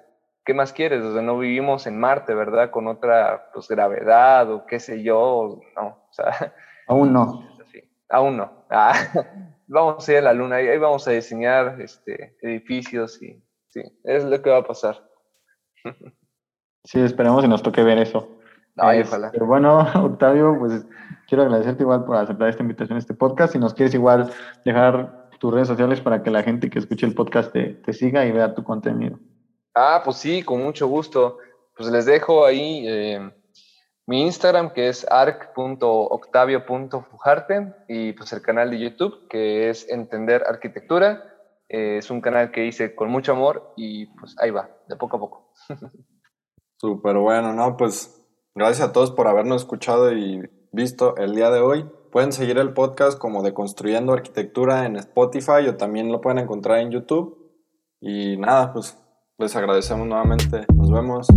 ¿Qué 0.45 0.53
más 0.53 0.71
quieres? 0.71 1.03
O 1.03 1.13
sea, 1.13 1.21
no 1.21 1.37
vivimos 1.39 1.87
en 1.87 1.99
Marte, 1.99 2.33
¿verdad? 2.33 2.69
Con 2.69 2.87
otra 2.87 3.49
pues, 3.53 3.67
gravedad 3.67 4.49
o 4.51 4.65
qué 4.65 4.79
sé 4.79 5.03
yo, 5.03 5.59
no, 5.75 5.87
o 5.87 6.13
sea. 6.13 6.53
Aún 6.87 7.11
no. 7.11 7.49
aún 8.09 8.37
no. 8.37 8.65
Ah, 8.69 8.93
vamos 9.67 10.07
a 10.07 10.11
ir 10.11 10.17
a 10.19 10.21
la 10.21 10.33
Luna, 10.33 10.57
ahí 10.57 10.77
vamos 10.77 11.07
a 11.07 11.11
diseñar 11.11 11.81
este, 11.81 12.37
edificios 12.41 13.21
y 13.23 13.43
sí, 13.69 13.81
es 14.03 14.23
lo 14.23 14.39
que 14.41 14.51
va 14.51 14.57
a 14.57 14.63
pasar. 14.63 15.03
Sí, 16.83 16.99
esperemos 16.99 17.43
y 17.43 17.47
nos 17.47 17.63
toque 17.63 17.83
ver 17.83 17.97
eso. 17.97 18.37
Ay, 18.77 19.01
ojalá. 19.01 19.31
Pero 19.31 19.47
bueno, 19.47 19.79
Octavio, 19.79 20.57
pues 20.59 20.85
quiero 21.27 21.43
agradecerte 21.43 21.81
igual 21.81 22.05
por 22.05 22.17
aceptar 22.17 22.49
esta 22.49 22.61
invitación 22.61 22.97
a 22.97 22.99
este 22.99 23.15
podcast. 23.15 23.53
Si 23.53 23.59
nos 23.59 23.73
quieres 23.73 23.95
igual 23.95 24.31
dejar 24.63 25.29
tus 25.39 25.53
redes 25.53 25.67
sociales 25.67 26.01
para 26.01 26.21
que 26.21 26.29
la 26.29 26.43
gente 26.43 26.69
que 26.69 26.79
escuche 26.79 27.07
el 27.07 27.15
podcast 27.15 27.51
te 27.51 27.93
siga 27.93 28.25
y 28.25 28.31
vea 28.31 28.53
tu 28.53 28.63
contenido. 28.63 29.19
Ah, 29.75 30.01
pues 30.03 30.17
sí, 30.17 30.41
con 30.41 30.63
mucho 30.63 30.87
gusto. 30.87 31.37
Pues 31.75 31.89
les 31.89 32.05
dejo 32.05 32.45
ahí 32.45 32.85
eh, 32.87 33.29
mi 34.07 34.21
Instagram, 34.21 34.71
que 34.71 34.87
es 34.87 35.05
arc.octavio.fujarte, 35.09 37.73
y 37.89 38.13
pues 38.13 38.31
el 38.31 38.41
canal 38.41 38.71
de 38.71 38.79
YouTube, 38.79 39.27
que 39.27 39.69
es 39.69 39.89
Entender 39.89 40.45
Arquitectura. 40.47 41.25
Eh, 41.67 41.97
es 41.97 42.09
un 42.09 42.21
canal 42.21 42.51
que 42.51 42.65
hice 42.65 42.95
con 42.95 43.09
mucho 43.09 43.33
amor 43.33 43.73
y 43.75 44.05
pues 44.17 44.37
ahí 44.39 44.51
va, 44.51 44.69
de 44.87 44.95
poco 44.95 45.17
a 45.17 45.19
poco. 45.19 45.51
Súper 46.77 47.17
bueno, 47.17 47.51
¿no? 47.53 47.75
Pues 47.75 48.25
gracias 48.53 48.87
a 48.87 48.93
todos 48.93 49.11
por 49.11 49.27
habernos 49.27 49.63
escuchado 49.63 50.13
y 50.13 50.49
visto 50.71 51.17
el 51.17 51.35
día 51.35 51.49
de 51.49 51.59
hoy. 51.59 51.85
pueden 52.11 52.31
seguir 52.31 52.57
el 52.59 52.71
podcast 52.73 53.19
como 53.19 53.43
de 53.43 53.53
Construyendo 53.53 54.13
Arquitectura 54.13 54.85
en 54.85 54.95
Spotify 54.95 55.67
o 55.67 55.75
también 55.75 56.09
lo 56.11 56.21
pueden 56.21 56.39
encontrar 56.39 56.79
en 56.79 56.91
YouTube. 56.91 57.37
Y 57.99 58.37
nada, 58.37 58.71
pues 58.71 58.97
les 59.37 59.55
agradecemos 59.55 60.07
nuevamente. 60.07 60.65
Nos 60.73 60.91
vemos. 60.91 61.27